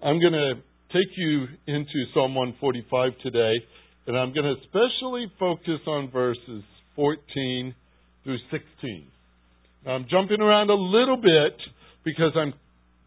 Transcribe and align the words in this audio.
I'm 0.00 0.20
going 0.20 0.32
to 0.32 0.54
take 0.92 1.10
you 1.16 1.46
into 1.66 2.04
Psalm 2.14 2.36
145 2.36 3.18
today, 3.20 3.54
and 4.06 4.16
I'm 4.16 4.32
going 4.32 4.46
to 4.46 4.54
especially 4.62 5.26
focus 5.40 5.80
on 5.88 6.12
verses 6.12 6.62
14 6.94 7.74
through 8.22 8.38
16. 8.52 9.06
Now, 9.84 9.92
I'm 9.92 10.06
jumping 10.08 10.40
around 10.40 10.70
a 10.70 10.74
little 10.74 11.16
bit 11.16 11.58
because 12.04 12.30
I'm 12.36 12.54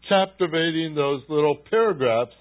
captivating 0.06 0.94
those 0.94 1.22
little 1.30 1.56
paragraphs 1.70 2.36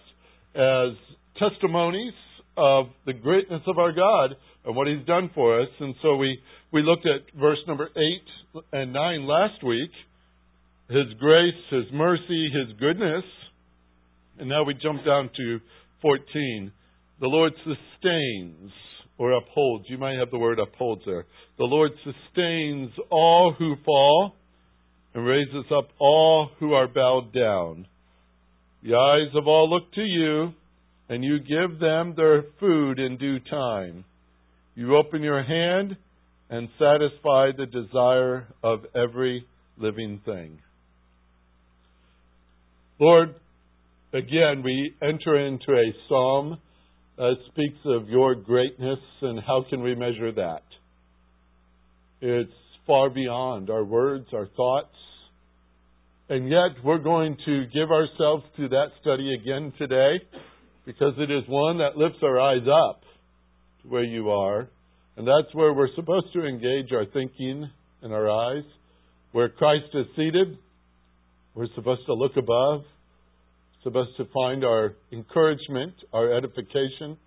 as 0.54 1.00
testimonies 1.40 2.14
of 2.58 2.88
the 3.06 3.14
greatness 3.14 3.62
of 3.68 3.78
our 3.78 3.94
God 3.94 4.36
and 4.66 4.76
what 4.76 4.88
He's 4.88 5.06
done 5.08 5.32
for 5.34 5.62
us. 5.62 5.70
And 5.80 5.96
so 6.02 6.18
we, 6.18 6.40
we 6.74 6.84
looked 6.84 7.06
at 7.06 7.40
verse 7.40 7.60
number 7.70 7.88
8 7.96 8.64
and 8.74 8.92
9 8.92 9.28
last 9.28 9.64
week 9.64 9.92
His 10.90 11.08
grace, 11.22 11.56
His 11.70 11.86
mercy, 11.94 12.50
His 12.52 12.78
goodness. 12.78 13.24
And 14.40 14.50
now 14.50 14.64
we 14.64 14.74
jump 14.74 15.06
down 15.06 15.30
to 15.38 15.60
14. 16.02 16.72
The 17.20 17.28
Lord 17.28 17.54
sustains 17.58 18.72
or 19.18 19.34
upholds. 19.34 19.86
You 19.88 19.98
might 19.98 20.18
have 20.18 20.32
the 20.32 20.40
word 20.40 20.60
upholds 20.60 21.04
there. 21.06 21.26
The 21.58 21.66
Lord 21.66 21.92
sustains 22.04 22.92
all 23.12 23.54
who 23.58 23.76
fall 23.86 24.36
and 25.14 25.26
raises 25.26 25.66
up 25.76 25.90
all 26.00 26.50
who 26.60 26.74
are 26.74 26.88
bowed 26.88 27.34
down. 27.34 27.88
The 28.84 28.96
eyes 28.96 29.36
of 29.36 29.48
all 29.48 29.70
look 29.70 29.94
to 29.94 30.02
you, 30.02 30.54
and 31.08 31.24
you 31.24 31.40
give 31.40 31.80
them 31.80 32.14
their 32.16 32.44
food 32.60 32.98
in 32.98 33.18
due 33.18 33.40
time. 33.40 34.06
You 34.74 34.96
open 34.96 35.22
your 35.22 35.44
hand 35.44 35.98
and 36.50 36.70
satisfy 36.80 37.52
the 37.56 37.68
desire 37.68 38.48
of 38.64 38.86
every 38.96 39.46
living 39.78 40.22
thing. 40.26 40.60
Lord, 43.00 43.36
again, 44.14 44.62
we 44.64 44.94
enter 45.02 45.38
into 45.38 45.72
a 45.72 45.94
psalm 46.08 46.58
that 47.18 47.36
speaks 47.50 47.80
of 47.86 48.10
your 48.10 48.36
greatness, 48.36 49.00
and 49.22 49.40
how 49.46 49.66
can 49.70 49.82
we 49.82 49.96
measure 49.96 50.32
that? 50.32 50.64
It's 52.22 52.52
far 52.88 53.10
beyond 53.10 53.70
our 53.70 53.84
words, 53.84 54.26
our 54.34 54.48
thoughts. 54.56 54.96
And 56.30 56.50
yet, 56.50 56.84
we're 56.84 56.98
going 56.98 57.38
to 57.46 57.66
give 57.74 57.92
ourselves 57.92 58.44
to 58.58 58.70
that 58.70 58.88
study 59.02 59.34
again 59.34 59.74
today 59.78 60.20
because 60.86 61.14
it 61.18 61.30
is 61.30 61.44
one 61.48 61.80
that 61.80 61.98
lifts 61.98 62.20
our 62.24 62.40
eyes 62.40 62.68
up 62.68 63.02
to 63.84 63.90
where 63.90 64.04
you 64.04 64.30
are. 64.30 64.68
And 65.18 65.28
that's 65.28 65.54
where 65.54 65.74
we're 65.74 65.94
supposed 65.96 66.28
to 66.34 66.46
engage 66.46 66.92
our 66.94 67.06
thinking 67.06 67.70
and 68.02 68.14
our 68.14 68.30
eyes. 68.30 68.64
Where 69.34 69.50
Christ 69.50 69.88
is 69.94 70.06
seated, 70.16 70.58
we're 71.54 71.68
supposed 71.76 72.06
to 72.06 72.14
look 72.14 72.38
above 72.38 72.84
supposed 73.84 74.16
to 74.18 74.26
find 74.34 74.64
our 74.64 74.94
encouragement, 75.12 75.94
our 76.14 76.34
edification 76.34 77.18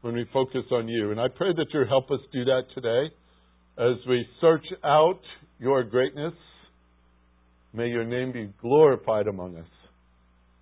when 0.00 0.14
we 0.14 0.26
focus 0.32 0.62
on 0.72 0.88
you. 0.88 1.10
And 1.10 1.20
I 1.20 1.28
pray 1.28 1.52
that 1.56 1.66
you'll 1.72 1.88
help 1.88 2.10
us 2.10 2.20
do 2.32 2.44
that 2.44 2.62
today 2.74 3.14
as 3.78 3.96
we 4.08 4.26
search 4.40 4.64
out 4.84 5.20
your 5.58 5.84
greatness. 5.84 6.34
May 7.72 7.88
your 7.88 8.04
name 8.04 8.32
be 8.32 8.52
glorified 8.60 9.26
among 9.26 9.56
us. 9.56 9.66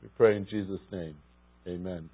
We 0.02 0.08
pray 0.16 0.36
in 0.36 0.46
Jesus' 0.50 0.80
name. 0.92 1.16
Amen. 1.66 2.10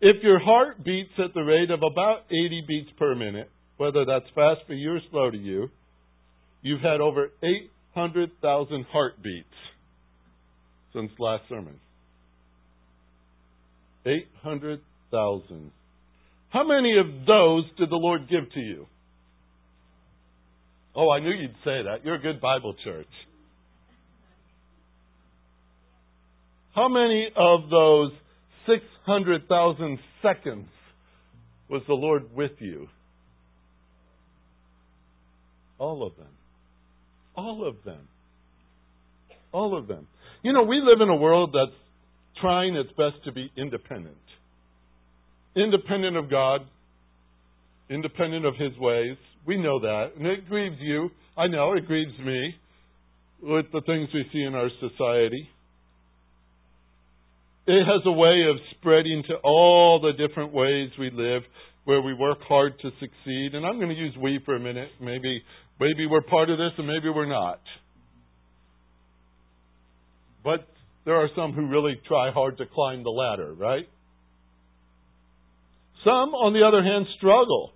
If 0.00 0.24
your 0.24 0.40
heart 0.40 0.82
beats 0.82 1.12
at 1.24 1.32
the 1.32 1.42
rate 1.42 1.70
of 1.70 1.84
about 1.88 2.24
80 2.28 2.64
beats 2.66 2.90
per 2.98 3.14
minute, 3.14 3.48
whether 3.82 4.04
that's 4.04 4.26
fast 4.36 4.60
for 4.68 4.74
you 4.74 4.92
or 4.92 5.00
slow 5.10 5.28
to 5.28 5.36
you, 5.36 5.68
you've 6.62 6.82
had 6.82 7.00
over 7.00 7.30
800,000 7.42 8.86
heartbeats 8.92 9.48
since 10.94 11.10
last 11.18 11.42
sermon. 11.48 11.80
800,000. 14.06 15.72
How 16.50 16.64
many 16.64 16.96
of 16.96 17.26
those 17.26 17.64
did 17.76 17.90
the 17.90 17.96
Lord 17.96 18.28
give 18.30 18.52
to 18.52 18.60
you? 18.60 18.86
Oh, 20.94 21.10
I 21.10 21.18
knew 21.18 21.32
you'd 21.32 21.56
say 21.64 21.82
that. 21.82 22.04
You're 22.04 22.14
a 22.14 22.20
good 22.20 22.40
Bible 22.40 22.76
church. 22.84 23.08
How 26.72 26.88
many 26.88 27.30
of 27.34 27.68
those 27.68 28.12
600,000 28.68 29.98
seconds 30.22 30.68
was 31.68 31.82
the 31.88 31.94
Lord 31.94 32.32
with 32.32 32.52
you? 32.60 32.86
All 35.82 36.06
of 36.06 36.14
them. 36.16 36.28
All 37.34 37.66
of 37.66 37.74
them. 37.84 38.06
All 39.50 39.76
of 39.76 39.88
them. 39.88 40.06
You 40.44 40.52
know, 40.52 40.62
we 40.62 40.76
live 40.76 41.00
in 41.00 41.08
a 41.08 41.16
world 41.16 41.50
that's 41.52 41.76
trying 42.40 42.76
its 42.76 42.90
best 42.90 43.24
to 43.24 43.32
be 43.32 43.50
independent. 43.56 44.14
Independent 45.56 46.16
of 46.16 46.30
God, 46.30 46.60
independent 47.90 48.46
of 48.46 48.54
His 48.56 48.78
ways. 48.78 49.16
We 49.44 49.56
know 49.56 49.80
that. 49.80 50.12
And 50.16 50.24
it 50.24 50.48
grieves 50.48 50.76
you. 50.78 51.10
I 51.36 51.48
know 51.48 51.72
it 51.72 51.88
grieves 51.88 52.16
me 52.24 52.54
with 53.42 53.66
the 53.72 53.80
things 53.84 54.08
we 54.14 54.24
see 54.32 54.42
in 54.42 54.54
our 54.54 54.70
society. 54.78 55.48
It 57.66 57.84
has 57.84 58.02
a 58.06 58.12
way 58.12 58.44
of 58.48 58.56
spreading 58.78 59.24
to 59.30 59.34
all 59.42 60.00
the 60.00 60.12
different 60.12 60.52
ways 60.52 60.90
we 60.96 61.10
live 61.10 61.42
where 61.84 62.00
we 62.00 62.14
work 62.14 62.38
hard 62.48 62.78
to 62.80 62.90
succeed. 63.00 63.54
And 63.54 63.66
I'm 63.66 63.76
going 63.76 63.88
to 63.88 63.94
use 63.94 64.14
we 64.20 64.38
for 64.44 64.54
a 64.54 64.60
minute. 64.60 64.90
Maybe 65.00 65.42
Maybe 65.80 66.06
we're 66.06 66.22
part 66.22 66.50
of 66.50 66.58
this 66.58 66.72
and 66.78 66.86
maybe 66.86 67.08
we're 67.08 67.26
not. 67.26 67.60
But 70.44 70.66
there 71.04 71.16
are 71.16 71.28
some 71.36 71.52
who 71.52 71.66
really 71.68 72.00
try 72.06 72.30
hard 72.30 72.58
to 72.58 72.64
climb 72.66 73.02
the 73.02 73.10
ladder, 73.10 73.52
right? 73.54 73.88
Some, 76.04 76.34
on 76.34 76.52
the 76.52 76.66
other 76.66 76.82
hand, 76.82 77.06
struggle. 77.16 77.72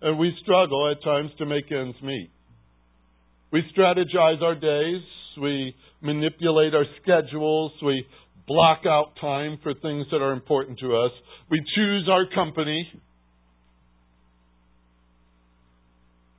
And 0.00 0.18
we 0.18 0.32
struggle 0.42 0.90
at 0.90 1.02
times 1.04 1.30
to 1.38 1.46
make 1.46 1.70
ends 1.70 1.96
meet. 2.02 2.30
We 3.52 3.62
strategize 3.76 4.42
our 4.42 4.54
days. 4.54 5.02
We 5.40 5.74
manipulate 6.00 6.74
our 6.74 6.84
schedules. 7.02 7.72
We 7.82 8.04
block 8.46 8.80
out 8.86 9.12
time 9.20 9.58
for 9.62 9.74
things 9.74 10.06
that 10.10 10.20
are 10.20 10.32
important 10.32 10.78
to 10.80 10.96
us. 10.96 11.12
We 11.50 11.62
choose 11.76 12.08
our 12.10 12.26
company. 12.34 12.90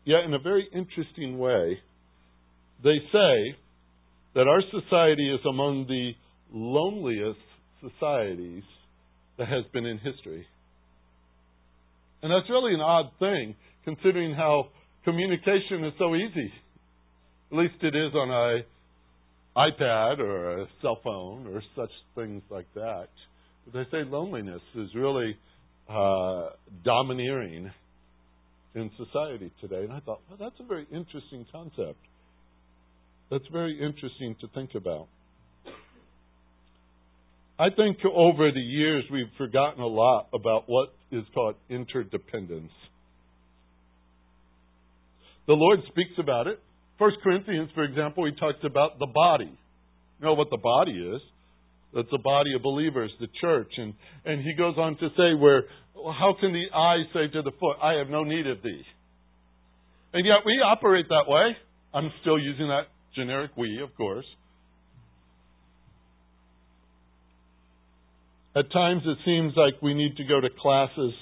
Yet, 0.06 0.26
in 0.26 0.34
a 0.34 0.40
very 0.40 0.68
interesting 0.74 1.38
way, 1.38 1.80
they 2.84 2.98
say 3.12 3.56
that 4.36 4.48
our 4.48 4.62
society 4.72 5.30
is 5.34 5.40
among 5.48 5.86
the 5.88 6.12
loneliest 6.52 7.40
societies 7.82 8.64
that 9.38 9.48
has 9.48 9.64
been 9.72 9.86
in 9.86 9.98
history. 10.00 10.46
And 12.22 12.32
that's 12.32 12.50
really 12.50 12.74
an 12.74 12.82
odd 12.82 13.12
thing, 13.20 13.56
considering 13.86 14.34
how 14.34 14.70
communication 15.04 15.86
is 15.86 15.94
so 15.98 16.16
easy. 16.16 16.52
At 17.52 17.58
least 17.58 17.76
it 17.82 17.96
is 17.96 18.14
on 18.14 18.30
a 18.30 18.62
iPad 19.58 20.20
or 20.20 20.62
a 20.62 20.68
cell 20.82 21.00
phone 21.04 21.48
or 21.48 21.62
such 21.76 21.92
things 22.16 22.42
like 22.50 22.68
that. 22.76 23.08
But 23.66 23.74
they 23.74 23.84
say 23.92 24.04
loneliness 24.10 24.62
is 24.76 24.90
really 24.96 25.38
uh, 25.90 26.50
domineering 26.84 27.72
in 28.76 28.90
society 28.98 29.52
today. 29.62 29.84
And 29.84 29.92
I 29.94 30.00
thought, 30.00 30.22
well, 30.30 30.38
that's 30.40 30.60
a 30.60 30.68
very 30.68 30.88
interesting 30.92 31.46
concept. 31.52 32.00
That's 33.30 33.46
very 33.52 33.80
interesting 33.80 34.36
to 34.42 34.48
think 34.54 34.72
about. 34.76 35.08
I 37.60 37.70
think 37.76 37.98
over 38.04 38.52
the 38.52 38.60
years 38.60 39.04
we've 39.12 39.32
forgotten 39.38 39.82
a 39.82 39.88
lot 39.88 40.28
about 40.34 40.64
what 40.68 40.90
is 41.12 41.24
called 41.34 41.56
interdependence. 41.70 42.72
The 45.46 45.54
Lord 45.54 45.80
speaks 45.90 46.14
about 46.18 46.48
it. 46.48 46.60
First 46.98 47.18
Corinthians, 47.24 47.70
for 47.76 47.84
example, 47.84 48.26
he 48.26 48.32
talks 48.40 48.60
about 48.64 48.98
the 48.98 49.08
body. 49.08 49.52
You 50.20 50.26
know 50.26 50.34
what 50.34 50.50
the 50.50 50.58
body 50.58 50.94
is? 50.94 51.22
That's 51.96 52.10
the 52.12 52.18
body 52.18 52.54
of 52.56 52.64
believers, 52.64 53.12
the 53.20 53.28
church. 53.40 53.72
And, 53.78 53.94
and 54.26 54.42
he 54.42 54.54
goes 54.54 54.76
on 54.78 54.98
to 54.98 55.10
say, 55.16 55.34
where 55.38 55.64
how 55.96 56.36
can 56.40 56.52
the 56.52 56.66
eye 56.76 57.04
say 57.14 57.32
to 57.34 57.42
the 57.42 57.52
foot, 57.60 57.78
I 57.82 57.94
have 57.94 58.10
no 58.10 58.24
need 58.24 58.48
of 58.48 58.62
thee? 58.64 58.82
And 60.14 60.26
yet 60.26 60.46
we 60.46 60.54
operate 60.54 61.08
that 61.10 61.26
way. 61.28 61.56
I'm 61.94 62.12
still 62.22 62.40
using 62.40 62.68
that 62.68 62.88
generic 63.16 63.52
we, 63.56 63.80
of 63.82 63.96
course. 63.96 64.26
At 68.56 68.72
times 68.72 69.02
it 69.06 69.18
seems 69.26 69.54
like 69.56 69.82
we 69.82 69.94
need 69.94 70.18
to 70.18 70.24
go 70.26 70.40
to 70.40 70.50
classes 70.62 71.14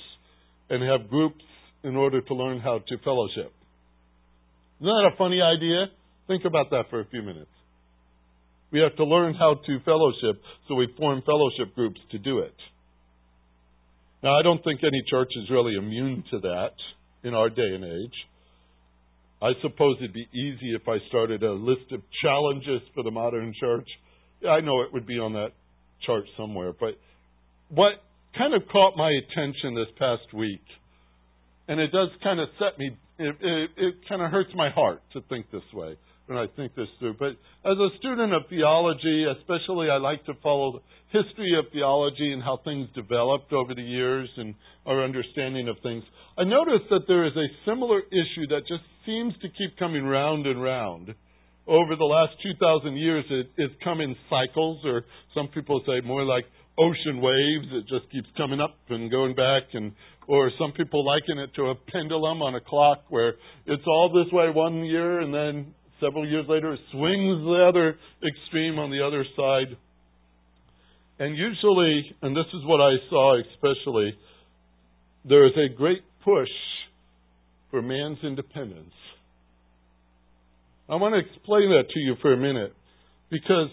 and 0.70 0.84
have 0.84 1.10
groups 1.10 1.44
in 1.84 1.96
order 1.96 2.22
to 2.22 2.34
learn 2.34 2.60
how 2.60 2.80
to 2.80 2.98
fellowship. 3.04 3.54
Isn't 4.80 4.88
that 4.88 5.12
a 5.14 5.18
funny 5.18 5.42
idea? 5.42 5.86
Think 6.28 6.44
about 6.46 6.70
that 6.72 6.86
for 6.90 7.00
a 7.00 7.06
few 7.06 7.22
minutes. 7.22 7.52
We 8.72 8.80
have 8.80 8.96
to 8.96 9.04
learn 9.04 9.34
how 9.34 9.56
to 9.66 9.80
fellowship, 9.84 10.42
so 10.68 10.76
we 10.76 10.88
form 10.98 11.22
fellowship 11.26 11.76
groups 11.76 12.00
to 12.12 12.18
do 12.18 12.40
it. 12.40 12.56
Now, 14.24 14.40
I 14.40 14.44
don't 14.44 14.64
think 14.64 14.82
any 14.84 15.04
church 15.10 15.30
is 15.36 15.50
really 15.50 15.76
immune 15.76 16.24
to 16.32 16.40
that 16.40 16.74
in 17.24 17.34
our 17.34 17.50
day 17.50 17.76
and 17.76 17.84
age. 17.84 18.14
I 19.42 19.52
suppose 19.62 19.98
it'd 20.00 20.14
be 20.14 20.28
easy 20.34 20.74
if 20.76 20.88
I 20.88 20.98
started 21.10 21.44
a 21.44 21.52
list 21.52 21.92
of 21.92 22.02
challenges 22.24 22.82
for 22.94 23.04
the 23.04 23.12
modern 23.12 23.54
church. 23.60 23.88
I 24.48 24.62
know 24.62 24.84
it 24.84 24.94
would 24.94 25.08
be 25.08 25.20
on 25.20 25.34
that 25.34 25.50
chart 26.06 26.24
somewhere, 26.38 26.72
but 26.80 26.98
what 27.70 27.94
kind 28.38 28.54
of 28.54 28.62
caught 28.72 28.96
my 28.96 29.10
attention 29.10 29.76
this 29.76 29.88
past 29.98 30.34
week, 30.34 30.62
and 31.68 31.80
it 31.80 31.92
does 31.92 32.10
kind 32.24 32.40
of 32.40 32.48
set 32.60 32.78
me, 32.78 32.96
it, 33.18 33.36
it, 33.42 33.70
it 33.76 33.96
kind 34.08 34.22
of 34.22 34.32
hurts 34.32 34.52
my 34.56 34.70
heart 34.70 35.02
to 35.14 35.22
think 35.30 35.52
this 35.52 35.62
way 35.74 35.98
when 36.32 36.40
I 36.40 36.48
think 36.56 36.74
this 36.76 36.88
through. 37.00 37.16
But 37.20 37.36
as 37.70 37.76
a 37.78 37.90
student 38.00 38.34
of 38.34 38.44
theology, 38.50 39.26
especially, 39.38 39.90
I 39.90 39.98
like 39.98 40.24
to 40.26 40.34
follow 40.42 40.80
the 40.80 41.20
history 41.20 41.60
of 41.60 41.66
theology 41.74 42.32
and 42.32 42.42
how 42.42 42.60
things 42.64 42.88
developed 42.96 43.52
over 43.52 43.76
the 43.76 43.84
years 43.84 44.30
and 44.38 44.56
our 44.86 45.04
understanding 45.04 45.68
of 45.68 45.76
things. 45.84 46.04
I 46.38 46.46
noticed 46.46 46.88
that 46.90 47.04
there 47.08 47.28
is 47.28 47.34
a 47.36 47.48
similar 47.70 48.00
issue 48.00 48.48
that 48.48 48.62
just 48.62 48.84
seems 49.06 49.34
to 49.42 49.50
keep 49.50 49.78
coming 49.78 50.06
round 50.06 50.48
and 50.48 50.64
round. 50.64 51.14
Over 51.68 51.98
the 51.98 52.06
last 52.06 52.34
2,000 52.44 52.96
years, 52.96 53.26
it, 53.30 53.48
it's 53.58 53.76
come 53.84 54.00
in 54.00 54.16
cycles, 54.30 54.80
or 54.86 55.04
some 55.36 55.50
people 55.50 55.82
say 55.86 56.00
more 56.06 56.24
like 56.24 56.46
ocean 56.80 57.20
waves. 57.20 57.68
It 57.74 57.88
just 57.88 58.10
keeps 58.12 58.28
coming 58.38 58.62
up 58.62 58.78
and 58.90 59.12
going 59.12 59.36
back, 59.36 59.64
and 59.74 59.92
or 60.28 60.50
some 60.58 60.72
people 60.72 61.06
liken 61.06 61.40
it 61.40 61.54
to 61.56 61.64
a 61.72 61.76
pendulum 61.92 62.42
on 62.42 62.56
a 62.56 62.62
clock 62.62 63.04
where 63.10 63.34
it's 63.66 63.84
all 63.86 64.10
this 64.14 64.32
way 64.32 64.50
one 64.50 64.86
year, 64.86 65.20
and 65.20 65.34
then 65.34 65.74
several 66.02 66.28
years 66.28 66.46
later 66.50 66.76
swings 66.92 67.44
the 67.46 67.66
other 67.70 67.98
extreme 68.28 68.80
on 68.80 68.92
the 68.92 69.06
other 69.06 69.24
side. 69.38 69.78
And 71.20 71.38
usually, 71.38 72.16
and 72.22 72.36
this 72.36 72.48
is 72.54 72.62
what 72.66 72.82
I 72.82 72.96
saw 73.10 73.40
especially, 73.40 74.18
there 75.24 75.46
is 75.46 75.54
a 75.56 75.74
great 75.76 76.02
push 76.26 76.50
for 77.70 77.82
man's 77.82 78.18
independence. 78.24 78.94
I 80.90 80.96
want 80.96 81.14
to 81.14 81.20
explain 81.20 81.70
that 81.70 81.90
to 81.94 82.00
you 82.00 82.16
for 82.22 82.34
a 82.34 82.38
minute 82.38 82.74
because 83.30 83.70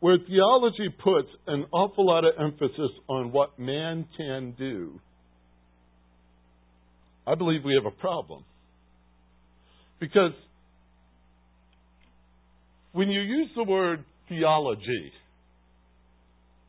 where 0.00 0.16
theology 0.26 0.88
puts 1.02 1.28
an 1.46 1.66
awful 1.70 2.06
lot 2.06 2.24
of 2.24 2.32
emphasis 2.38 2.90
on 3.08 3.30
what 3.30 3.58
man 3.58 4.06
can 4.16 4.54
do, 4.58 4.98
I 7.26 7.34
believe 7.34 7.60
we 7.64 7.74
have 7.74 7.86
a 7.86 7.96
problem. 8.00 8.44
Because 10.02 10.32
when 12.90 13.08
you 13.08 13.20
use 13.20 13.50
the 13.54 13.62
word 13.62 14.04
theology, 14.28 15.12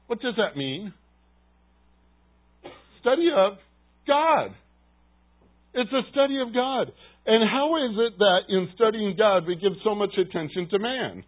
what 0.06 0.21
does 0.21 0.35
that 0.38 0.56
mean? 0.56 0.94
Study 3.01 3.30
of 3.35 3.53
God. 4.06 4.53
It's 5.74 5.91
a 5.91 6.12
study 6.12 6.41
of 6.45 6.53
God. 6.53 6.91
And 7.25 7.50
how 7.50 7.75
is 7.77 7.97
it 7.97 8.19
that 8.19 8.41
in 8.50 8.69
studying 8.75 9.15
God 9.18 9.47
we 9.47 9.56
give 9.56 9.74
so 9.83 9.95
much 9.95 10.12
attention 10.15 10.69
to 10.69 10.77
man? 10.77 11.24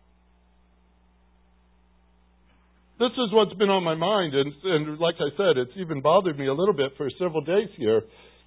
This 3.00 3.12
is 3.18 3.34
what's 3.34 3.56
been 3.56 3.72
on 3.72 3.84
my 3.84 3.96
mind, 3.96 4.36
and, 4.36 4.54
and 4.63 5.00
like 5.00 5.16
I 5.16 5.36
said, 5.36 5.58
it's 5.58 5.75
even 5.78 6.01
bothered 6.01 6.38
me 6.38 6.46
a 6.46 6.54
little 6.54 6.75
bit 6.75 6.92
for 6.98 7.10
several 7.18 7.42
days 7.42 7.69
here. 7.78 8.04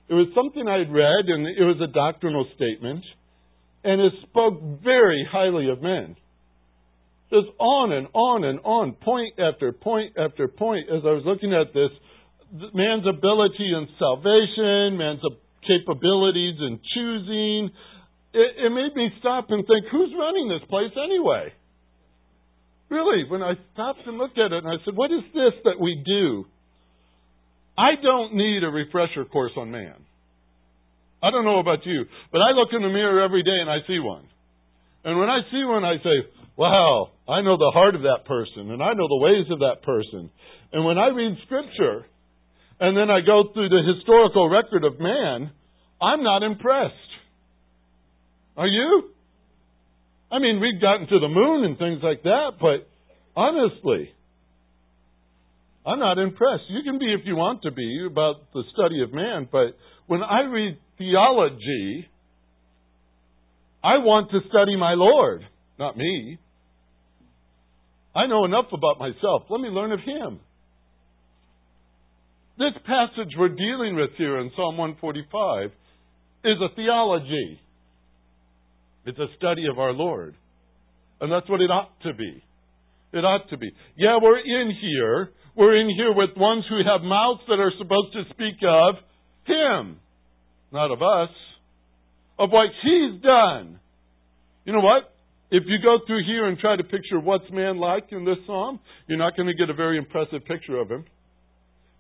It 0.09 0.15
was 0.15 0.29
something 0.33 0.69
I 0.69 0.79
had 0.79 0.93
read, 0.93 1.27
and 1.27 1.45
it 1.45 1.65
was 1.65 1.77
a 1.83 1.93
doctrinal 1.93 2.47
statement, 2.55 3.05
and 3.89 4.03
it 4.03 4.13
spoke 4.29 4.61
very 4.85 5.27
highly 5.33 5.71
of 5.71 5.81
men. 5.81 6.15
Just 7.31 7.49
on 7.59 7.93
and 7.93 8.07
on 8.13 8.45
and 8.45 8.61
on, 8.61 8.93
point 9.01 9.41
after 9.41 9.73
point 9.73 10.13
after 10.19 10.47
point, 10.47 10.89
as 10.93 11.09
I 11.09 11.13
was 11.17 11.25
looking 11.25 11.55
at 11.57 11.73
this, 11.73 11.89
man's 12.75 13.09
ability 13.09 13.73
in 13.73 13.89
salvation, 13.99 15.01
man's 15.01 15.25
capabilities 15.65 16.57
in 16.61 16.81
choosing, 16.93 17.71
it, 18.37 18.69
it 18.69 18.71
made 18.73 18.93
me 18.95 19.09
stop 19.21 19.47
and 19.49 19.67
think, 19.67 19.87
who's 19.91 20.13
running 20.13 20.49
this 20.53 20.69
place 20.69 20.93
anyway? 20.93 21.53
Really, 22.91 23.25
when 23.29 23.43
I 23.43 23.55
stopped 23.73 24.01
and 24.05 24.19
looked 24.19 24.39
at 24.39 24.53
it 24.53 24.65
and 24.65 24.69
I 24.69 24.77
said, 24.85 24.97
what 24.97 25.11
is 25.11 25.25
this 25.33 25.57
that 25.65 25.81
we 25.81 26.03
do? 26.05 26.45
I 27.77 27.97
don't 28.03 28.35
need 28.35 28.65
a 28.65 28.69
refresher 28.69 29.25
course 29.25 29.53
on 29.57 29.71
man. 29.71 29.97
I 31.23 31.31
don't 31.31 31.45
know 31.45 31.59
about 31.59 31.85
you, 31.85 32.05
but 32.31 32.39
I 32.39 32.53
look 32.53 32.69
in 32.73 32.83
the 32.83 32.89
mirror 32.89 33.23
every 33.23 33.43
day 33.43 33.59
and 33.61 33.71
I 33.71 33.79
see 33.87 33.99
one. 33.99 34.25
And 35.05 35.19
when 35.19 35.29
I 35.29 35.41
see 35.51 35.65
one, 35.65 35.85
I 35.85 35.97
say, 35.99 36.29
wow, 36.57 37.11
I 37.29 37.41
know 37.43 37.57
the 37.57 37.73
heart 37.75 37.95
of 37.95 38.03
that 38.03 38.25
person 38.27 38.71
and 38.71 38.83
I 38.83 38.93
know 38.95 39.09
the 39.09 39.23
ways 39.23 39.47
of 39.51 39.61
that 39.61 39.83
person. 39.83 40.31
And 40.73 40.85
when 40.85 40.99
I 40.99 41.09
read 41.09 41.37
scripture 41.47 42.07
and 42.81 42.97
then 42.97 43.11
I 43.11 43.21
go 43.21 43.51
through 43.53 43.69
the 43.69 43.83
historical 43.95 44.49
record 44.49 44.85
of 44.85 45.01
man, 45.01 45.51
I'm 46.01 46.23
not 46.23 46.43
impressed. 46.43 46.95
Are 48.57 48.69
you? 48.69 49.11
I 50.31 50.39
mean, 50.39 50.61
we've 50.61 50.81
gotten 50.81 51.07
to 51.09 51.19
the 51.19 51.29
moon 51.29 51.65
and 51.65 51.79
things 51.79 52.01
like 52.03 52.23
that, 52.23 52.53
but 52.61 52.89
honestly, 53.35 54.11
I'm 55.87 55.99
not 55.99 56.19
impressed. 56.19 56.65
You 56.69 56.83
can 56.83 56.99
be 56.99 57.15
if 57.15 57.21
you 57.25 57.35
want 57.35 57.63
to 57.63 57.71
be 57.71 58.07
about 58.07 58.53
the 58.53 58.63
study 58.75 59.03
of 59.03 59.13
man, 59.13 59.49
but 59.51 59.79
when 60.07 60.23
I 60.23 60.43
read 60.43 60.79
theology, 60.99 62.09
I 63.83 63.99
want 63.99 64.31
to 64.33 64.41
study 64.49 64.77
my 64.77 64.95
Lord, 64.95 65.43
not 65.79 65.97
me. 65.97 66.39
I 68.15 68.27
know 68.27 68.45
enough 68.45 68.67
about 68.73 68.99
myself. 68.99 69.43
Let 69.49 69.61
me 69.61 69.69
learn 69.69 69.93
of 69.93 70.01
Him. 70.01 70.41
This 72.59 72.75
passage 72.85 73.33
we're 73.39 73.51
dealing 73.51 73.95
with 73.95 74.11
here 74.19 74.41
in 74.41 74.51
Psalm 74.57 74.77
145 74.77 75.71
is 76.45 76.57
a 76.61 76.75
theology. 76.75 77.61
It's 79.07 79.19
a 79.19 79.29
study 79.37 79.63
of 79.71 79.79
our 79.79 79.93
Lord. 79.93 80.35
And 81.21 81.31
that's 81.31 81.49
what 81.49 81.61
it 81.61 81.71
ought 81.71 81.93
to 82.03 82.15
be. 82.15 82.43
It 83.13 83.25
ought 83.25 83.49
to 83.51 83.57
be. 83.57 83.71
Yeah, 83.97 84.19
we're 84.21 84.39
in 84.39 84.75
here. 84.81 85.31
We're 85.57 85.81
in 85.81 85.89
here 85.97 86.13
with 86.13 86.31
ones 86.37 86.65
who 86.69 86.79
have 86.79 87.03
mouths 87.03 87.41
that 87.49 87.61
are 87.61 87.73
supposed 87.79 88.13
to 88.15 88.25
speak 88.35 88.59
of 88.67 88.97
Him, 89.47 89.99
not 90.73 90.91
of 90.91 91.03
us, 91.03 91.35
of 92.39 92.51
what 92.51 92.69
He's 92.83 93.21
done. 93.23 93.81
You 94.65 94.73
know 94.73 94.81
what? 94.81 95.15
If 95.51 95.65
you 95.67 95.79
go 95.83 95.99
through 96.07 96.25
here 96.27 96.47
and 96.47 96.59
try 96.59 96.77
to 96.77 96.85
picture 96.85 97.19
what's 97.19 97.51
man 97.51 97.79
like 97.79 98.09
in 98.11 98.25
this 98.25 98.37
psalm, 98.47 98.81
you're 99.07 99.19
not 99.19 99.35
going 99.35 99.49
to 99.49 99.55
get 99.55 99.71
a 99.71 99.75
very 99.75 99.97
impressive 99.97 100.45
picture 100.45 100.79
of 100.79 100.91
him 100.91 101.07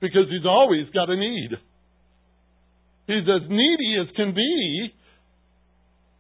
because 0.00 0.26
he's 0.28 0.44
always 0.46 0.84
got 0.92 1.08
a 1.08 1.16
need. 1.16 1.50
He's 3.06 3.24
as 3.24 3.48
needy 3.48 3.96
as 4.02 4.14
can 4.14 4.34
be, 4.34 4.92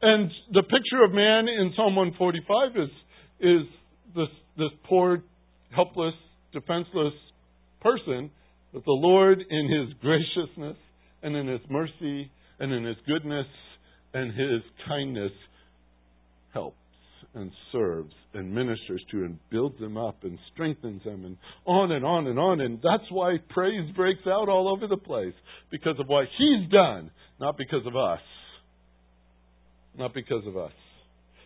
and 0.00 0.30
the 0.52 0.62
picture 0.62 1.04
of 1.04 1.12
man 1.12 1.48
in 1.48 1.72
Psalm 1.76 1.96
145 1.96 2.82
is, 2.82 2.90
is 3.40 3.66
this, 4.16 4.28
this 4.56 4.70
poor, 4.88 5.22
helpless, 5.74 6.14
defenseless 6.52 7.12
person 7.82 8.30
that 8.72 8.84
the 8.84 8.92
Lord, 8.92 9.40
in 9.50 9.70
His 9.70 9.94
graciousness 10.00 10.76
and 11.22 11.36
in 11.36 11.46
His 11.46 11.60
mercy 11.68 12.30
and 12.58 12.72
in 12.72 12.84
His 12.84 12.96
goodness 13.06 13.46
and 14.14 14.32
His 14.32 14.62
kindness, 14.86 15.32
helps 16.52 16.76
and 17.34 17.52
serves 17.72 18.14
and 18.32 18.54
ministers 18.54 19.04
to 19.10 19.18
and 19.18 19.38
builds 19.50 19.78
them 19.78 19.98
up 19.98 20.24
and 20.24 20.38
strengthens 20.54 21.04
them 21.04 21.24
and 21.26 21.36
on 21.66 21.92
and 21.92 22.04
on 22.04 22.26
and 22.26 22.38
on. 22.38 22.60
And 22.60 22.78
that's 22.78 23.10
why 23.10 23.36
praise 23.50 23.90
breaks 23.94 24.26
out 24.26 24.48
all 24.48 24.72
over 24.72 24.86
the 24.86 24.96
place 24.96 25.34
because 25.70 25.98
of 26.00 26.06
what 26.06 26.24
He's 26.38 26.70
done, 26.70 27.10
not 27.38 27.58
because 27.58 27.86
of 27.86 27.96
us 27.96 28.20
not 29.98 30.14
because 30.14 30.46
of 30.46 30.56
us. 30.56 30.72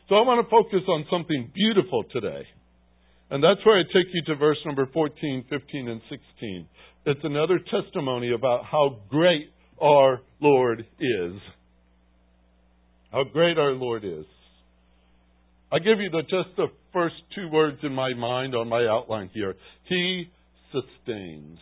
So 0.08 0.16
I 0.16 0.22
want 0.22 0.44
to 0.44 0.50
focus 0.50 0.86
on 0.86 1.06
something 1.10 1.50
beautiful 1.54 2.04
today. 2.12 2.46
And 3.30 3.42
that's 3.42 3.64
where 3.64 3.78
I 3.78 3.82
take 3.82 4.12
you 4.12 4.22
to 4.26 4.36
verse 4.36 4.58
number 4.66 4.86
14, 4.92 5.46
15, 5.48 5.88
and 5.88 6.00
16. 6.10 6.66
It's 7.06 7.20
another 7.24 7.58
testimony 7.58 8.32
about 8.32 8.64
how 8.64 9.00
great 9.08 9.48
our 9.80 10.20
Lord 10.40 10.86
is. 11.00 11.32
How 13.10 13.24
great 13.24 13.58
our 13.58 13.72
Lord 13.72 14.04
is. 14.04 14.24
I 15.70 15.78
give 15.78 16.00
you 16.00 16.10
the, 16.10 16.22
just 16.22 16.56
the 16.56 16.68
first 16.92 17.14
two 17.34 17.48
words 17.48 17.78
in 17.82 17.94
my 17.94 18.14
mind 18.14 18.54
on 18.54 18.68
my 18.68 18.86
outline 18.86 19.30
here. 19.32 19.54
He 19.88 20.30
sustains. 20.70 21.58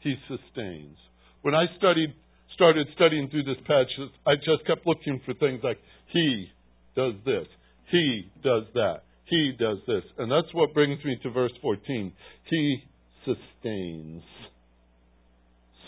He 0.00 0.14
sustains. 0.28 0.96
When 1.42 1.54
I 1.54 1.64
studied 1.78 2.14
started 2.54 2.86
studying 2.94 3.28
through 3.28 3.44
this 3.44 3.60
passage, 3.66 4.10
I 4.26 4.36
just 4.36 4.66
kept 4.66 4.86
looking 4.86 5.20
for 5.26 5.34
things 5.34 5.60
like 5.62 5.78
He 6.12 6.46
does 6.96 7.14
this, 7.26 7.46
He 7.90 8.30
does 8.42 8.64
that, 8.74 9.02
He 9.26 9.52
does 9.58 9.78
this. 9.86 10.04
And 10.18 10.30
that's 10.30 10.52
what 10.54 10.72
brings 10.72 11.04
me 11.04 11.18
to 11.22 11.30
verse 11.30 11.52
14. 11.60 12.12
He 12.48 12.76
sustains. 13.24 14.22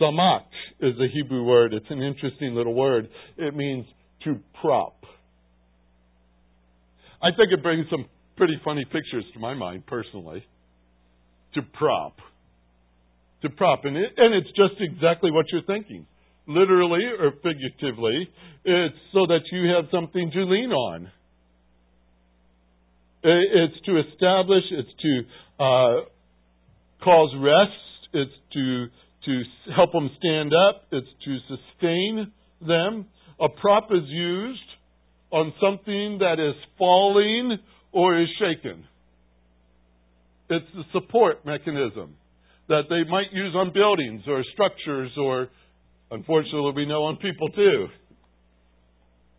Samak 0.00 0.44
is 0.80 0.94
a 1.00 1.08
Hebrew 1.12 1.44
word. 1.44 1.74
It's 1.74 1.86
an 1.90 2.02
interesting 2.02 2.54
little 2.54 2.74
word. 2.74 3.08
It 3.36 3.54
means 3.54 3.86
to 4.24 4.38
prop. 4.60 5.04
I 7.22 7.28
think 7.36 7.52
it 7.52 7.62
brings 7.62 7.86
some 7.90 8.06
pretty 8.36 8.60
funny 8.64 8.84
pictures 8.84 9.24
to 9.34 9.40
my 9.40 9.54
mind 9.54 9.86
personally. 9.86 10.44
To 11.54 11.62
prop. 11.62 12.18
To 13.42 13.50
prop. 13.50 13.84
And, 13.84 13.96
it, 13.96 14.12
and 14.16 14.34
it's 14.34 14.48
just 14.48 14.80
exactly 14.80 15.30
what 15.30 15.46
you're 15.50 15.62
thinking. 15.62 16.06
Literally 16.46 17.04
or 17.18 17.32
figuratively, 17.42 18.28
it's 18.64 18.96
so 19.12 19.26
that 19.26 19.40
you 19.50 19.74
have 19.74 19.86
something 19.90 20.30
to 20.32 20.44
lean 20.44 20.70
on. 20.70 21.10
It's 23.22 23.86
to 23.86 23.98
establish, 23.98 24.62
it's 24.70 24.88
to 25.02 25.20
uh, 25.58 25.94
cause 27.02 27.34
rest, 27.40 27.72
it's 28.12 28.32
to 28.52 28.86
to 29.26 29.42
help 29.74 29.92
them 29.92 30.10
stand 30.18 30.52
up, 30.54 30.84
it's 30.92 31.06
to 31.24 31.38
sustain 31.48 32.32
them. 32.66 33.06
A 33.40 33.48
prop 33.48 33.88
is 33.90 34.04
used 34.06 34.60
on 35.30 35.52
something 35.60 36.18
that 36.20 36.38
is 36.38 36.54
falling 36.78 37.58
or 37.92 38.20
is 38.20 38.28
shaken. 38.38 38.84
It's 40.48 40.66
the 40.74 40.84
support 40.92 41.44
mechanism 41.44 42.14
that 42.68 42.82
they 42.88 43.08
might 43.10 43.32
use 43.32 43.54
on 43.54 43.72
buildings 43.72 44.22
or 44.26 44.42
structures 44.52 45.10
or, 45.18 45.48
unfortunately, 46.10 46.72
we 46.74 46.86
know 46.86 47.04
on 47.04 47.16
people 47.16 47.48
too. 47.50 47.86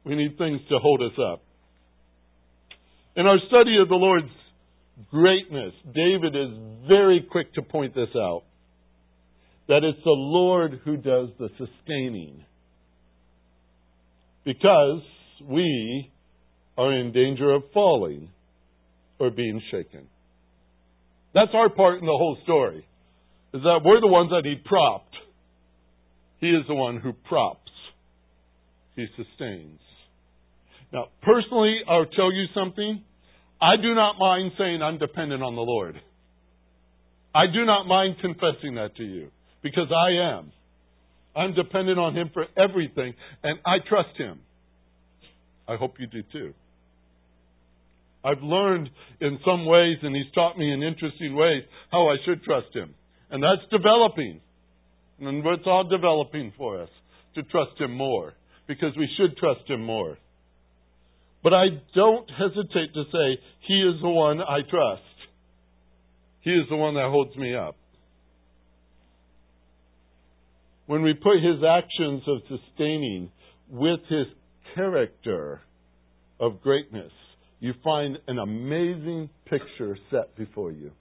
We 0.06 0.16
need 0.16 0.38
things 0.38 0.60
to 0.70 0.78
hold 0.80 1.02
us 1.02 1.18
up. 1.34 1.44
In 3.16 3.26
our 3.26 3.38
study 3.48 3.78
of 3.82 3.90
the 3.90 3.96
Lord's 3.96 4.32
greatness, 5.10 5.74
David 5.94 6.36
is 6.36 6.58
very 6.88 7.26
quick 7.32 7.54
to 7.56 7.62
point 7.62 7.96
this 7.96 8.10
out 8.16 8.44
that 9.68 9.84
it's 9.84 10.04
the 10.04 10.12
Lord 10.12 10.80
who 10.86 10.98
does 10.98 11.30
the 11.40 11.50
sustaining. 11.58 12.44
Because 14.46 15.02
we 15.44 16.12
are 16.78 16.94
in 16.94 17.12
danger 17.12 17.52
of 17.52 17.64
falling 17.74 18.30
or 19.20 19.30
being 19.30 19.62
shaken. 19.72 20.08
That's 21.34 21.52
our 21.54 21.70
part 21.70 22.00
in 22.00 22.06
the 22.06 22.12
whole 22.12 22.38
story. 22.44 22.88
Is 23.54 23.62
that 23.64 23.82
we're 23.84 24.02
the 24.02 24.08
ones 24.08 24.30
that 24.32 24.44
need 24.44 24.64
propped. 24.64 25.16
He 26.40 26.48
is 26.48 26.64
the 26.68 26.76
one 26.76 26.98
who 26.98 27.14
props. 27.28 27.72
He 28.96 29.06
sustains. 29.18 29.80
Now, 30.94 31.08
personally, 31.24 31.80
I'll 31.90 32.06
tell 32.06 32.32
you 32.32 32.46
something. 32.54 33.04
I 33.62 33.76
do 33.82 33.94
not 33.94 34.18
mind 34.18 34.52
saying 34.58 34.82
I'm 34.82 34.98
dependent 34.98 35.44
on 35.44 35.56
the 35.56 35.62
Lord. 35.62 36.00
I 37.36 37.46
do 37.48 37.66
not 37.66 37.86
mind 37.88 38.16
confessing 38.22 38.76
that 38.76 38.96
to 38.96 39.04
you 39.04 39.32
because 39.62 39.92
I 39.92 40.38
am. 40.38 40.52
I'm 41.36 41.54
dependent 41.54 42.00
on 42.00 42.16
Him 42.16 42.32
for 42.34 42.46
everything, 42.58 43.14
and 43.44 43.60
I 43.66 43.78
trust 43.88 44.18
Him. 44.18 44.40
I 45.68 45.76
hope 45.76 45.96
you 46.00 46.08
do 46.08 46.24
too. 46.32 46.54
I've 48.24 48.42
learned 48.42 48.90
in 49.22 49.40
some 49.46 49.66
ways, 49.66 49.98
and 50.02 50.16
He's 50.16 50.32
taught 50.34 50.58
me 50.58 50.74
in 50.74 50.82
interesting 50.82 51.36
ways, 51.36 51.64
how 51.92 52.10
I 52.10 52.16
should 52.26 52.44
trust 52.44 52.74
Him. 52.74 52.94
And 53.30 53.44
that's 53.44 53.70
developing. 53.72 54.42
And 55.20 55.46
it's 55.46 55.64
all 55.68 55.88
developing 55.88 56.54
for 56.58 56.82
us 56.82 56.90
to 57.36 57.44
trust 57.44 57.80
Him 57.80 57.96
more, 57.96 58.34
because 58.68 58.96
we 58.98 59.08
should 59.18 59.38
trust 59.38 59.70
Him 59.70 59.84
more. 59.84 60.18
But 61.44 61.54
I 61.54 61.66
don't 61.94 62.30
hesitate 62.30 62.94
to 62.94 63.04
say, 63.12 63.40
He 63.68 63.76
is 63.76 64.02
the 64.02 64.10
one 64.10 64.42
I 64.42 64.60
trust. 64.70 65.04
He 66.42 66.52
is 66.52 66.68
the 66.70 66.76
one 66.76 66.96
that 66.96 67.10
holds 67.10 67.36
me 67.36 67.56
up. 67.56 67.76
When 70.88 71.04
we 71.04 71.14
put 71.14 71.36
His 71.44 71.64
actions 71.64 72.24
of 72.28 72.40
sustaining 72.50 73.30
with 73.70 74.00
His 74.10 74.28
character 74.74 75.62
of 76.40 76.62
greatness, 76.62 77.12
you 77.60 77.74
find 77.84 78.18
an 78.28 78.40
amazing 78.40 79.30
picture 79.46 79.98
set 80.10 80.36
before 80.38 80.72
you. 80.72 80.92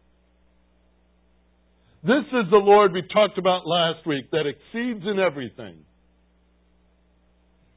This 2.03 2.25
is 2.27 2.51
the 2.51 2.57
Lord 2.57 2.93
we 2.93 3.03
talked 3.03 3.39
about 3.39 3.67
last 3.67 4.07
week 4.07 4.31
that 4.31 4.47
exceeds 4.47 5.05
in 5.07 5.19
everything. 5.19 5.77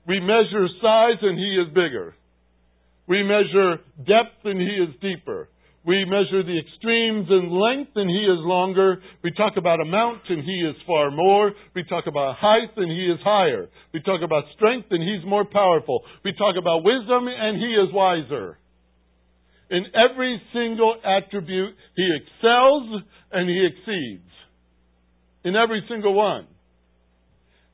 We 0.07 0.19
measure 0.19 0.67
size 0.81 1.17
and 1.21 1.37
He 1.37 1.61
is 1.61 1.67
bigger. 1.69 2.15
We 3.07 3.23
measure 3.23 3.77
depth 3.97 4.45
and 4.45 4.59
He 4.59 4.67
is 4.67 4.95
deeper. 5.01 5.49
We 5.85 6.03
measure 6.05 6.43
the 6.43 6.59
extremes 6.59 7.27
in 7.29 7.49
length 7.49 7.91
and 7.95 8.09
he 8.09 8.23
is 8.27 8.39
longer. 8.43 9.01
We 9.23 9.31
talk 9.31 9.53
about 9.55 9.79
amount 9.79 10.21
and 10.27 10.43
he 10.43 10.67
is 10.67 10.75
far 10.85 11.09
more. 11.09 11.53
We 11.73 11.83
talk 11.85 12.05
about 12.05 12.35
height 12.37 12.75
and 12.75 12.91
he 12.91 13.05
is 13.07 13.19
higher. 13.23 13.69
We 13.93 14.01
talk 14.01 14.21
about 14.21 14.43
strength 14.55 14.87
and 14.91 15.01
he's 15.01 15.27
more 15.27 15.45
powerful. 15.45 16.03
We 16.25 16.33
talk 16.33 16.55
about 16.59 16.83
wisdom 16.83 17.27
and 17.27 17.57
he 17.57 17.73
is 17.75 17.93
wiser. 17.93 18.57
In 19.71 19.85
every 19.95 20.41
single 20.51 20.95
attribute, 21.03 21.75
he 21.95 22.17
excels 22.17 23.03
and 23.31 23.49
he 23.49 23.67
exceeds. 23.67 24.29
In 25.45 25.55
every 25.55 25.83
single 25.87 26.13
one. 26.13 26.47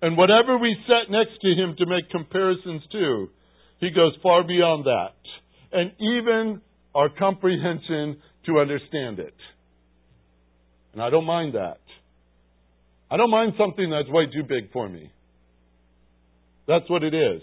And 0.01 0.15
whatever 0.15 0.57
we 0.59 0.75
set 0.85 1.09
next 1.09 1.41
to 1.41 1.47
him 1.47 1.75
to 1.79 1.85
make 1.87 2.11
comparisons 2.11 2.83
to, 2.91 3.29
he 3.79 3.89
goes 3.89 4.13
far 4.21 4.43
beyond 4.45 4.85
that. 4.85 5.15
And 5.71 5.91
even 5.99 6.61
our 6.95 7.09
comprehension 7.09 8.17
to 8.45 8.59
understand 8.59 9.19
it. 9.19 9.35
And 10.93 11.01
I 11.01 11.09
don't 11.09 11.25
mind 11.25 11.55
that. 11.55 11.79
I 13.11 13.17
don't 13.17 13.29
mind 13.29 13.53
something 13.57 13.89
that's 13.89 14.09
way 14.09 14.25
too 14.33 14.43
big 14.47 14.71
for 14.71 14.87
me. 14.89 15.11
That's 16.67 16.89
what 16.89 17.03
it 17.03 17.13
is. 17.13 17.41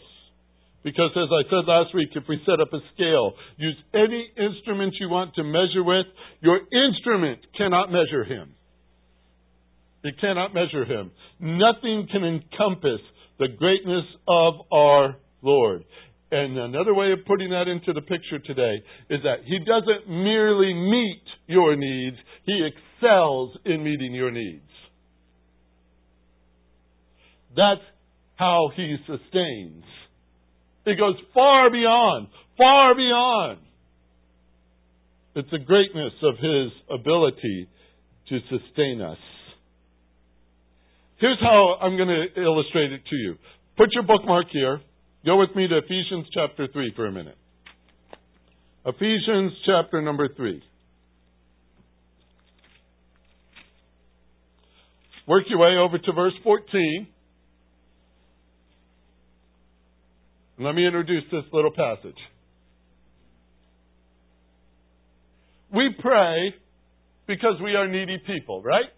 Because 0.83 1.11
as 1.15 1.29
I 1.31 1.49
said 1.49 1.69
last 1.69 1.95
week, 1.95 2.09
if 2.17 2.25
we 2.29 2.41
set 2.45 2.61
up 2.61 2.73
a 2.73 2.81
scale, 2.95 3.35
use 3.57 3.77
any 3.95 4.27
instrument 4.37 4.95
you 4.99 5.09
want 5.09 5.35
to 5.37 5.45
measure 5.45 5.85
with, 5.85 6.07
your 6.41 6.59
instrument 6.59 7.39
cannot 7.57 7.93
measure 7.93 8.25
him. 8.25 8.55
It 10.03 10.15
cannot 10.21 10.53
measure 10.53 10.85
him. 10.85 11.13
Nothing 11.39 12.09
can 12.11 12.25
encompass 12.25 13.01
the 13.39 13.49
greatness 13.57 14.05
of 14.27 14.55
our 14.73 15.17
Lord. 15.43 15.85
And 16.33 16.57
another 16.57 16.95
way 16.95 17.12
of 17.12 17.27
putting 17.27 17.51
that 17.51 17.69
into 17.69 17.93
the 17.93 18.01
picture 18.01 18.39
today 18.39 18.83
is 19.11 19.21
that 19.23 19.45
He 19.45 19.59
doesn't 19.59 20.09
merely 20.09 20.73
meet 20.73 21.23
your 21.47 21.77
needs, 21.77 22.17
He 22.47 22.67
excels 22.67 23.51
in 23.67 23.85
meeting 23.85 24.15
your 24.15 24.31
needs. 24.31 24.62
That's 27.55 27.83
how 28.37 28.71
He 28.75 28.97
sustains. 29.07 29.85
It 30.87 30.99
goes 30.99 31.17
far 31.35 31.71
beyond, 31.71 32.29
far 32.57 32.95
beyond. 32.95 33.59
It's 35.35 35.51
the 35.51 35.59
greatness 35.59 36.15
of 36.23 36.37
His 36.39 36.73
ability 36.99 37.69
to 38.31 38.39
sustain 38.49 39.03
us. 39.03 39.19
Here's 41.19 41.41
how 41.41 41.77
I'm 41.83 41.99
going 41.99 42.09
to 42.09 42.43
illustrate 42.43 42.91
it 42.91 43.03
to 43.11 43.17
you. 43.17 43.37
Put 43.77 43.91
your 43.93 44.05
bookmark 44.05 44.47
here. 44.51 44.81
Go 45.25 45.38
with 45.38 45.55
me 45.55 45.69
to 45.69 45.79
Ephesians 45.79 46.26
chapter 46.35 46.67
3 46.73 46.95
for 46.97 47.07
a 47.07 47.12
minute. 47.12 47.37
Ephesians 48.85 49.52
chapter 49.64 50.02
number 50.02 50.29
3. 50.37 50.61
Work 55.29 55.45
your 55.49 55.61
way 55.61 55.76
over 55.79 55.99
to 55.99 56.12
verse 56.12 56.33
14. 56.43 57.07
Let 60.59 60.75
me 60.75 60.85
introduce 60.85 61.23
this 61.31 61.45
little 61.52 61.71
passage. 61.71 62.19
We 65.73 65.91
pray 66.00 66.55
because 67.29 67.55
we 67.62 67.76
are 67.76 67.87
needy 67.87 68.21
people, 68.26 68.61
right? 68.62 68.91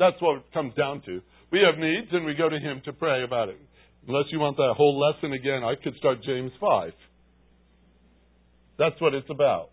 That's 0.00 0.20
what 0.20 0.38
it 0.38 0.52
comes 0.52 0.74
down 0.74 1.02
to. 1.06 1.20
We 1.52 1.60
have 1.60 1.78
needs 1.78 2.08
and 2.12 2.26
we 2.26 2.34
go 2.34 2.48
to 2.48 2.58
Him 2.58 2.82
to 2.86 2.92
pray 2.92 3.22
about 3.22 3.48
it. 3.50 3.58
Unless 4.08 4.26
you 4.32 4.40
want 4.40 4.56
that 4.56 4.74
whole 4.76 4.98
lesson 4.98 5.32
again, 5.32 5.62
I 5.62 5.74
could 5.82 5.94
start 5.96 6.22
James 6.24 6.52
5. 6.60 6.92
That's 8.78 9.00
what 9.00 9.14
it's 9.14 9.28
about. 9.30 9.70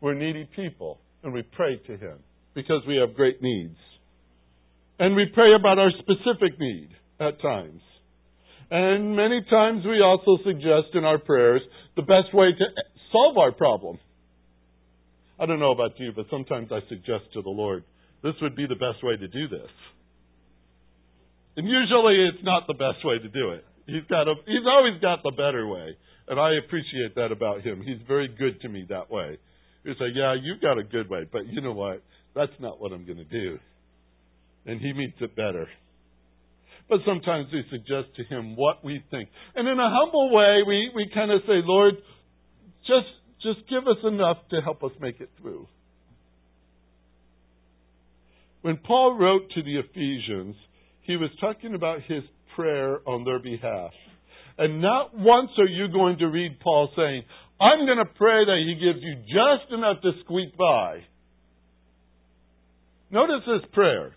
We're 0.00 0.14
needy 0.14 0.48
people, 0.56 0.98
and 1.22 1.32
we 1.32 1.42
pray 1.42 1.76
to 1.86 1.96
Him 1.96 2.18
because 2.54 2.82
we 2.86 2.96
have 2.96 3.14
great 3.14 3.42
needs. 3.42 3.76
And 4.98 5.14
we 5.14 5.26
pray 5.32 5.54
about 5.54 5.78
our 5.78 5.90
specific 5.90 6.58
need 6.58 6.88
at 7.20 7.40
times. 7.40 7.82
And 8.70 9.16
many 9.16 9.44
times 9.48 9.84
we 9.84 10.00
also 10.02 10.42
suggest 10.44 10.94
in 10.94 11.04
our 11.04 11.18
prayers 11.18 11.62
the 11.96 12.02
best 12.02 12.34
way 12.34 12.50
to 12.52 12.64
solve 13.12 13.38
our 13.38 13.52
problem. 13.52 13.98
I 15.38 15.46
don't 15.46 15.60
know 15.60 15.72
about 15.72 15.98
you, 15.98 16.12
but 16.14 16.26
sometimes 16.30 16.70
I 16.72 16.80
suggest 16.88 17.32
to 17.34 17.42
the 17.42 17.50
Lord, 17.50 17.84
this 18.22 18.34
would 18.42 18.56
be 18.56 18.66
the 18.66 18.74
best 18.74 19.02
way 19.02 19.16
to 19.16 19.28
do 19.28 19.48
this. 19.48 19.70
And 21.58 21.66
usually 21.66 22.30
it's 22.30 22.44
not 22.44 22.68
the 22.68 22.78
best 22.78 23.04
way 23.04 23.18
to 23.18 23.28
do 23.28 23.50
it. 23.50 23.64
He's 23.84 24.06
got 24.08 24.28
a, 24.28 24.34
he's 24.46 24.62
always 24.64 25.00
got 25.02 25.24
the 25.24 25.32
better 25.32 25.66
way. 25.66 25.90
And 26.28 26.38
I 26.38 26.54
appreciate 26.64 27.16
that 27.16 27.32
about 27.32 27.62
him. 27.62 27.82
He's 27.84 27.98
very 28.06 28.28
good 28.28 28.60
to 28.60 28.68
me 28.68 28.86
that 28.90 29.10
way. 29.10 29.38
He'll 29.82 29.94
say, 29.94 30.14
Yeah, 30.14 30.36
you've 30.40 30.60
got 30.60 30.78
a 30.78 30.84
good 30.84 31.10
way, 31.10 31.26
but 31.30 31.48
you 31.48 31.60
know 31.60 31.72
what? 31.72 32.04
That's 32.36 32.52
not 32.60 32.80
what 32.80 32.92
I'm 32.92 33.04
going 33.04 33.18
to 33.18 33.24
do. 33.24 33.58
And 34.66 34.80
he 34.80 34.92
meets 34.92 35.16
it 35.20 35.34
better. 35.34 35.66
But 36.88 37.00
sometimes 37.04 37.48
we 37.52 37.64
suggest 37.72 38.14
to 38.18 38.22
him 38.32 38.54
what 38.54 38.84
we 38.84 39.02
think. 39.10 39.28
And 39.56 39.66
in 39.66 39.80
a 39.80 39.90
humble 39.90 40.32
way, 40.32 40.62
we, 40.64 40.92
we 40.94 41.10
kind 41.12 41.32
of 41.32 41.40
say, 41.40 41.58
Lord, 41.64 41.94
just, 42.86 43.10
just 43.42 43.68
give 43.68 43.88
us 43.88 43.98
enough 44.04 44.36
to 44.50 44.60
help 44.60 44.84
us 44.84 44.92
make 45.00 45.20
it 45.20 45.30
through. 45.40 45.66
When 48.62 48.76
Paul 48.76 49.18
wrote 49.18 49.50
to 49.56 49.62
the 49.62 49.80
Ephesians, 49.80 50.54
he 51.08 51.16
was 51.16 51.30
talking 51.40 51.74
about 51.74 52.02
his 52.06 52.22
prayer 52.54 53.00
on 53.08 53.24
their 53.24 53.38
behalf. 53.40 53.90
And 54.58 54.82
not 54.82 55.16
once 55.16 55.48
are 55.58 55.66
you 55.66 55.88
going 55.88 56.18
to 56.18 56.26
read 56.26 56.60
Paul 56.60 56.90
saying, 56.94 57.22
I'm 57.58 57.86
going 57.86 57.98
to 57.98 58.12
pray 58.14 58.44
that 58.44 58.62
he 58.64 58.74
gives 58.74 59.02
you 59.02 59.14
just 59.24 59.72
enough 59.72 60.02
to 60.02 60.12
squeak 60.22 60.56
by. 60.56 60.98
Notice 63.10 63.42
this 63.46 63.70
prayer. 63.72 64.14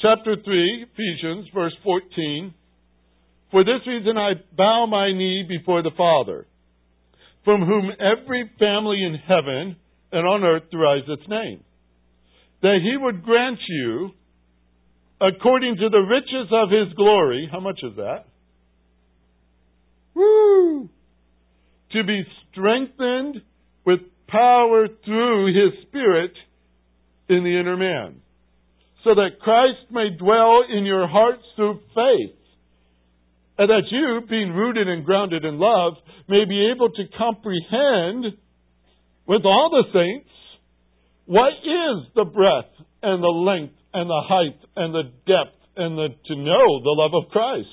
Chapter 0.00 0.36
3, 0.44 0.86
Ephesians, 0.92 1.48
verse 1.52 1.74
14. 1.82 2.54
For 3.50 3.64
this 3.64 3.84
reason 3.84 4.16
I 4.16 4.34
bow 4.56 4.86
my 4.86 5.08
knee 5.12 5.44
before 5.48 5.82
the 5.82 5.90
Father, 5.96 6.46
from 7.44 7.62
whom 7.62 7.90
every 7.98 8.48
family 8.60 9.02
in 9.02 9.16
heaven 9.26 9.76
and 10.12 10.26
on 10.26 10.44
earth 10.44 10.70
derives 10.70 11.06
its 11.08 11.28
name, 11.28 11.64
that 12.62 12.78
he 12.80 12.96
would 12.96 13.24
grant 13.24 13.58
you, 13.68 14.10
according 15.20 15.76
to 15.76 15.88
the 15.88 15.98
riches 15.98 16.52
of 16.52 16.70
his 16.70 16.94
glory, 16.94 17.48
how 17.50 17.60
much 17.60 17.80
is 17.82 17.96
that? 17.96 18.26
Woo! 20.14 20.88
To 21.92 22.04
be 22.04 22.22
strengthened 22.50 23.42
with 23.84 24.00
power 24.28 24.86
through 25.04 25.46
his 25.46 25.86
Spirit 25.88 26.32
in 27.28 27.44
the 27.44 27.58
inner 27.58 27.76
man, 27.76 28.16
so 29.04 29.14
that 29.14 29.40
Christ 29.40 29.90
may 29.90 30.10
dwell 30.18 30.62
in 30.68 30.84
your 30.84 31.06
hearts 31.06 31.42
through 31.56 31.80
faith, 31.94 32.36
and 33.56 33.70
that 33.70 33.84
you, 33.90 34.20
being 34.28 34.52
rooted 34.52 34.88
and 34.88 35.04
grounded 35.04 35.44
in 35.44 35.58
love, 35.58 35.94
may 36.28 36.44
be 36.44 36.72
able 36.74 36.90
to 36.90 37.02
comprehend 37.16 38.36
with 39.26 39.42
all 39.44 39.70
the 39.70 39.84
saints 39.92 40.30
what 41.26 41.52
is 41.52 42.06
the 42.14 42.24
breadth 42.24 42.74
and 43.02 43.22
the 43.22 43.28
length 43.28 43.76
and 43.94 44.10
the 44.10 44.22
height 44.28 44.58
and 44.76 44.94
the 44.94 45.04
depth 45.24 45.56
and 45.76 45.96
the, 45.96 46.08
to 46.26 46.36
know 46.36 46.82
the 46.82 46.94
love 46.96 47.12
of 47.14 47.30
Christ 47.30 47.68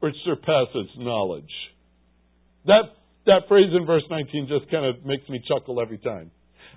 which 0.00 0.14
surpasses 0.24 0.88
knowledge. 0.96 1.50
That, 2.66 2.82
that 3.26 3.48
phrase 3.48 3.70
in 3.78 3.86
verse 3.86 4.04
19 4.10 4.48
just 4.48 4.70
kind 4.70 4.86
of 4.86 5.04
makes 5.04 5.28
me 5.28 5.42
chuckle 5.46 5.80
every 5.80 5.98
time. 5.98 6.30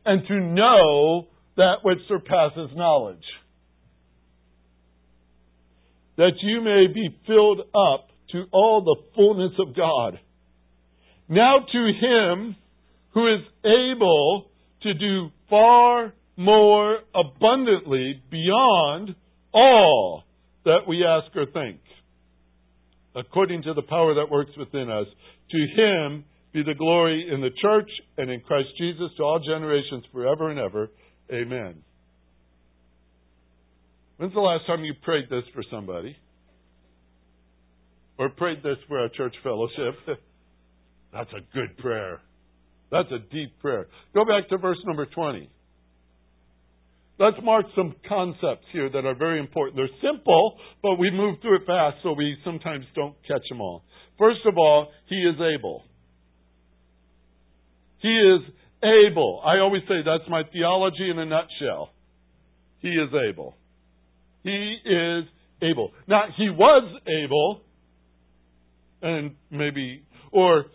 And 0.06 0.26
to 0.28 0.40
know 0.40 1.28
that 1.58 1.76
which 1.84 2.00
surpasses 2.08 2.70
knowledge. 2.76 3.24
That 6.18 6.34
you 6.42 6.62
may 6.62 6.88
be 6.94 7.16
filled 7.28 7.60
up 7.60 8.10
to 8.32 8.46
all 8.52 8.84
the 8.84 8.96
fullness 9.16 9.52
of 9.60 9.76
God. 9.76 10.20
Now 11.28 11.58
to 11.72 11.92
Him 12.02 12.56
who 13.14 13.28
is 13.28 13.42
able 13.66 14.50
to 14.84 14.94
do 14.94 15.30
far 15.50 16.14
more 16.40 17.00
abundantly 17.14 18.24
beyond 18.32 19.14
all 19.54 20.24
that 20.64 20.88
we 20.88 21.06
ask 21.06 21.36
or 21.36 21.46
think 21.52 21.82
according 23.14 23.62
to 23.64 23.74
the 23.74 23.82
power 23.82 24.16
that 24.16 24.32
works 24.32 24.52
within 24.58 24.90
us. 24.90 25.06
To 25.52 25.58
him 25.58 26.24
be 26.54 26.64
the 26.64 26.76
glory 26.76 27.30
in 27.32 27.42
the 27.42 27.50
church 27.62 27.90
and 28.18 28.32
in 28.32 28.40
Christ 28.40 28.70
Jesus 28.78 29.12
to 29.18 29.24
all 29.24 29.40
generations 29.40 30.06
forever 30.14 30.50
and 30.50 30.60
ever. 30.60 30.90
Amen. 31.32 31.84
When's 34.18 34.34
the 34.34 34.40
last 34.40 34.66
time 34.66 34.84
you 34.86 34.94
prayed 35.04 35.26
this 35.30 35.44
for 35.54 35.64
somebody? 35.70 36.16
Or 38.18 38.30
prayed 38.30 38.64
this 38.64 38.78
for 38.88 39.00
our 39.00 39.10
church 39.10 39.36
fellowship? 39.44 39.96
That's 41.14 41.32
a 41.32 41.42
good 41.54 41.78
prayer. 41.78 42.22
That's 42.92 43.10
a 43.12 43.20
deep 43.32 43.60
prayer. 43.60 43.88
Go 44.14 44.24
back 44.24 44.50
to 44.50 44.58
verse 44.58 44.80
number 44.86 45.06
20. 45.06 45.50
Let's 47.20 47.36
mark 47.44 47.66
some 47.76 47.96
concepts 48.08 48.66
here 48.72 48.90
that 48.90 49.06
are 49.06 49.14
very 49.14 49.42
important. 49.42 49.76
They're 49.76 50.12
simple, 50.12 50.58
but 50.82 50.96
we 50.96 51.12
move 51.12 51.36
through 51.42 51.58
it 51.58 51.66
fast, 51.68 51.98
so 52.02 52.14
we 52.14 52.38
sometimes 52.46 52.86
don't 52.96 53.16
catch 53.28 53.42
them 53.50 53.60
all. 53.60 53.84
First 54.18 54.40
of 54.46 54.58
all, 54.58 54.88
He 55.08 55.18
is 55.18 55.36
able. 55.36 55.84
He 58.02 58.08
is 58.08 58.42
able. 58.82 59.42
I 59.46 59.60
always 59.60 59.82
say 59.90 59.96
that's 60.06 60.30
my 60.30 60.44
theology 60.54 61.10
in 61.12 61.20
a 61.20 61.26
nutshell. 61.26 61.90
He 62.80 62.88
is 62.88 63.10
able. 63.30 63.54
He 64.44 64.78
is 64.86 65.26
able. 65.62 65.92
Now, 66.08 66.24
He 66.38 66.50
was 66.50 67.02
able, 67.06 67.62
and 69.02 69.36
maybe, 69.52 70.04
or 70.32 70.68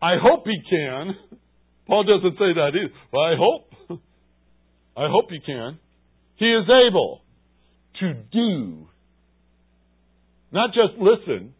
I 0.00 0.18
hope 0.22 0.44
He 0.44 0.56
can. 0.70 1.16
Paul 1.88 2.04
doesn't 2.04 2.38
say 2.38 2.52
that 2.54 2.70
either. 2.76 2.94
Well, 3.12 3.24
I 3.24 3.34
hope. 3.36 3.67
I 4.98 5.06
hope 5.08 5.26
you 5.30 5.40
can. 5.46 5.78
He 6.36 6.46
is 6.46 6.64
able 6.88 7.20
to 8.00 8.14
do, 8.14 8.88
not 10.50 10.70
just 10.70 10.98
listen. 10.98 11.54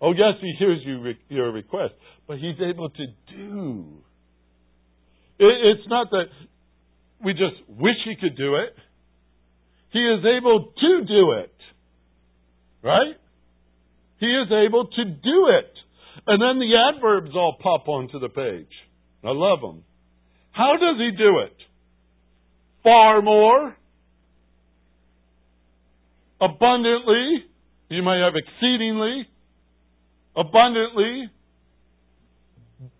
Oh, 0.00 0.12
yes, 0.12 0.34
he 0.42 0.52
hears 0.58 0.80
you, 0.84 1.14
your 1.30 1.50
request, 1.50 1.94
but 2.26 2.36
he's 2.36 2.60
able 2.60 2.90
to 2.90 3.06
do. 3.34 4.02
it's 5.38 5.88
not 5.88 6.10
that 6.10 6.26
we 7.24 7.32
just 7.32 7.56
wish 7.66 7.96
he 8.04 8.14
could 8.20 8.36
do 8.36 8.56
it. 8.56 8.74
He 9.90 10.00
is 10.00 10.24
able 10.24 10.72
to 10.78 11.04
do 11.06 11.32
it. 11.32 11.54
Right? 12.82 13.16
He 14.20 14.26
is 14.26 14.48
able 14.52 14.86
to 14.86 15.04
do 15.04 15.48
it. 15.48 15.72
And 16.26 16.42
then 16.42 16.58
the 16.58 16.76
adverbs 16.94 17.30
all 17.34 17.56
pop 17.60 17.88
onto 17.88 18.18
the 18.18 18.28
page. 18.28 18.70
I 19.24 19.30
love 19.30 19.60
them. 19.62 19.84
How 20.58 20.72
does 20.72 20.96
he 20.98 21.12
do 21.16 21.38
it? 21.38 21.56
Far 22.82 23.22
more, 23.22 23.76
abundantly, 26.40 27.44
you 27.88 28.02
may 28.02 28.20
have 28.24 28.32
exceedingly, 28.34 29.28
abundantly, 30.34 31.30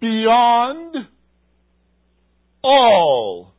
beyond 0.00 0.94
all 2.62 3.52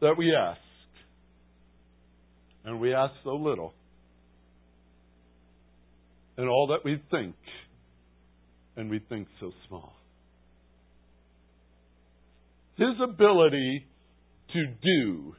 that 0.00 0.14
we 0.16 0.32
ask. 0.32 0.60
And 2.64 2.78
we 2.78 2.94
ask 2.94 3.14
so 3.24 3.34
little. 3.34 3.74
And 6.36 6.48
all 6.48 6.68
that 6.68 6.84
we 6.84 7.02
think, 7.10 7.34
and 8.76 8.88
we 8.88 9.00
think 9.00 9.26
so 9.40 9.50
small. 9.66 9.97
His 12.78 12.94
ability 13.02 13.86
to 14.52 14.66
do 14.66 15.34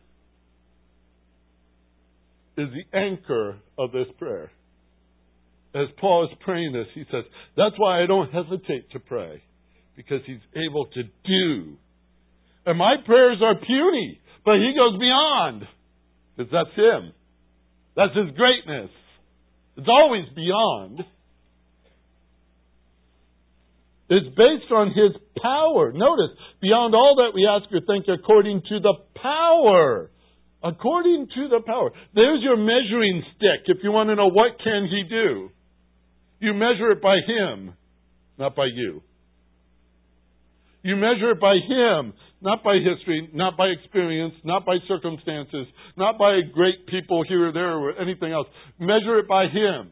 is 2.58 2.68
the 2.74 2.98
anchor 2.98 3.58
of 3.78 3.94
this 3.94 4.08
prayer. 4.18 4.52
As 5.74 5.88
Paul 6.02 6.26
is 6.26 6.38
praying 6.42 6.74
this, 6.74 6.88
he 6.94 7.04
says, 7.10 7.24
That's 7.56 7.76
why 7.78 8.04
I 8.04 8.08
don't 8.08 8.32
hesitate 8.32 8.92
to 8.92 9.00
pray, 9.00 9.42
because 9.96 10.20
he's 10.26 10.42
able 10.56 10.88
to 10.88 11.04
do. 11.04 11.78
And 12.66 12.78
my 12.78 12.96
prayers 13.06 13.38
are 13.42 13.56
puny, 13.56 14.20
but 14.44 14.56
he 14.56 14.74
goes 14.76 15.00
beyond, 15.00 15.64
because 16.36 16.52
that's 16.52 16.76
him. 16.76 17.14
That's 17.96 18.16
his 18.16 18.36
greatness. 18.36 18.90
It's 19.78 19.88
always 19.88 20.26
beyond. 20.36 21.06
It's 24.10 24.28
based 24.36 24.72
on 24.72 24.88
His 24.88 25.16
power. 25.42 25.92
Notice, 25.94 26.36
beyond 26.62 26.96
all 26.96 27.22
that 27.22 27.36
we 27.36 27.46
ask 27.46 27.72
or 27.72 27.82
think, 27.86 28.06
according 28.10 28.64
to 28.70 28.80
the 28.80 28.94
power. 29.16 30.10
According 30.64 31.28
to 31.36 31.48
the 31.48 31.62
power. 31.66 31.92
There's 32.14 32.42
your 32.42 32.58
measuring 32.58 33.24
stick 33.36 33.68
if 33.68 33.78
you 33.84 33.92
want 33.92 34.10
to 34.10 34.16
know 34.16 34.30
what 34.30 34.60
can 34.64 34.90
He 34.90 35.04
do. 35.08 35.52
You 36.40 36.54
measure 36.54 36.92
it 36.92 37.02
by 37.02 37.18
Him, 37.26 37.74
not 38.38 38.56
by 38.56 38.66
you. 38.66 39.04
You 40.82 40.96
measure 40.96 41.32
it 41.32 41.40
by 41.40 41.56
Him, 41.56 42.14
not 42.42 42.64
by 42.64 42.78
history, 42.80 43.30
not 43.34 43.58
by 43.58 43.68
experience, 43.68 44.34
not 44.44 44.66
by 44.66 44.78
circumstances, 44.88 45.68
not 45.98 46.18
by 46.18 46.40
great 46.54 46.88
people 46.88 47.24
here 47.28 47.50
or 47.50 47.52
there 47.52 47.78
or 47.78 48.00
anything 48.02 48.32
else. 48.32 48.48
Measure 48.80 49.20
it 49.20 49.28
by 49.28 49.44
Him. 49.44 49.92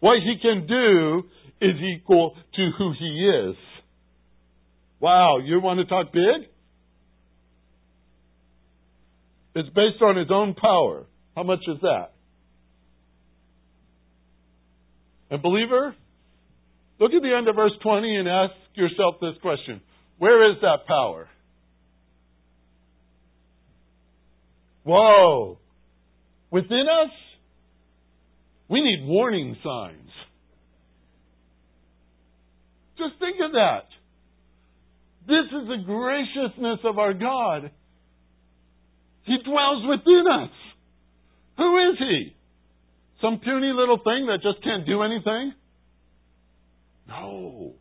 What 0.00 0.18
He 0.22 0.36
can 0.40 0.66
do 0.66 1.24
is 1.60 1.74
equal 1.96 2.36
to 2.54 2.70
who 2.78 2.92
he 2.98 3.48
is. 3.50 3.56
Wow, 5.00 5.38
you 5.38 5.60
want 5.60 5.78
to 5.80 5.86
talk 5.86 6.12
big? 6.12 6.48
It's 9.54 9.68
based 9.70 10.02
on 10.02 10.16
his 10.16 10.28
own 10.30 10.54
power. 10.54 11.06
How 11.34 11.42
much 11.42 11.60
is 11.66 11.80
that? 11.82 12.12
And 15.30 15.42
believer, 15.42 15.94
look 17.00 17.12
at 17.12 17.22
the 17.22 17.34
end 17.36 17.48
of 17.48 17.56
verse 17.56 17.72
20 17.82 18.16
and 18.16 18.28
ask 18.28 18.52
yourself 18.74 19.16
this 19.20 19.34
question. 19.42 19.80
Where 20.18 20.50
is 20.50 20.58
that 20.62 20.86
power? 20.86 21.28
Whoa. 24.84 25.58
Within 26.50 26.86
us? 26.88 27.10
We 28.68 28.80
need 28.80 29.06
warning 29.06 29.56
signs. 29.64 30.10
Just 32.98 33.18
think 33.18 33.36
of 33.44 33.52
that. 33.52 33.86
This 35.26 35.46
is 35.46 35.68
the 35.68 35.82
graciousness 35.86 36.80
of 36.84 36.98
our 36.98 37.14
God. 37.14 37.70
He 39.24 39.36
dwells 39.44 39.84
within 39.88 40.24
us. 40.30 40.50
Who 41.58 41.90
is 41.90 41.98
He? 41.98 42.34
Some 43.20 43.40
puny 43.40 43.72
little 43.74 43.98
thing 43.98 44.26
that 44.26 44.38
just 44.42 44.62
can't 44.64 44.86
do 44.86 45.02
anything? 45.02 45.52
No. 47.08 47.74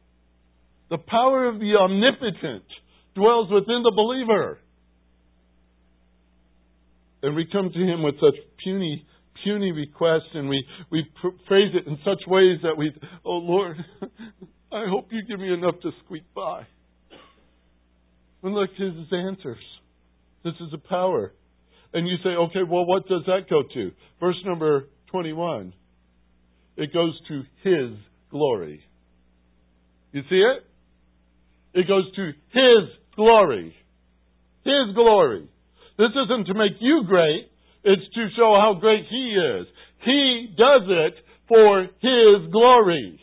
The 0.90 0.98
power 0.98 1.48
of 1.48 1.60
the 1.60 1.76
omnipotent 1.80 2.64
dwells 3.16 3.52
within 3.52 3.84
the 3.84 3.94
believer. 3.96 4.60
And 7.24 7.36
we 7.36 7.48
come 7.52 7.70
to 7.72 7.80
Him 7.80 8.04
with 8.04 8.16
such 8.16 8.40
puny, 8.64 9.06
puny 9.44 9.72
requests, 9.72 10.30
and 10.34 10.50
we, 10.50 10.64
we 10.92 11.06
phrase 11.48 11.74
it 11.74 11.88
in 11.88 11.98
such 12.06 12.26
ways 12.28 12.60
that 12.64 12.78
we, 12.78 12.92
oh 13.26 13.38
Lord, 13.38 13.78
I 14.72 14.86
hope 14.90 15.08
you 15.12 15.22
give 15.28 15.40
me 15.40 15.54
enough 15.54 15.76
to 15.82 15.92
squeak 16.06 16.24
by. 16.36 16.64
And 18.44 18.54
look, 18.54 18.70
at 18.70 18.82
his 18.82 19.08
answers. 19.12 19.64
This 20.44 20.54
is 20.62 20.74
a 20.74 20.90
power. 20.90 21.34
And 21.94 22.08
you 22.08 22.16
say, 22.24 22.30
okay, 22.30 22.64
well, 22.70 22.86
what 22.86 23.08
does 23.08 23.24
that 23.26 23.50
go 23.50 23.64
to? 23.74 23.92
Verse 24.20 24.36
number 24.46 24.88
21. 25.12 25.74
It 26.76 26.94
goes 26.94 27.20
to 27.28 27.42
his 27.64 27.98
glory. 28.30 28.82
You 30.12 30.22
see 30.30 30.36
it? 30.36 30.64
It 31.74 31.88
goes 31.88 32.06
to 32.16 32.26
his 32.26 32.90
glory. 33.16 33.76
His 34.64 34.96
glory. 34.96 35.50
This 35.98 36.12
isn't 36.12 36.46
to 36.46 36.54
make 36.54 36.74
you 36.80 37.04
great, 37.08 37.50
it's 37.88 38.14
to 38.14 38.28
show 38.36 38.56
how 38.60 38.78
great 38.80 39.06
he 39.10 39.36
is. 39.60 39.68
He 40.04 40.56
does 40.58 40.84
it 40.88 41.14
for 41.48 41.82
his 41.82 42.52
glory. 42.52 43.20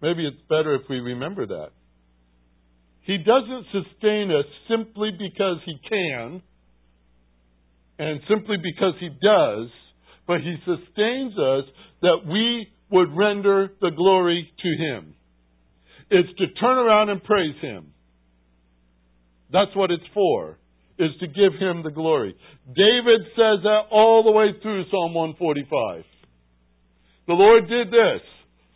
Maybe 0.00 0.26
it's 0.26 0.42
better 0.50 0.74
if 0.74 0.82
we 0.90 1.00
remember 1.00 1.46
that. 1.46 1.70
He 3.04 3.18
doesn't 3.18 3.66
sustain 3.72 4.30
us 4.30 4.46
simply 4.68 5.10
because 5.10 5.58
He 5.64 5.78
can 5.88 6.42
and 7.98 8.20
simply 8.28 8.56
because 8.62 8.94
He 8.98 9.08
does, 9.08 9.68
but 10.26 10.40
He 10.40 10.56
sustains 10.64 11.32
us 11.38 11.64
that 12.02 12.18
we 12.26 12.68
would 12.90 13.16
render 13.16 13.70
the 13.80 13.90
glory 13.90 14.50
to 14.58 14.68
Him. 14.68 15.14
It's 16.10 16.38
to 16.38 16.48
turn 16.60 16.78
around 16.78 17.10
and 17.10 17.22
praise 17.22 17.56
Him. 17.60 17.92
That's 19.52 19.74
what 19.74 19.90
it's 19.90 20.04
for, 20.12 20.58
is 20.98 21.10
to 21.20 21.26
give 21.26 21.58
Him 21.58 21.82
the 21.82 21.90
glory. 21.90 22.36
David 22.66 23.20
says 23.34 23.62
that 23.62 23.82
all 23.90 24.22
the 24.22 24.32
way 24.32 24.54
through 24.62 24.84
Psalm 24.90 25.14
145. 25.14 26.04
The 27.26 27.32
Lord 27.32 27.68
did 27.68 27.88
this 27.88 28.22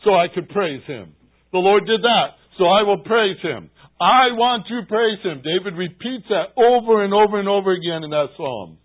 so 0.04 0.14
I 0.14 0.26
could 0.34 0.48
praise 0.48 0.82
Him. 0.86 1.14
The 1.52 1.58
Lord 1.58 1.86
did 1.86 2.02
that 2.02 2.38
so 2.58 2.64
I 2.64 2.82
will 2.82 3.04
praise 3.04 3.38
Him. 3.42 3.70
I 4.00 4.30
want 4.30 4.66
to 4.68 4.86
praise 4.86 5.18
him. 5.24 5.42
David 5.42 5.76
repeats 5.76 6.26
that 6.30 6.54
over 6.54 7.02
and 7.02 7.12
over 7.12 7.40
and 7.40 7.48
over 7.48 7.72
again 7.72 8.04
in 8.04 8.10
that 8.10 8.30
psalm. 8.36 8.78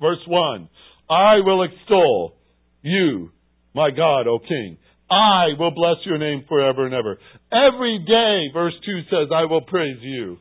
Verse 0.00 0.22
1 0.26 0.68
I 1.08 1.36
will 1.44 1.62
extol 1.62 2.34
you, 2.82 3.30
my 3.74 3.90
God, 3.90 4.26
O 4.26 4.40
King. 4.40 4.78
I 5.08 5.54
will 5.58 5.70
bless 5.70 6.04
your 6.04 6.18
name 6.18 6.44
forever 6.48 6.84
and 6.84 6.94
ever. 6.94 7.18
Every 7.52 8.04
day, 8.04 8.52
verse 8.52 8.74
2 8.84 9.02
says, 9.02 9.28
I 9.32 9.44
will 9.44 9.60
praise 9.60 9.98
you. 10.00 10.38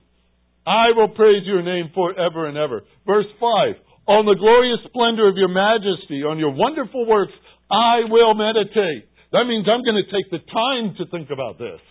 I 0.65 0.91
will 0.95 1.09
praise 1.09 1.43
your 1.45 1.61
name 1.61 1.91
forever 1.93 2.47
and 2.47 2.57
ever. 2.57 2.81
Verse 3.05 3.29
5 3.39 3.75
On 4.07 4.25
the 4.25 4.35
glorious 4.35 4.79
splendor 4.89 5.29
of 5.29 5.37
your 5.37 5.49
majesty, 5.49 6.23
on 6.23 6.39
your 6.39 6.51
wonderful 6.51 7.05
works, 7.05 7.33
I 7.69 8.09
will 8.09 8.33
meditate. 8.33 9.09
That 9.31 9.45
means 9.45 9.67
I'm 9.69 9.83
going 9.83 10.01
to 10.01 10.11
take 10.11 10.29
the 10.31 10.41
time 10.51 10.95
to 10.97 11.05
think 11.11 11.29
about 11.29 11.57
this. 11.57 11.81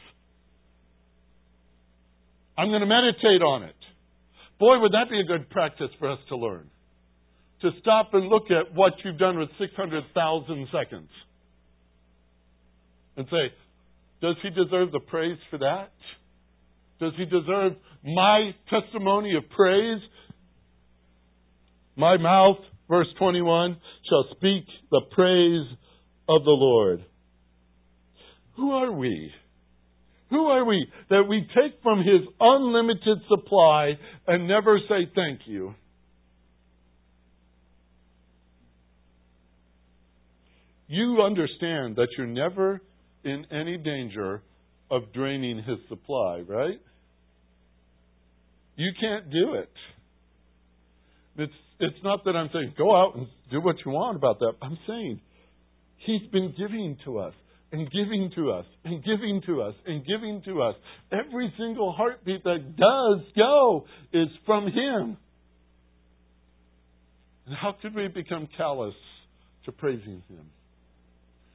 I'm 2.56 2.68
going 2.68 2.80
to 2.80 2.86
meditate 2.86 3.42
on 3.42 3.64
it. 3.64 3.76
Boy, 4.58 4.78
would 4.78 4.92
that 4.92 5.10
be 5.10 5.20
a 5.20 5.24
good 5.24 5.50
practice 5.50 5.90
for 5.98 6.10
us 6.10 6.18
to 6.28 6.36
learn. 6.36 6.70
To 7.62 7.70
stop 7.80 8.14
and 8.14 8.28
look 8.28 8.44
at 8.50 8.74
what 8.74 8.92
you've 9.04 9.18
done 9.18 9.38
with 9.38 9.48
600,000 9.58 10.68
seconds. 10.72 11.08
And 13.16 13.26
say, 13.30 13.52
does 14.20 14.36
he 14.42 14.50
deserve 14.50 14.92
the 14.92 15.00
praise 15.00 15.38
for 15.50 15.58
that? 15.58 15.92
Does 17.00 17.12
he 17.16 17.24
deserve 17.24 17.72
my 18.04 18.54
testimony 18.70 19.36
of 19.36 19.48
praise? 19.50 20.00
My 21.96 22.16
mouth, 22.16 22.58
verse 22.88 23.08
21, 23.18 23.76
shall 24.08 24.24
speak 24.36 24.64
the 24.90 25.02
praise 25.12 25.66
of 26.28 26.44
the 26.44 26.50
Lord. 26.50 27.04
Who 28.56 28.72
are 28.72 28.92
we? 28.92 29.32
Who 30.30 30.46
are 30.46 30.64
we 30.64 30.86
that 31.10 31.24
we 31.28 31.46
take 31.54 31.80
from 31.82 31.98
His 31.98 32.26
unlimited 32.40 33.18
supply 33.28 33.92
and 34.26 34.48
never 34.48 34.78
say 34.88 35.10
thank 35.14 35.40
you? 35.46 35.74
You 40.86 41.22
understand 41.22 41.96
that 41.96 42.08
you're 42.16 42.26
never 42.26 42.80
in 43.24 43.46
any 43.50 43.78
danger 43.78 44.42
of 44.90 45.12
draining 45.12 45.58
His 45.58 45.78
supply, 45.88 46.42
right? 46.46 46.80
You 48.76 48.90
can't 49.00 49.30
do 49.30 49.54
it. 49.54 49.70
It's, 51.36 51.52
it's 51.80 52.04
not 52.04 52.24
that 52.24 52.36
I'm 52.36 52.50
saying 52.52 52.74
go 52.76 52.94
out 52.94 53.16
and 53.16 53.26
do 53.50 53.60
what 53.60 53.76
you 53.84 53.92
want 53.92 54.16
about 54.16 54.38
that. 54.40 54.52
I'm 54.62 54.78
saying 54.86 55.20
He's 55.98 56.28
been 56.30 56.54
giving 56.56 56.98
to 57.04 57.18
us 57.18 57.34
and 57.72 57.90
giving 57.90 58.30
to 58.36 58.52
us 58.52 58.66
and 58.84 59.02
giving 59.04 59.42
to 59.46 59.62
us 59.62 59.74
and 59.86 60.06
giving 60.06 60.42
to 60.44 60.62
us. 60.62 60.74
Every 61.10 61.52
single 61.58 61.92
heartbeat 61.92 62.44
that 62.44 62.76
does 62.76 63.26
go 63.36 63.86
is 64.12 64.28
from 64.46 64.66
Him. 64.66 65.16
And 67.46 67.54
how 67.60 67.74
could 67.80 67.94
we 67.94 68.08
become 68.08 68.48
callous 68.56 68.94
to 69.64 69.72
praising 69.72 70.22
Him? 70.28 70.46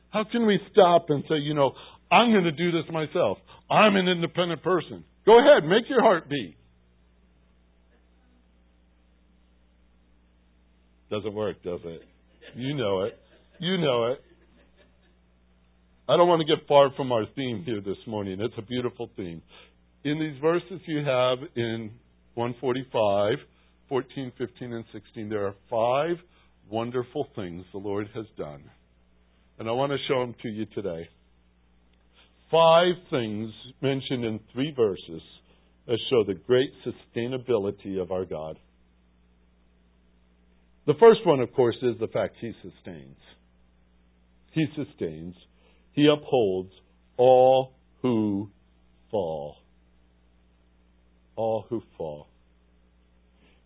How 0.09 0.23
can 0.29 0.45
we 0.45 0.59
stop 0.71 1.05
and 1.09 1.23
say, 1.29 1.35
you 1.35 1.53
know, 1.53 1.71
I'm 2.11 2.31
going 2.31 2.45
to 2.45 2.51
do 2.51 2.71
this 2.71 2.91
myself? 2.91 3.37
I'm 3.69 3.95
an 3.95 4.07
independent 4.07 4.63
person. 4.63 5.03
Go 5.25 5.39
ahead, 5.39 5.67
make 5.67 5.89
your 5.89 6.01
heart 6.01 6.29
beat. 6.29 6.55
Doesn't 11.11 11.33
work, 11.33 11.61
does 11.63 11.79
it? 11.83 12.01
You 12.55 12.75
know 12.75 13.01
it. 13.01 13.17
You 13.59 13.77
know 13.77 14.11
it. 14.11 14.21
I 16.07 16.17
don't 16.17 16.27
want 16.27 16.41
to 16.41 16.55
get 16.55 16.67
far 16.67 16.91
from 16.95 17.11
our 17.11 17.25
theme 17.35 17.63
here 17.65 17.81
this 17.81 17.97
morning. 18.07 18.39
It's 18.41 18.55
a 18.57 18.63
beautiful 18.63 19.09
theme. 19.15 19.41
In 20.03 20.19
these 20.19 20.41
verses 20.41 20.81
you 20.87 20.99
have 20.99 21.37
in 21.55 21.91
145, 22.33 23.37
14, 23.89 24.31
15, 24.37 24.73
and 24.73 24.85
16, 24.91 25.29
there 25.29 25.45
are 25.45 25.55
five 25.69 26.17
wonderful 26.69 27.27
things 27.35 27.65
the 27.71 27.79
Lord 27.79 28.07
has 28.15 28.25
done. 28.37 28.63
And 29.59 29.67
I 29.67 29.71
want 29.71 29.91
to 29.91 29.97
show 30.07 30.21
them 30.21 30.35
to 30.41 30.47
you 30.49 30.65
today. 30.73 31.09
Five 32.51 32.95
things 33.11 33.51
mentioned 33.81 34.25
in 34.25 34.39
three 34.53 34.73
verses 34.75 35.21
that 35.85 35.99
show 36.09 36.23
the 36.23 36.33
great 36.33 36.71
sustainability 36.85 38.01
of 38.01 38.11
our 38.11 38.25
God. 38.25 38.57
The 40.87 40.95
first 40.99 41.19
one, 41.25 41.39
of 41.39 41.53
course, 41.53 41.75
is 41.83 41.99
the 41.99 42.07
fact 42.07 42.35
He 42.41 42.51
sustains. 42.63 43.17
He 44.51 44.65
sustains. 44.75 45.35
He 45.91 46.07
upholds 46.07 46.71
all 47.17 47.75
who 48.01 48.49
fall. 49.11 49.57
All 51.35 51.65
who 51.69 51.83
fall. 51.97 52.27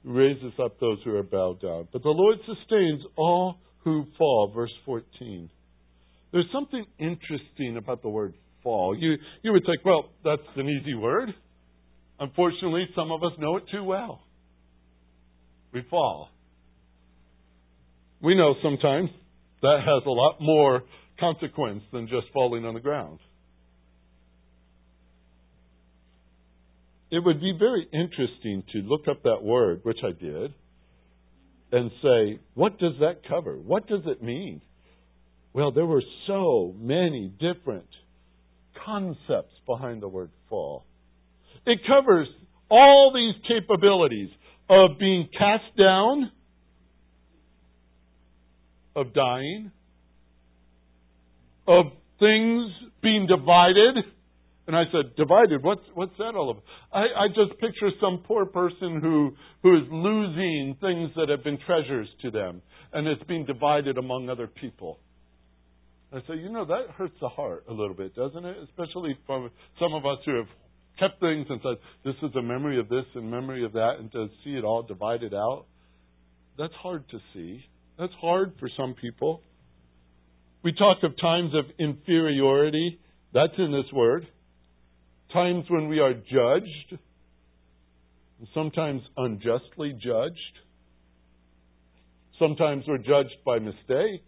He 0.04 0.10
raises 0.10 0.54
up 0.62 0.80
those 0.80 0.98
who 1.06 1.16
are 1.16 1.24
bowed 1.24 1.62
down. 1.62 1.88
But 1.94 2.04
the 2.04 2.10
Lord 2.10 2.38
sustains 2.46 3.04
all 3.16 3.60
who 3.86 4.06
fall. 4.18 4.52
Verse 4.54 4.74
14. 4.86 5.50
There's 6.34 6.52
something 6.52 6.86
interesting 7.00 7.78
about 7.78 8.02
the 8.02 8.10
word 8.10 8.34
fall. 8.64 8.96
You, 8.98 9.16
you 9.42 9.52
would 9.52 9.64
think, 9.66 9.84
well, 9.86 10.10
that's 10.24 10.42
an 10.56 10.70
easy 10.70 10.96
word. 10.96 11.34
Unfortunately, 12.20 12.88
some 12.96 13.12
of 13.12 13.24
us 13.24 13.32
know 13.40 13.58
it 13.58 13.64
too 13.72 13.84
well. 13.84 14.22
We 15.74 15.84
fall. 15.90 16.30
We 18.22 18.36
know 18.36 18.56
sometimes 18.64 19.10
that 19.62 19.80
has 19.80 20.04
a 20.06 20.10
lot 20.10 20.38
more 20.40 20.84
consequence 21.20 21.84
than 21.92 22.08
just 22.08 22.28
falling 22.34 22.66
on 22.66 22.74
the 22.74 22.80
ground. 22.80 23.20
it 27.14 27.24
would 27.24 27.40
be 27.40 27.54
very 27.60 27.88
interesting 27.94 28.64
to 28.74 28.80
look 28.80 29.08
up 29.08 29.22
that 29.22 29.44
word, 29.44 29.82
which 29.84 30.00
I 30.04 30.20
did, 30.20 30.52
and 31.72 31.92
say, 32.02 32.40
what 32.56 32.80
does 32.80 32.94
that 33.02 33.22
cover? 33.30 33.56
What 33.56 33.88
does 33.88 34.02
it 34.08 34.24
mean? 34.24 34.62
Well, 35.54 35.72
there 35.72 35.86
were 35.86 36.02
so 36.26 36.74
many 36.76 37.32
different 37.40 37.86
concepts 38.86 39.54
behind 39.68 40.02
the 40.02 40.08
word 40.08 40.32
fall. 40.50 40.86
It 41.66 41.80
covers 41.88 42.28
all 42.70 43.12
these 43.14 43.36
capabilities 43.48 44.30
of 44.70 44.98
being 45.00 45.28
cast 45.38 45.78
down, 45.78 46.32
of 48.96 49.14
dying, 49.14 49.72
of 51.68 51.86
things 52.20 52.72
being 53.02 53.28
divided. 53.28 54.06
And 54.66 54.76
I 54.76 54.84
said, 54.92 55.16
divided? 55.18 55.62
What's 55.62 55.82
what's 55.94 56.18
that 56.20 56.36
all 56.36 56.52
about? 56.52 56.64
I, 56.94 57.26
I 57.26 57.28
just 57.28 57.60
picture 57.60 57.90
some 58.00 58.24
poor 58.26 58.46
person 58.46 59.02
who 59.02 59.36
who 59.62 59.78
is 59.78 59.84
losing 59.92 60.78
things 60.80 61.12
that 61.16 61.28
have 61.30 61.44
been 61.44 61.58
treasures 61.66 62.08
to 62.22 62.32
them, 62.32 62.62
and 62.94 63.08
it's 63.08 63.24
being 63.24 63.46
divided 63.46 63.98
among 63.98 64.30
other 64.30 64.48
people. 64.48 65.00
I 66.14 66.20
say, 66.28 66.36
you 66.36 66.50
know, 66.50 66.66
that 66.66 66.92
hurts 66.96 67.16
the 67.20 67.30
heart 67.30 67.66
a 67.68 67.74
little 67.74 67.96
bit, 67.96 68.16
doesn't 68.16 68.46
it? 68.46 68.58
Especially 68.70 69.18
for 69.26 69.50
some 69.80 69.94
of 69.94 70.06
us 70.06 70.20
who 70.26 70.36
have 70.38 70.48
kept 71.00 71.20
things 71.20 71.48
and 71.50 71.60
said, 71.64 71.78
this 72.06 72.16
is 72.22 72.36
a 72.36 72.42
memory 72.42 72.80
of 72.80 72.88
this 72.88 73.06
and 73.16 73.32
memory 73.32 73.66
of 73.66 73.74
that, 73.74 73.94
and 73.98 74.12
to 74.12 74.28
see 74.44 74.52
it 74.52 74.64
all 74.64 74.84
divided 74.84 75.34
out. 75.34 75.66
That's 76.58 76.74
hard 76.76 77.10
to 77.10 77.18
see. 77.34 77.66
That's 77.98 78.14
hard 78.22 78.54
for 78.60 78.70
some 78.78 78.94
people. 78.94 79.42
We 80.64 80.72
talk 80.74 80.98
of 81.02 81.20
times 81.20 81.52
of 81.56 81.66
inferiority. 81.80 83.00
That's 83.34 83.54
in 83.58 83.72
this 83.72 83.92
word. 83.92 84.28
Times 85.34 85.66
when 85.68 85.88
we 85.88 86.00
are 86.00 86.14
judged, 86.14 87.00
sometimes 88.54 89.02
unjustly 89.18 89.94
judged. 89.94 90.60
Sometimes 92.38 92.84
we're 92.88 93.00
judged 93.00 93.38
by 93.44 93.58
mistake. 93.58 94.24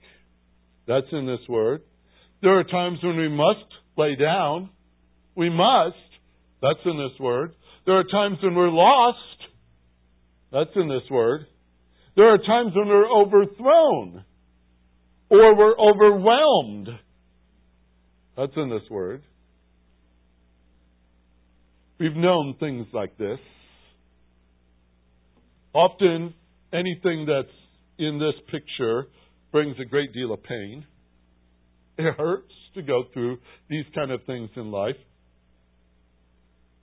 That's 0.88 1.08
in 1.12 1.26
this 1.26 1.48
word. 1.50 1.82
There 2.42 2.60
are 2.60 2.64
times 2.64 3.00
when 3.02 3.18
we 3.18 3.30
must 3.30 3.66
lay 3.98 4.16
down. 4.16 4.70
We 5.36 5.50
must. 5.50 5.96
That's 6.62 6.80
in 6.86 6.98
this 6.98 7.20
word. 7.20 7.54
There 7.86 7.98
are 7.98 8.04
times 8.04 8.38
when 8.42 8.56
we're 8.56 8.70
lost. 8.70 9.18
That's 10.52 10.70
in 10.76 10.88
this 10.88 11.10
word. 11.10 11.48
There 12.16 12.34
are 12.34 12.38
times 12.38 12.72
when 12.76 12.88
we're 12.88 13.12
overthrown 13.12 14.24
or 15.30 15.56
we're 15.56 15.78
overwhelmed. 15.78 16.90
That's 18.38 18.54
in 18.56 18.70
this 18.70 18.90
word. 18.90 19.24
We've 22.00 22.16
known 22.16 22.56
things 22.60 22.88
like 22.94 23.18
this. 23.18 23.40
Often, 25.74 26.34
anything 26.74 27.26
that's 27.26 27.54
in 27.98 28.20
this 28.20 28.36
picture 28.52 29.08
brings 29.56 29.78
a 29.80 29.86
great 29.86 30.12
deal 30.12 30.34
of 30.34 30.44
pain. 30.44 30.86
It 31.98 32.14
hurts 32.18 32.52
to 32.74 32.82
go 32.82 33.06
through 33.14 33.38
these 33.70 33.86
kind 33.96 34.12
of 34.12 34.20
things 34.26 34.50
in 34.58 34.70
life. 34.70 34.98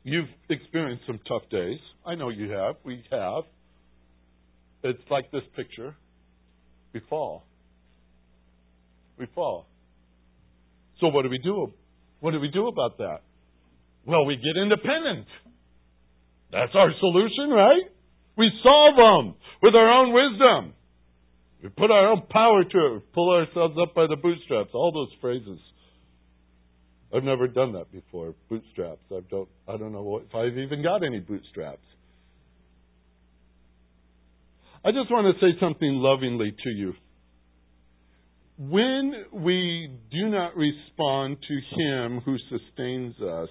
You've 0.04 0.30
experienced 0.48 1.02
some 1.06 1.20
tough 1.28 1.42
days. 1.50 1.76
I 2.06 2.14
know 2.14 2.30
you 2.30 2.50
have. 2.50 2.76
We 2.82 3.04
have. 3.10 3.42
It's 4.84 5.02
like 5.10 5.30
this 5.30 5.42
picture. 5.54 5.94
We 6.94 7.02
fall. 7.10 7.44
We 9.18 9.26
fall. 9.34 9.66
So 10.98 11.08
what 11.08 11.24
do 11.24 11.28
we 11.28 11.40
do? 11.44 11.74
What 12.20 12.30
do 12.30 12.40
we 12.40 12.48
do 12.48 12.68
about 12.68 12.96
that? 12.96 13.18
Well, 14.06 14.24
we 14.24 14.36
get 14.36 14.56
independent. 14.56 15.26
That's 16.50 16.72
our 16.74 16.90
solution, 17.00 17.50
right? 17.50 17.84
We 18.38 18.50
solve 18.62 18.96
them 18.96 19.34
with 19.62 19.74
our 19.74 19.90
own 19.90 20.14
wisdom. 20.14 20.72
We 21.62 21.68
put 21.68 21.90
our 21.92 22.08
own 22.08 22.22
power 22.28 22.64
to 22.64 22.96
it. 22.96 23.12
Pull 23.12 23.30
ourselves 23.30 23.76
up 23.80 23.94
by 23.94 24.06
the 24.08 24.16
bootstraps. 24.16 24.70
All 24.74 24.90
those 24.92 25.16
phrases. 25.20 25.60
I've 27.14 27.22
never 27.22 27.46
done 27.46 27.74
that 27.74 27.92
before. 27.92 28.34
Bootstraps. 28.48 29.02
I 29.10 29.20
don't. 29.30 29.48
I 29.68 29.76
don't 29.76 29.92
know 29.92 30.20
if 30.24 30.34
I've 30.34 30.58
even 30.58 30.82
got 30.82 31.04
any 31.04 31.20
bootstraps. 31.20 31.84
I 34.84 34.90
just 34.90 35.10
want 35.10 35.32
to 35.32 35.40
say 35.40 35.56
something 35.60 35.94
lovingly 35.94 36.50
to 36.50 36.70
you. 36.70 36.94
When 38.58 39.12
we 39.32 39.88
do 40.10 40.28
not 40.28 40.56
respond 40.56 41.36
to 41.46 41.80
Him 41.80 42.20
who 42.24 42.36
sustains 42.50 43.14
us, 43.20 43.48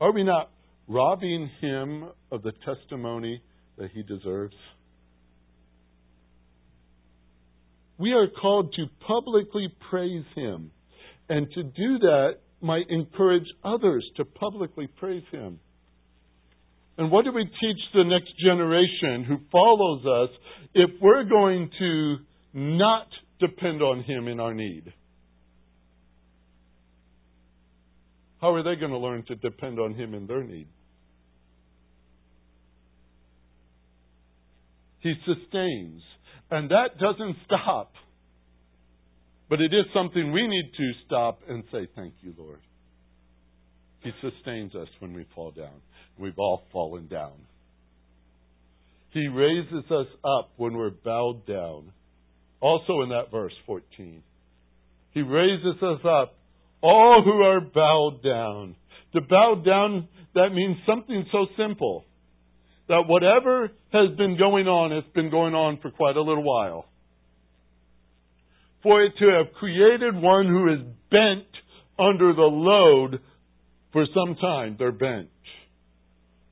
are 0.00 0.12
we 0.12 0.24
not 0.24 0.50
robbing 0.86 1.50
Him 1.60 2.10
of 2.30 2.42
the 2.42 2.52
testimony 2.66 3.42
that 3.78 3.90
He 3.92 4.02
deserves? 4.02 4.54
We 7.98 8.12
are 8.12 8.28
called 8.28 8.72
to 8.74 8.86
publicly 9.06 9.68
praise 9.90 10.24
Him. 10.34 10.70
And 11.28 11.50
to 11.52 11.62
do 11.62 11.98
that 11.98 12.36
might 12.60 12.88
encourage 12.88 13.46
others 13.64 14.08
to 14.16 14.24
publicly 14.24 14.86
praise 14.86 15.24
Him. 15.30 15.60
And 16.96 17.10
what 17.10 17.24
do 17.24 17.32
we 17.32 17.44
teach 17.44 17.80
the 17.94 18.04
next 18.04 18.32
generation 18.42 19.24
who 19.24 19.38
follows 19.52 20.04
us 20.04 20.36
if 20.74 20.90
we're 21.00 21.24
going 21.24 21.70
to 21.78 22.16
not 22.54 23.06
depend 23.40 23.82
on 23.82 24.02
Him 24.02 24.26
in 24.26 24.40
our 24.40 24.54
need? 24.54 24.92
How 28.40 28.54
are 28.54 28.62
they 28.62 28.78
going 28.78 28.92
to 28.92 28.98
learn 28.98 29.24
to 29.26 29.34
depend 29.36 29.78
on 29.78 29.94
Him 29.94 30.14
in 30.14 30.26
their 30.26 30.42
need? 30.42 30.68
He 35.00 35.14
sustains. 35.24 36.02
And 36.50 36.70
that 36.70 36.98
doesn't 36.98 37.36
stop. 37.44 37.92
But 39.50 39.60
it 39.60 39.72
is 39.72 39.84
something 39.94 40.32
we 40.32 40.46
need 40.46 40.70
to 40.76 40.92
stop 41.06 41.40
and 41.48 41.64
say, 41.72 41.88
Thank 41.94 42.14
you, 42.20 42.34
Lord. 42.36 42.60
He 44.00 44.10
sustains 44.20 44.74
us 44.74 44.88
when 45.00 45.12
we 45.12 45.26
fall 45.34 45.50
down. 45.50 45.80
We've 46.18 46.38
all 46.38 46.62
fallen 46.72 47.08
down. 47.08 47.32
He 49.10 49.26
raises 49.26 49.90
us 49.90 50.06
up 50.24 50.50
when 50.56 50.76
we're 50.76 50.90
bowed 50.90 51.46
down. 51.46 51.92
Also 52.60 53.02
in 53.02 53.08
that 53.10 53.30
verse 53.30 53.54
14. 53.66 54.22
He 55.12 55.22
raises 55.22 55.82
us 55.82 56.00
up, 56.04 56.34
all 56.82 57.22
who 57.24 57.42
are 57.42 57.60
bowed 57.60 58.20
down. 58.22 58.76
To 59.14 59.20
bow 59.22 59.62
down, 59.64 60.08
that 60.34 60.50
means 60.52 60.76
something 60.86 61.24
so 61.32 61.46
simple 61.56 62.04
that 62.88 63.02
whatever 63.06 63.70
has 63.92 64.16
been 64.16 64.36
going 64.38 64.66
on, 64.66 64.92
it's 64.92 65.14
been 65.14 65.30
going 65.30 65.54
on 65.54 65.78
for 65.80 65.90
quite 65.90 66.16
a 66.16 66.22
little 66.22 66.42
while. 66.42 66.86
For 68.82 69.02
it 69.02 69.12
to 69.18 69.26
have 69.26 69.54
created 69.54 70.14
one 70.14 70.46
who 70.46 70.72
is 70.72 70.80
bent 71.10 71.48
under 71.98 72.32
the 72.32 72.42
load 72.42 73.20
for 73.92 74.06
some 74.14 74.36
time, 74.36 74.76
they're 74.78 74.92
bent. 74.92 75.28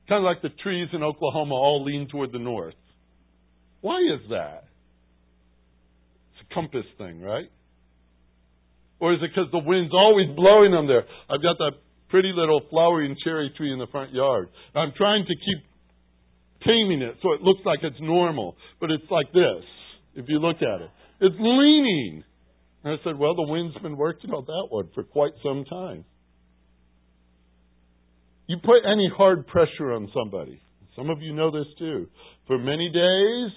Kind 0.09 0.19
of 0.19 0.23
like 0.23 0.41
the 0.41 0.55
trees 0.61 0.89
in 0.93 1.03
Oklahoma 1.03 1.55
all 1.55 1.83
lean 1.83 2.07
toward 2.09 2.31
the 2.31 2.39
north. 2.39 2.75
Why 3.81 3.99
is 3.99 4.29
that? 4.29 4.65
It's 6.33 6.49
a 6.49 6.53
compass 6.53 6.85
thing, 6.97 7.21
right? 7.21 7.51
Or 8.99 9.13
is 9.13 9.19
it 9.21 9.31
because 9.33 9.51
the 9.51 9.59
wind's 9.59 9.93
always 9.93 10.27
blowing 10.35 10.71
them 10.71 10.87
there? 10.87 11.05
I've 11.29 11.41
got 11.41 11.57
that 11.59 11.73
pretty 12.09 12.31
little 12.35 12.61
flowering 12.69 13.15
cherry 13.23 13.51
tree 13.55 13.71
in 13.71 13.79
the 13.79 13.87
front 13.87 14.13
yard. 14.13 14.49
I'm 14.75 14.93
trying 14.97 15.25
to 15.25 15.33
keep 15.33 15.66
taming 16.65 17.01
it 17.01 17.15
so 17.21 17.33
it 17.33 17.41
looks 17.41 17.61
like 17.65 17.79
it's 17.83 17.99
normal. 17.99 18.55
But 18.79 18.91
it's 18.91 19.09
like 19.09 19.31
this, 19.33 19.63
if 20.15 20.25
you 20.27 20.39
look 20.39 20.57
at 20.57 20.81
it. 20.81 20.89
It's 21.19 21.35
leaning. 21.39 22.23
And 22.83 22.93
I 22.93 23.03
said, 23.03 23.17
Well, 23.17 23.35
the 23.35 23.43
wind's 23.43 23.77
been 23.79 23.97
working 23.97 24.31
on 24.31 24.45
that 24.45 24.67
one 24.69 24.89
for 24.93 25.03
quite 25.03 25.33
some 25.43 25.65
time. 25.65 26.05
You 28.47 28.57
put 28.63 28.85
any 28.85 29.09
hard 29.15 29.45
pressure 29.47 29.91
on 29.93 30.09
somebody. 30.13 30.61
Some 30.95 31.09
of 31.09 31.21
you 31.21 31.33
know 31.33 31.51
this 31.51 31.67
too. 31.77 32.07
For 32.47 32.57
many 32.57 32.89
days, 32.89 33.51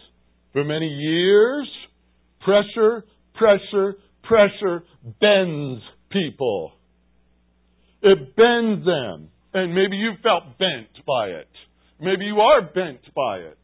for 0.52 0.64
many 0.64 0.88
years, 0.88 1.68
pressure, 2.40 3.04
pressure, 3.34 3.96
pressure 4.24 4.82
bends 5.20 5.82
people. 6.10 6.72
It 8.02 8.36
bends 8.36 8.84
them. 8.84 9.30
And 9.52 9.74
maybe 9.74 9.96
you 9.96 10.12
felt 10.22 10.58
bent 10.58 11.04
by 11.06 11.28
it. 11.28 11.48
Maybe 12.00 12.24
you 12.24 12.40
are 12.40 12.62
bent 12.62 13.00
by 13.14 13.38
it. 13.38 13.58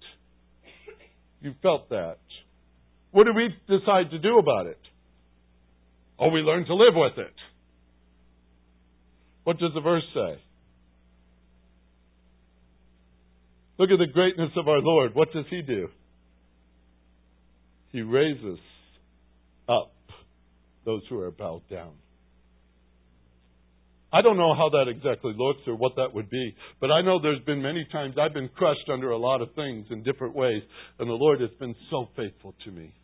You 1.41 1.55
felt 1.63 1.89
that. 1.91 2.19
What 3.13 3.25
do 3.25 3.33
we 3.33 3.49
decide 3.69 4.11
to 4.11 4.19
do 4.19 4.39
about 4.39 4.67
it? 4.67 4.81
Oh, 6.19 6.29
we 6.29 6.41
learn 6.41 6.67
to 6.67 6.75
live 6.75 6.95
with 6.95 7.19
it. 7.19 7.35
What 9.45 9.59
does 9.59 9.73
the 9.75 9.81
verse 9.81 10.03
say? 10.13 10.41
Look 13.79 13.91
at 13.91 13.99
the 13.99 14.13
greatness 14.13 14.51
of 14.57 14.69
our 14.69 14.81
Lord. 14.81 15.15
What 15.15 15.33
does 15.33 15.45
He 15.51 15.63
do? 15.63 15.89
He 17.93 18.03
raises 18.03 18.59
up 19.69 19.93
those 20.85 21.03
who 21.09 21.21
are 21.21 21.31
bowed 21.31 21.63
down. 21.71 21.93
I 24.17 24.23
don't 24.23 24.39
know 24.39 24.55
how 24.55 24.71
that 24.71 24.89
exactly 24.89 25.35
looks 25.37 25.61
or 25.67 25.75
what 25.75 25.93
that 25.97 26.15
would 26.15 26.31
be, 26.31 26.55
but 26.81 26.91
I 26.91 27.03
know 27.03 27.21
there's 27.21 27.45
been 27.45 27.61
many 27.61 27.87
times 27.93 28.15
I've 28.19 28.33
been 28.33 28.49
crushed 28.57 28.89
under 28.91 29.11
a 29.11 29.19
lot 29.19 29.43
of 29.43 29.49
things 29.55 29.85
in 29.91 30.03
different 30.03 30.35
ways, 30.35 30.63
and 30.99 31.07
the 31.07 31.13
Lord 31.13 31.43
has 31.43 31.51
been 31.61 31.75
so 31.91 32.09
faithful 32.17 32.55
to 32.65 32.71
me 32.71 32.95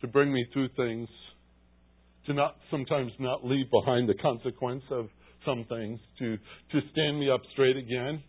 to 0.00 0.06
bring 0.06 0.32
me 0.32 0.46
through 0.54 0.68
things, 0.76 1.08
to 2.24 2.32
not 2.32 2.56
sometimes 2.70 3.12
not 3.18 3.44
leave 3.44 3.66
behind 3.70 4.08
the 4.08 4.14
consequence 4.14 4.82
of 4.90 5.08
some 5.44 5.66
things, 5.68 6.00
to 6.20 6.38
to 6.72 6.80
stand 6.92 7.20
me 7.20 7.30
up 7.30 7.42
straight 7.52 7.76
again 7.76 8.22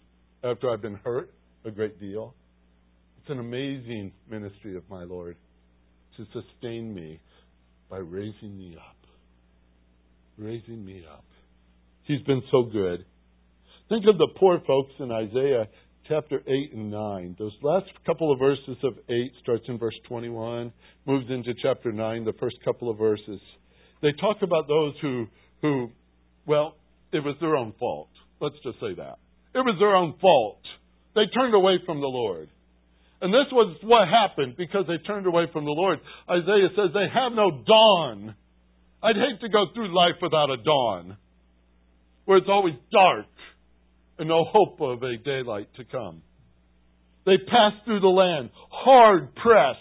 after 0.44 0.70
I've 0.70 0.82
been 0.82 1.00
hurt 1.06 1.34
a 1.64 1.72
great 1.72 1.98
deal. 1.98 2.36
It's 3.22 3.30
an 3.30 3.40
amazing 3.40 4.12
ministry 4.30 4.76
of 4.76 4.84
my 4.90 5.06
Lord 5.06 5.38
to 6.18 6.26
sustain 6.34 6.94
me 6.94 7.22
by 7.90 8.00
raising 8.00 8.58
me 8.58 8.76
up. 8.76 8.98
Raising 10.38 10.86
me 10.86 11.04
up. 11.10 11.24
He's 12.08 12.22
been 12.22 12.42
so 12.52 12.64
good. 12.64 13.06
Think 13.90 14.06
of 14.08 14.18
the 14.18 14.30
poor 14.40 14.62
folks 14.66 14.94
in 15.00 15.12
Isaiah 15.12 15.68
chapter 16.08 16.42
8 16.48 16.74
and 16.74 16.90
9. 16.90 17.36
Those 17.38 17.52
last 17.62 17.88
couple 18.06 18.32
of 18.32 18.40
verses 18.40 18.78
of 18.84 18.94
8 19.10 19.16
starts 19.44 19.66
in 19.68 19.78
verse 19.78 19.96
21, 20.08 20.72
moves 21.06 21.26
into 21.30 21.54
chapter 21.62 21.92
9, 21.92 22.24
the 22.24 22.34
first 22.40 22.56
couple 22.64 22.90
of 22.90 22.98
verses. 22.98 23.42
They 24.02 24.14
talk 24.22 24.38
about 24.42 24.70
those 24.70 24.94
who, 25.02 25.28
who, 25.62 25.90
well, 26.46 26.76
it 27.12 27.20
was 27.20 27.36
their 27.42 27.58
own 27.58 27.74
fault. 27.78 28.10
Let's 28.40 28.56
just 28.64 28.80
say 28.80 28.94
that. 28.96 29.20
It 29.54 29.60
was 29.60 29.76
their 29.78 29.96
own 29.96 30.16
fault. 30.22 30.62
They 31.14 31.26
turned 31.34 31.56
away 31.56 31.80
from 31.86 32.00
the 32.00 32.08
Lord. 32.08 32.48
And 33.20 33.34
this 33.34 33.52
was 33.52 33.76
what 33.84 34.08
happened 34.08 34.56
because 34.58 34.86
they 34.88 34.98
turned 35.06 35.26
away 35.26 35.48
from 35.52 35.66
the 35.66 35.72
Lord. 35.72 36.00
Isaiah 36.30 36.70
says 36.76 36.92
they 36.94 37.10
have 37.14 37.34
no 37.34 37.52
dawn. 37.66 38.36
I'd 39.04 39.16
hate 39.16 39.42
to 39.42 39.50
go 39.50 39.66
through 39.74 39.94
life 39.94 40.22
without 40.22 40.52
a 40.52 40.58
dawn, 40.64 41.18
where 42.28 42.38
it's 42.38 42.50
always 42.50 42.76
dark 42.92 43.26
and 44.20 44.28
no 44.28 44.44
hope 44.44 44.82
of 44.82 45.02
a 45.02 45.16
daylight 45.16 45.70
to 45.78 45.86
come. 45.86 46.22
They 47.26 47.38
pass 47.38 47.72
through 47.86 48.02
the 48.02 48.08
land 48.08 48.50
hard 48.70 49.34
pressed 49.36 49.80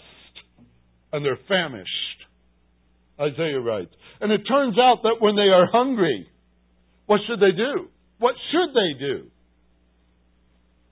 and 1.11 1.25
they're 1.25 1.39
famished. 1.49 1.91
Isaiah 3.19 3.59
writes. 3.59 3.91
And 4.21 4.31
it 4.31 4.43
turns 4.47 4.77
out 4.79 4.99
that 5.03 5.17
when 5.19 5.35
they 5.35 5.49
are 5.49 5.67
hungry, 5.69 6.25
what 7.05 7.19
should 7.27 7.41
they 7.41 7.51
do? 7.51 7.89
What 8.19 8.35
should 8.51 8.73
they 8.73 8.97
do? 8.97 9.27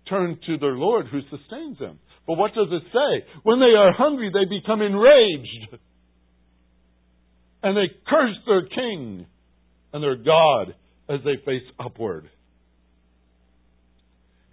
Turn 0.10 0.38
to 0.48 0.58
their 0.58 0.76
Lord 0.76 1.08
who 1.08 1.22
sustains 1.22 1.80
them. 1.80 2.00
But 2.28 2.38
what 2.38 2.54
does 2.54 2.68
it 2.70 2.84
say? 2.92 3.28
When 3.44 3.62
they 3.62 3.78
are 3.78 3.94
hungry, 3.94 4.30
they 4.34 4.44
become 4.44 4.82
enraged. 4.82 5.80
And 7.64 7.78
they 7.78 7.96
curse 8.06 8.36
their 8.46 8.66
king 8.68 9.26
and 9.94 10.04
their 10.04 10.18
God 10.18 10.76
as 11.10 11.20
they 11.24 11.36
face 11.46 11.64
upward. 11.80 12.30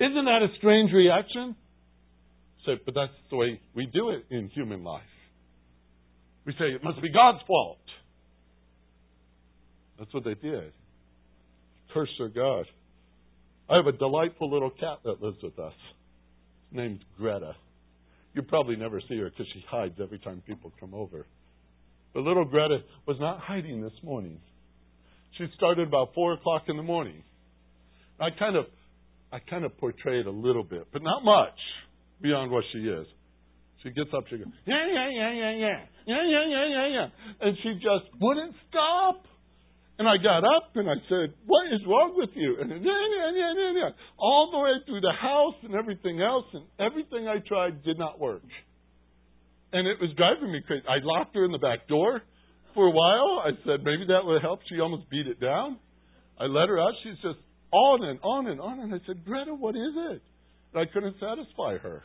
Isn't 0.00 0.24
that 0.24 0.42
a 0.42 0.48
strange 0.58 0.92
reaction? 0.92 1.56
Say, 2.66 2.72
but 2.84 2.94
that's 2.94 3.12
the 3.30 3.36
way 3.36 3.60
we 3.74 3.86
do 3.86 4.10
it 4.10 4.24
in 4.30 4.48
human 4.48 4.84
life. 4.84 5.02
We 6.44 6.52
say 6.52 6.66
it 6.66 6.82
must 6.82 7.00
be 7.00 7.10
God's 7.10 7.38
fault. 7.46 7.78
That's 9.98 10.12
what 10.12 10.24
they 10.24 10.34
did. 10.34 10.72
Curse 11.94 12.10
their 12.18 12.28
God. 12.28 12.66
I 13.70 13.76
have 13.76 13.86
a 13.86 13.92
delightful 13.92 14.50
little 14.50 14.70
cat 14.70 14.98
that 15.04 15.22
lives 15.22 15.38
with 15.42 15.58
us 15.58 15.74
named 16.72 17.00
Greta. 17.18 17.54
You 18.34 18.42
probably 18.42 18.76
never 18.76 19.00
see 19.08 19.18
her 19.18 19.30
because 19.30 19.46
she 19.52 19.64
hides 19.70 19.94
every 20.02 20.18
time 20.18 20.42
people 20.46 20.72
come 20.80 20.94
over. 20.94 21.26
But 22.14 22.20
little 22.20 22.44
Greta 22.44 22.78
was 23.06 23.18
not 23.20 23.40
hiding 23.40 23.82
this 23.82 23.92
morning. 24.02 24.40
She 25.38 25.46
started 25.56 25.88
about 25.88 26.14
four 26.14 26.34
o'clock 26.34 26.64
in 26.68 26.76
the 26.76 26.82
morning. 26.82 27.22
I 28.20 28.28
kind 28.38 28.56
of 28.56 28.66
I 29.32 29.38
kind 29.38 29.64
of 29.64 29.76
portray 29.78 30.20
it 30.20 30.26
a 30.26 30.30
little 30.30 30.64
bit, 30.64 30.86
but 30.92 31.02
not 31.02 31.24
much 31.24 31.56
beyond 32.20 32.50
what 32.50 32.64
she 32.72 32.80
is. 32.80 33.06
She 33.82 33.90
gets 33.90 34.10
up, 34.14 34.24
she 34.28 34.36
goes, 34.36 34.46
yeah, 34.66 34.86
yeah, 34.86 35.08
yeah, 35.10 35.32
yeah, 35.32 35.52
yeah, 35.58 35.78
yeah, 36.06 36.22
yeah, 36.22 36.44
yeah, 36.46 36.66
yeah, 36.68 36.86
yeah. 36.86 37.08
And 37.40 37.56
she 37.62 37.74
just 37.74 38.06
wouldn't 38.20 38.54
stop. 38.68 39.24
And 39.98 40.08
I 40.08 40.16
got 40.22 40.44
up 40.44 40.70
and 40.74 40.88
I 40.88 40.94
said, 41.08 41.34
What 41.46 41.72
is 41.72 41.80
wrong 41.86 42.14
with 42.16 42.30
you? 42.34 42.56
And 42.60 42.70
yeah, 42.70 42.76
yeah, 42.76 43.30
yeah, 43.34 43.52
yeah, 43.56 43.72
yeah. 43.76 43.90
All 44.18 44.50
the 44.50 44.58
way 44.58 44.72
through 44.86 45.00
the 45.00 45.12
house 45.12 45.54
and 45.62 45.74
everything 45.74 46.20
else, 46.20 46.46
and 46.52 46.64
everything 46.78 47.28
I 47.28 47.38
tried 47.46 47.82
did 47.82 47.98
not 47.98 48.18
work. 48.18 48.42
And 49.72 49.86
it 49.86 49.98
was 50.00 50.10
driving 50.16 50.52
me 50.52 50.60
crazy. 50.66 50.84
I 50.88 50.98
locked 51.02 51.34
her 51.34 51.44
in 51.44 51.52
the 51.52 51.58
back 51.58 51.88
door 51.88 52.22
for 52.74 52.86
a 52.86 52.90
while. 52.90 53.42
I 53.44 53.50
said, 53.64 53.84
Maybe 53.84 54.06
that 54.08 54.24
would 54.24 54.42
help. 54.42 54.60
She 54.68 54.80
almost 54.80 55.08
beat 55.10 55.26
it 55.26 55.40
down. 55.40 55.78
I 56.38 56.44
let 56.44 56.68
her 56.68 56.80
out. 56.80 56.92
She's 57.02 57.20
just 57.22 57.38
on 57.70 58.04
and 58.04 58.18
on 58.22 58.46
and 58.46 58.60
on. 58.60 58.80
And 58.80 58.94
I 58.94 58.98
said, 59.06 59.24
Greta, 59.24 59.54
what 59.54 59.76
is 59.76 59.94
it? 60.12 60.22
And 60.72 60.82
I 60.82 60.92
couldn't 60.92 61.16
satisfy 61.20 61.78
her. 61.78 62.02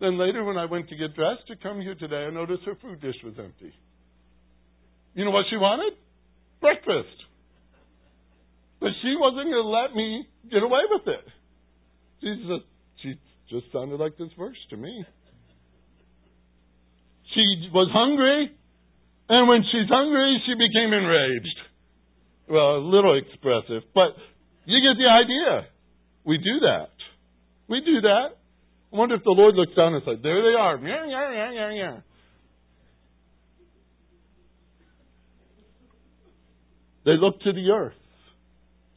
Then 0.00 0.18
later, 0.18 0.44
when 0.44 0.56
I 0.56 0.64
went 0.64 0.88
to 0.88 0.96
get 0.96 1.14
dressed 1.14 1.46
to 1.48 1.56
come 1.56 1.80
here 1.80 1.94
today, 1.94 2.24
I 2.26 2.30
noticed 2.30 2.62
her 2.64 2.76
food 2.80 3.00
dish 3.00 3.16
was 3.22 3.34
empty. 3.38 3.74
You 5.14 5.24
know 5.24 5.30
what 5.30 5.44
she 5.50 5.56
wanted? 5.56 5.98
breakfast. 6.60 7.16
But 8.80 8.90
she 9.02 9.14
wasn't 9.18 9.50
going 9.50 9.64
to 9.64 9.68
let 9.68 9.94
me 9.94 10.26
get 10.50 10.62
away 10.62 10.80
with 10.90 11.08
it. 11.08 11.26
She 12.20 12.46
just, 12.46 12.66
she 13.02 13.14
just 13.50 13.72
sounded 13.72 13.98
like 13.98 14.16
this 14.16 14.30
verse 14.38 14.56
to 14.70 14.76
me. 14.76 15.04
She 17.34 17.70
was 17.72 17.88
hungry, 17.92 18.52
and 19.30 19.48
when 19.48 19.62
she's 19.70 19.88
hungry, 19.88 20.42
she 20.44 20.54
became 20.54 20.92
enraged. 20.92 21.58
Well, 22.48 22.76
a 22.76 22.84
little 22.84 23.16
expressive, 23.16 23.86
but 23.94 24.18
you 24.66 24.82
get 24.82 24.98
the 24.98 25.08
idea. 25.08 25.70
We 26.24 26.38
do 26.38 26.60
that. 26.66 26.90
We 27.68 27.80
do 27.80 28.00
that. 28.02 28.36
I 28.92 28.96
wonder 28.96 29.14
if 29.14 29.22
the 29.22 29.30
Lord 29.30 29.54
looks 29.54 29.74
down 29.76 29.94
and 29.94 30.02
says, 30.04 30.18
There 30.22 30.42
they 30.42 30.58
are. 30.58 30.76
Yeah, 30.82 31.06
yeah, 31.06 31.32
yeah, 31.32 31.50
yeah, 31.52 31.70
yeah. 31.70 31.96
They 37.04 37.16
look 37.16 37.40
to 37.42 37.52
the 37.52 37.70
earth. 37.70 37.96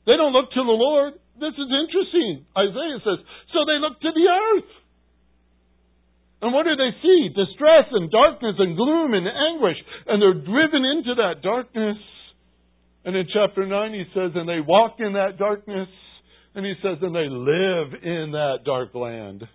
They 0.06 0.18
don't 0.18 0.34
look 0.34 0.52
to 0.52 0.64
the 0.64 0.78
Lord. 0.78 1.14
This 1.40 1.56
is 1.56 1.70
interesting. 1.72 2.46
Isaiah 2.58 3.00
says, 3.00 3.20
so 3.54 3.64
they 3.66 3.80
look 3.80 4.00
to 4.02 4.12
the 4.12 4.28
earth. 4.28 4.72
And 6.44 6.52
what 6.52 6.66
do 6.66 6.76
they 6.76 6.92
see? 7.02 7.30
Distress 7.30 7.88
and 7.92 8.12
darkness 8.12 8.56
and 8.60 8.76
gloom 8.76 9.14
and 9.14 9.26
anguish. 9.26 9.78
And 10.08 10.22
they're 10.22 10.34
driven 10.34 10.84
into 10.84 11.16
that 11.16 11.42
darkness. 11.42 11.96
And 13.06 13.16
in 13.16 13.28
chapter 13.34 13.66
9 13.66 13.94
he 13.94 14.04
says, 14.14 14.32
and 14.36 14.48
they 14.48 14.60
walk 14.60 14.98
in 15.00 15.14
that 15.14 15.40
darkness. 15.40 15.88
And 16.54 16.66
he 16.66 16.74
says, 16.84 16.98
and 17.02 17.16
they 17.16 17.30
live 17.30 18.04
in 18.04 18.32
that 18.34 18.58
dark 18.66 18.94
land. 18.94 19.46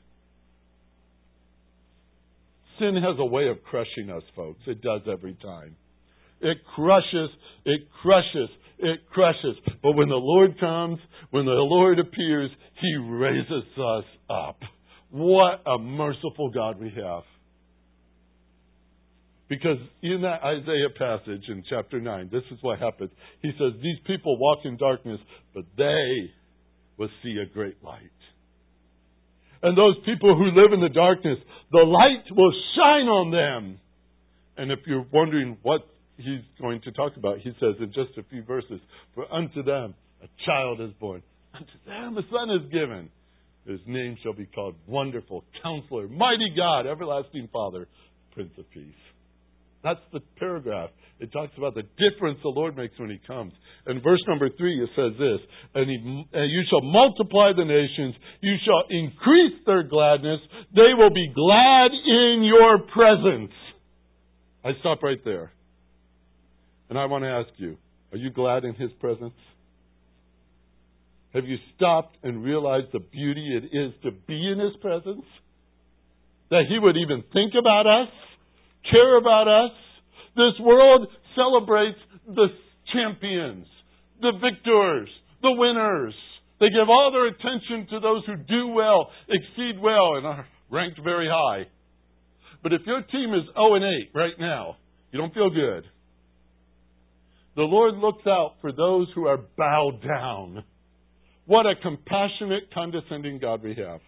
Sin 2.79 2.95
has 2.97 3.17
a 3.19 3.25
way 3.27 3.49
of 3.49 3.63
crushing 3.65 4.09
us, 4.09 4.23
folks. 4.35 4.61
It 4.67 4.81
does 4.81 5.03
every 5.13 5.35
time. 5.35 5.77
It 6.41 6.57
crushes, 6.75 7.29
it 7.67 7.83
crushes, 8.01 8.49
it 8.79 9.01
crushes. 9.13 9.57
But 9.83 9.93
when 9.93 10.09
the 10.09 10.15
Lord 10.15 10.59
comes, 10.59 11.01
when 11.33 11.45
the 11.45 11.53
Lord 11.53 11.99
appears, 11.99 12.51
He 12.81 12.97
raises 12.97 13.65
us 13.77 14.05
up. 14.31 14.61
What 15.11 15.63
a 15.67 15.79
merciful 15.79 16.51
God 16.51 16.81
we 16.81 16.91
have. 16.91 17.23
Because 19.49 19.79
in 20.03 20.23
that 20.23 20.43
Isaiah 20.43 20.91
passage 20.97 21.45
in 21.49 21.65
chapter 21.71 22.01
9, 22.01 22.29
this 22.31 22.43
is 22.51 22.59
what 22.61 22.79
happens. 22.79 23.11
He 23.41 23.51
says, 23.53 23.73
These 23.83 23.99
people 24.07 24.39
walk 24.39 24.59
in 24.65 24.77
darkness, 24.77 25.19
but 25.55 25.65
they 25.77 26.31
will 26.99 27.09
see 27.23 27.37
a 27.43 27.47
great 27.47 27.83
light. 27.83 28.03
And 29.63 29.77
those 29.77 29.97
people 30.05 30.37
who 30.37 30.61
live 30.61 30.73
in 30.73 30.81
the 30.81 30.91
darkness, 30.91 31.39
the 31.73 31.79
light 31.79 32.25
will 32.31 32.53
shine 32.77 33.09
on 33.09 33.31
them. 33.33 33.81
And 34.59 34.71
if 34.71 34.81
you're 34.87 35.07
wondering 35.11 35.57
what 35.63 35.81
he's 36.19 36.43
going 36.61 36.83
to 36.83 36.93
talk 36.93 37.17
about. 37.17 37.39
He 37.39 37.51
says 37.61 37.77
in 37.81 37.93
just 37.95 38.19
a 38.19 38.23
few 38.29 38.43
verses, 38.43 38.81
For 39.15 39.33
unto 39.33 39.63
them 39.63 39.95
a 40.23 40.27
child 40.45 40.81
is 40.81 40.91
born, 41.01 41.23
unto 41.55 41.73
them 41.87 42.19
a 42.19 42.23
son 42.31 42.51
is 42.51 42.71
given. 42.71 43.09
His 43.69 43.81
name 43.87 44.17
shall 44.23 44.33
be 44.33 44.47
called 44.47 44.77
Wonderful, 44.87 45.45
Counselor, 45.63 46.09
Mighty 46.09 46.55
God, 46.57 46.87
Everlasting 46.87 47.51
Father, 47.53 47.87
Prince 48.33 48.53
of 48.59 48.65
Peace. 48.71 48.95
That's 49.85 50.01
the 50.11 50.21
paragraph. 50.39 50.89
It 51.21 51.31
talks 51.33 51.53
about 51.59 51.75
the 51.75 51.83
difference 52.01 52.39
the 52.43 52.49
Lord 52.49 52.79
makes 52.79 52.99
when 52.99 53.11
He 53.11 53.21
comes. 53.27 53.53
In 53.87 54.01
verse 54.01 54.23
number 54.27 54.49
three, 54.57 54.83
it 54.83 54.89
says 54.97 55.13
this, 55.19 55.41
and, 55.75 55.91
he, 55.91 55.97
and 56.33 56.51
you 56.51 56.63
shall 56.71 56.81
multiply 56.81 57.53
the 57.55 57.65
nations, 57.65 58.15
you 58.41 58.57
shall 58.65 58.85
increase 58.89 59.61
their 59.67 59.83
gladness, 59.83 60.41
they 60.75 60.95
will 60.97 61.13
be 61.13 61.31
glad 61.35 61.91
in 61.93 62.45
your 62.45 62.79
presence. 62.89 63.53
I 64.65 64.71
stop 64.81 65.03
right 65.03 65.23
there. 65.27 65.53
And 66.89 66.99
I 66.99 67.05
want 67.05 67.25
to 67.25 67.29
ask 67.29 67.49
you, 67.59 67.77
are 68.13 68.19
you 68.19 68.31
glad 68.31 68.65
in 68.65 68.75
His 68.75 68.91
presence? 68.99 69.35
Have 71.39 71.47
you 71.47 71.59
stopped 71.77 72.17
and 72.25 72.43
realized 72.43 72.89
the 72.93 72.99
beauty 72.99 73.57
it 73.57 73.67
is 73.67 73.95
to 74.03 74.11
be 74.11 74.51
in 74.51 74.59
His 74.59 74.75
presence? 74.83 75.23
That 76.51 76.65
He 76.69 76.81
would 76.81 76.97
even 76.97 77.23
think 77.33 77.53
about 77.57 77.87
us, 77.87 78.09
care 78.91 79.17
about 79.17 79.47
us? 79.47 79.71
This 80.35 80.59
world 80.61 81.07
celebrates 81.37 81.99
the 82.27 82.49
champions, 82.93 83.69
the 84.21 84.33
victors, 84.33 85.09
the 85.41 85.53
winners. 85.53 86.15
They 86.59 86.71
give 86.71 86.89
all 86.89 87.13
their 87.13 87.29
attention 87.29 87.87
to 87.93 88.01
those 88.01 88.25
who 88.27 88.35
do 88.35 88.75
well, 88.75 89.07
exceed 89.29 89.81
well, 89.81 90.17
and 90.17 90.27
are 90.27 90.47
ranked 90.73 90.99
very 91.05 91.29
high. 91.31 91.67
But 92.65 92.73
if 92.73 92.81
your 92.85 93.03
team 93.03 93.33
is 93.35 93.45
0 93.55 93.77
and 93.77 93.85
8 93.85 94.11
right 94.13 94.41
now, 94.41 94.75
you 95.13 95.21
don't 95.21 95.33
feel 95.33 95.51
good. 95.51 95.85
The 97.55 97.63
Lord 97.63 97.95
looks 97.95 98.27
out 98.27 98.55
for 98.61 98.73
those 98.73 99.07
who 99.15 99.29
are 99.29 99.39
bowed 99.57 100.03
down. 100.03 100.65
What 101.49 101.65
a 101.65 101.75
compassionate, 101.83 102.65
condescending 102.75 103.39
God 103.39 103.63
we 103.63 103.75
have. 103.77 104.01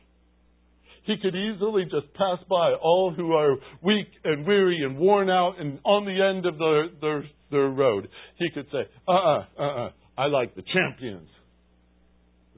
He 1.05 1.17
could 1.23 1.35
easily 1.35 1.85
just 1.85 2.13
pass 2.13 2.39
by 2.51 2.75
all 2.75 3.15
who 3.17 3.33
are 3.33 3.57
weak 3.83 4.09
and 4.23 4.47
weary 4.47 4.83
and 4.85 4.99
worn 4.99 5.31
out 5.31 5.55
and 5.59 5.79
on 5.83 6.05
the 6.05 6.23
end 6.23 6.45
of 6.45 6.59
their, 6.59 6.89
their, 7.01 7.25
their 7.51 7.69
road. 7.71 8.09
He 8.37 8.51
could 8.51 8.67
say, 8.71 8.87
uh 9.09 9.11
uh-uh, 9.11 9.45
uh, 9.59 9.63
uh 9.63 9.87
uh, 9.87 9.91
I 10.19 10.27
like 10.27 10.55
the 10.55 10.63
champions. 10.71 11.31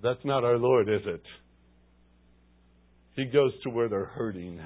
That's 0.03 0.25
not 0.25 0.43
our 0.43 0.59
Lord, 0.59 0.89
is 0.89 1.03
it? 1.07 1.23
He 3.15 3.27
goes 3.27 3.53
to 3.63 3.71
where 3.71 3.89
they're 3.89 4.05
hurting. 4.05 4.61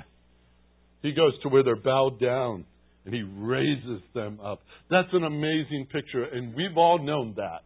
He 1.02 1.12
goes 1.12 1.34
to 1.42 1.50
where 1.50 1.62
they're 1.62 1.76
bowed 1.76 2.18
down 2.18 2.64
and 3.04 3.14
he 3.14 3.20
raises 3.22 4.00
them 4.14 4.40
up. 4.42 4.62
That's 4.88 5.08
an 5.12 5.24
amazing 5.24 5.88
picture, 5.92 6.24
and 6.24 6.54
we've 6.54 6.78
all 6.78 7.04
known 7.04 7.34
that, 7.36 7.64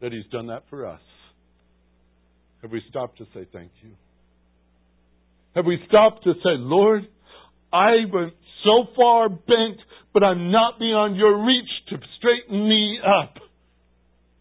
that 0.00 0.10
he's 0.10 0.26
done 0.32 0.48
that 0.48 0.64
for 0.68 0.86
us. 0.86 1.00
Have 2.62 2.70
we 2.70 2.80
stopped 2.88 3.18
to 3.18 3.24
say 3.34 3.46
thank 3.52 3.70
you? 3.82 3.90
Have 5.54 5.66
we 5.66 5.78
stopped 5.88 6.24
to 6.24 6.32
say, 6.34 6.56
Lord, 6.56 7.06
I 7.72 8.06
went 8.12 8.32
so 8.64 8.86
far 8.96 9.28
bent, 9.28 9.78
but 10.14 10.22
I'm 10.22 10.50
not 10.50 10.78
beyond 10.78 11.16
your 11.16 11.44
reach 11.44 11.68
to 11.90 11.96
straighten 12.18 12.68
me 12.68 12.98
up? 13.04 13.34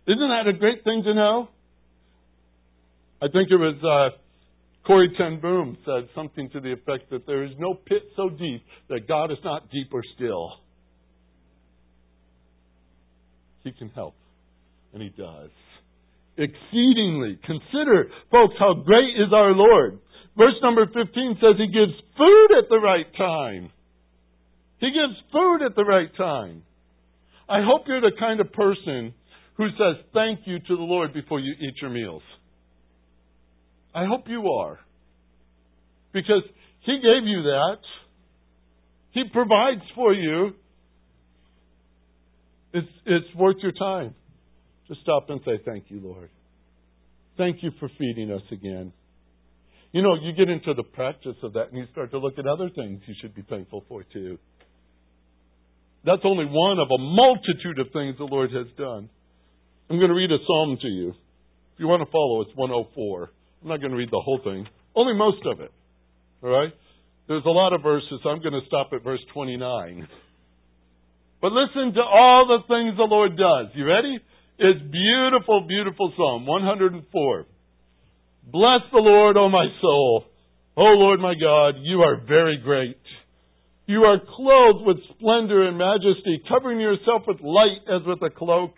Isn't 0.08 0.30
that 0.30 0.48
a 0.48 0.54
great 0.54 0.84
thing 0.84 1.04
to 1.04 1.14
know? 1.14 1.50
I 3.22 3.28
think 3.28 3.50
it 3.52 3.56
was 3.56 3.76
uh, 3.84 4.18
Corrie 4.86 5.14
Ten 5.18 5.40
Boom 5.40 5.78
said 5.86 6.10
something 6.16 6.50
to 6.52 6.60
the 6.60 6.74
effect 6.74 7.10
that 7.12 7.28
there 7.28 7.44
is 7.44 7.52
no 7.60 7.74
pit 7.74 8.04
so 8.16 8.30
deep 8.30 8.64
that 8.90 9.08
God 9.08 9.32
is 9.32 9.38
not 9.44 9.70
deeper 9.72 10.04
still. 10.16 10.54
He 13.64 13.72
can 13.72 13.90
help, 13.90 14.16
and 14.94 15.04
He 15.04 15.10
does. 15.10 15.50
Exceedingly. 16.38 17.40
Consider, 17.46 18.10
folks, 18.32 18.56
how 18.58 18.74
great 18.74 19.16
is 19.18 19.34
our 19.34 19.52
Lord. 19.52 20.00
Verse 20.38 20.56
number 20.62 20.86
15 20.86 21.38
says 21.42 21.56
He 21.58 21.68
gives 21.68 21.94
food 22.18 22.48
at 22.58 22.70
the 22.70 22.80
right 22.80 23.06
time. 23.18 23.70
He 24.80 24.88
gives 24.88 25.20
food 25.32 25.66
at 25.66 25.76
the 25.76 25.84
right 25.84 26.10
time. 26.16 26.64
I 27.50 27.60
hope 27.64 27.84
you're 27.88 28.02
the 28.02 28.16
kind 28.18 28.40
of 28.40 28.52
person 28.54 29.14
who 29.58 29.68
says 29.72 30.04
thank 30.14 30.40
you 30.46 30.60
to 30.60 30.76
the 30.76 30.82
Lord 30.82 31.14
before 31.14 31.40
you 31.40 31.54
eat 31.60 31.76
your 31.82 31.92
meals. 31.92 32.24
I 33.94 34.06
hope 34.06 34.24
you 34.28 34.48
are. 34.48 34.80
Because 36.14 36.44
He 36.86 36.94
gave 36.94 37.28
you 37.28 37.44
that. 37.44 37.78
He 39.12 39.24
provides 39.32 39.82
for 39.94 40.14
you. 40.14 40.52
It's, 42.74 42.88
it's 43.06 43.36
worth 43.36 43.58
your 43.62 43.74
time. 43.74 44.16
Just 44.92 45.04
stop 45.04 45.30
and 45.30 45.40
say, 45.46 45.54
Thank 45.64 45.86
you, 45.88 46.02
Lord. 46.04 46.30
Thank 47.38 47.64
you 47.64 47.72
for 47.80 47.90
feeding 47.98 48.30
us 48.30 48.42
again. 48.52 48.92
You 49.94 50.02
know, 50.02 50.16
you 50.16 50.34
get 50.34 50.50
into 50.50 50.74
the 50.74 50.84
practice 50.84 51.38
of 51.44 51.54
that 51.54 51.70
and 51.72 51.78
you 51.78 51.86
start 51.94 52.12
to 52.12 52.18
look 52.18 52.38
at 52.38 52.46
other 52.46 52.70
things 52.70 53.00
you 53.08 53.16
should 53.22 53.34
be 53.34 53.42
thankful 53.50 53.86
for 53.88 54.04
too. 54.04 54.38
That's 56.04 56.22
only 56.26 56.44
one 56.44 56.80
of 56.80 56.90
a 56.92 56.98
multitude 57.00 57.80
of 57.80 57.88
things 57.94 58.18
the 58.18 58.26
Lord 58.26 58.52
has 58.52 58.68
done. 58.78 59.10
I'm 59.90 59.96
going 59.96 60.10
to 60.10 60.16
read 60.16 60.30
a 60.30 60.44
psalm 60.46 60.78
to 60.82 60.88
you. 60.88 61.10
If 61.12 61.80
you 61.80 61.88
want 61.88 62.04
to 62.04 62.12
follow, 62.12 62.42
it's 62.42 62.52
104. 62.56 63.32
I'm 63.62 63.70
not 63.70 63.80
going 63.80 63.92
to 63.92 63.98
read 63.98 64.12
the 64.12 64.20
whole 64.20 64.42
thing, 64.44 64.68
only 64.94 65.14
most 65.14 65.46
of 65.46 65.62
it. 65.62 65.72
All 66.44 66.50
right? 66.50 66.74
There's 67.30 67.46
a 67.46 67.50
lot 67.50 67.72
of 67.72 67.82
verses, 67.82 68.20
I'm 68.26 68.42
going 68.42 68.60
to 68.60 68.68
stop 68.68 68.90
at 68.92 69.06
verse 69.06 69.22
29. 69.34 70.08
But 71.42 71.54
listen 71.54 71.94
to 71.94 72.02
all 72.02 72.46
the 72.48 72.68
things 72.68 72.98
the 72.98 73.08
Lord 73.08 73.38
does. 73.38 73.68
You 73.76 73.86
ready? 73.86 74.20
It's 74.64 74.80
beautiful, 74.92 75.66
beautiful 75.68 76.14
Psalm 76.16 76.46
104. 76.46 77.46
Bless 78.46 78.82
the 78.92 79.00
Lord, 79.00 79.36
O 79.36 79.50
my 79.50 79.66
soul. 79.82 80.26
O 80.78 80.84
Lord 80.84 81.20
my 81.20 81.34
God, 81.34 81.82
you 81.82 82.02
are 82.04 82.22
very 82.28 82.60
great. 82.64 83.02
You 83.88 84.04
are 84.04 84.20
clothed 84.20 84.86
with 84.86 84.98
splendor 85.18 85.68
and 85.68 85.80
majesty, 85.80 86.44
covering 86.48 86.80
yourself 86.80 87.24
with 87.26 87.42
light 87.42 87.82
as 87.90 88.06
with 88.06 88.22
a 88.22 88.30
cloak, 88.30 88.74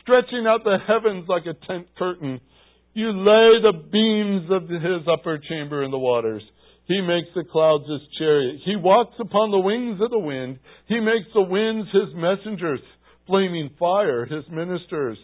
stretching 0.00 0.46
out 0.48 0.64
the 0.64 0.78
heavens 0.88 1.28
like 1.28 1.44
a 1.44 1.66
tent 1.66 1.88
curtain. 1.98 2.40
You 2.94 3.12
lay 3.12 3.60
the 3.60 3.76
beams 3.92 4.48
of 4.50 4.70
his 4.70 5.06
upper 5.06 5.36
chamber 5.36 5.84
in 5.84 5.90
the 5.90 5.98
waters. 5.98 6.42
He 6.86 7.02
makes 7.02 7.28
the 7.34 7.44
clouds 7.44 7.84
his 7.84 8.00
chariot. 8.16 8.60
He 8.64 8.76
walks 8.76 9.16
upon 9.20 9.50
the 9.50 9.58
wings 9.58 10.00
of 10.00 10.08
the 10.08 10.18
wind. 10.18 10.60
He 10.88 10.98
makes 10.98 11.28
the 11.34 11.42
winds 11.42 11.88
his 11.92 12.14
messengers, 12.14 12.80
flaming 13.26 13.70
fire 13.78 14.24
his 14.24 14.44
ministers. 14.50 15.18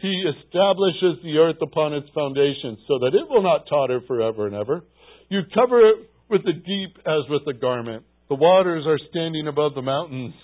He 0.00 0.24
establishes 0.30 1.22
the 1.24 1.38
earth 1.38 1.60
upon 1.60 1.94
its 1.94 2.08
foundations 2.14 2.78
so 2.86 2.98
that 3.00 3.14
it 3.14 3.28
will 3.28 3.42
not 3.42 3.66
totter 3.68 4.00
forever 4.06 4.46
and 4.46 4.54
ever. 4.54 4.84
You 5.28 5.40
cover 5.52 5.80
it 5.80 6.10
with 6.30 6.44
the 6.44 6.52
deep 6.52 6.98
as 7.04 7.28
with 7.28 7.42
a 7.48 7.58
garment. 7.58 8.04
The 8.28 8.36
waters 8.36 8.84
are 8.86 8.98
standing 9.10 9.48
above 9.48 9.74
the 9.74 9.82
mountains. 9.82 10.34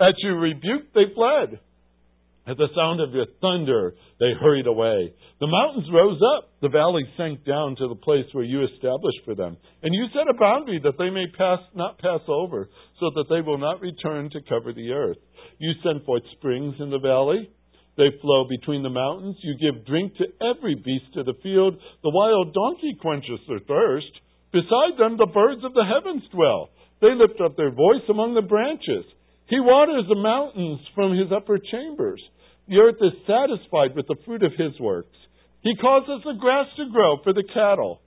At 0.00 0.14
your 0.18 0.38
rebuke 0.38 0.92
they 0.94 1.12
fled. 1.14 1.60
At 2.46 2.56
the 2.56 2.68
sound 2.74 3.00
of 3.00 3.12
your 3.12 3.26
thunder, 3.40 3.94
they 4.18 4.32
hurried 4.40 4.66
away. 4.66 5.12
The 5.40 5.46
mountains 5.46 5.86
rose 5.92 6.18
up, 6.36 6.50
the 6.62 6.68
valleys 6.68 7.06
sank 7.16 7.44
down 7.44 7.76
to 7.76 7.88
the 7.88 7.94
place 7.94 8.24
where 8.32 8.44
you 8.44 8.64
established 8.64 9.20
for 9.24 9.34
them. 9.34 9.56
And 9.82 9.94
you 9.94 10.06
set 10.12 10.28
a 10.28 10.38
boundary 10.38 10.80
that 10.82 10.98
they 10.98 11.10
may 11.10 11.26
pass, 11.36 11.60
not 11.74 11.98
pass 11.98 12.20
over, 12.28 12.68
so 12.98 13.10
that 13.14 13.26
they 13.28 13.40
will 13.40 13.58
not 13.58 13.80
return 13.80 14.30
to 14.30 14.40
cover 14.48 14.72
the 14.72 14.90
earth. 14.90 15.18
You 15.60 15.72
send 15.84 16.04
forth 16.04 16.22
springs 16.32 16.76
in 16.80 16.88
the 16.88 16.98
valley. 16.98 17.50
They 17.98 18.16
flow 18.22 18.48
between 18.48 18.82
the 18.82 18.88
mountains. 18.88 19.36
You 19.42 19.60
give 19.60 19.84
drink 19.84 20.16
to 20.16 20.32
every 20.40 20.74
beast 20.74 21.12
of 21.16 21.26
the 21.26 21.36
field. 21.42 21.76
The 22.02 22.08
wild 22.16 22.54
donkey 22.54 22.96
quenches 22.98 23.44
their 23.46 23.60
thirst. 23.68 24.08
Beside 24.52 24.96
them, 24.96 25.18
the 25.18 25.28
birds 25.28 25.60
of 25.62 25.74
the 25.74 25.84
heavens 25.84 26.22
dwell. 26.32 26.70
They 27.02 27.12
lift 27.12 27.42
up 27.44 27.58
their 27.58 27.70
voice 27.70 28.08
among 28.08 28.32
the 28.32 28.48
branches. 28.48 29.04
He 29.52 29.60
waters 29.60 30.06
the 30.08 30.16
mountains 30.16 30.80
from 30.94 31.12
his 31.12 31.28
upper 31.30 31.58
chambers. 31.58 32.22
The 32.66 32.78
earth 32.78 32.96
is 33.02 33.20
satisfied 33.28 33.94
with 33.94 34.06
the 34.08 34.16
fruit 34.24 34.42
of 34.42 34.56
his 34.56 34.80
works. 34.80 35.16
He 35.60 35.76
causes 35.76 36.22
the 36.24 36.40
grass 36.40 36.68
to 36.78 36.88
grow 36.90 37.18
for 37.22 37.34
the 37.34 37.44
cattle, 37.52 38.00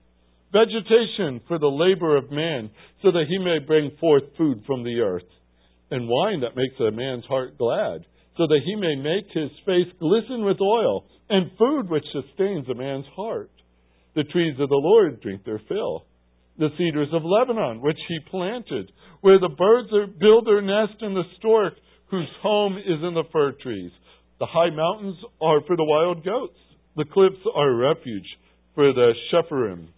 vegetation 0.51 1.41
for 1.47 1.59
the 1.59 1.69
labor 1.69 2.17
of 2.17 2.31
man, 2.31 2.71
so 3.03 3.11
that 3.11 3.29
he 3.29 3.37
may 3.37 3.59
bring 3.59 3.91
forth 3.99 4.23
food 4.37 4.63
from 4.65 4.83
the 4.83 5.01
earth, 5.01 5.29
and 5.93 6.09
wine 6.09 6.41
that 6.41 6.55
makes 6.55 6.73
a 6.79 6.89
man's 6.89 7.23
heart 7.25 7.55
glad, 7.57 8.01
so 8.35 8.47
that 8.47 8.61
he 8.65 8.75
may 8.75 8.95
make 8.95 9.29
his 9.31 9.51
face 9.63 9.93
glisten 9.99 10.43
with 10.43 10.57
oil, 10.59 11.05
and 11.29 11.51
food 11.57 11.87
which 11.87 12.03
sustains 12.11 12.67
a 12.67 12.73
man's 12.73 13.05
heart. 13.15 13.51
The 14.15 14.23
trees 14.23 14.55
of 14.59 14.69
the 14.69 14.75
Lord 14.75 15.21
drink 15.21 15.45
their 15.45 15.61
fill. 15.69 16.05
The 16.57 16.69
cedars 16.77 17.09
of 17.13 17.21
Lebanon, 17.23 17.81
which 17.81 17.99
he 18.07 18.19
planted, 18.31 18.91
where 19.21 19.39
the 19.39 19.49
birds 19.49 19.89
build 20.19 20.47
their 20.47 20.61
nest 20.61 21.01
and 21.01 21.15
the 21.15 21.29
stork, 21.37 21.73
whose 22.09 22.29
home 22.41 22.77
is 22.77 23.01
in 23.01 23.13
the 23.13 23.23
fir 23.31 23.53
trees. 23.53 23.91
The 24.39 24.47
high 24.47 24.71
mountains 24.71 25.17
are 25.41 25.61
for 25.65 25.75
the 25.75 25.85
wild 25.85 26.25
goats. 26.25 26.57
The 26.95 27.05
cliffs 27.05 27.41
are 27.55 27.69
a 27.69 27.75
refuge 27.75 28.27
for 28.73 28.93
the 28.93 29.13
shephanim. 29.31 29.89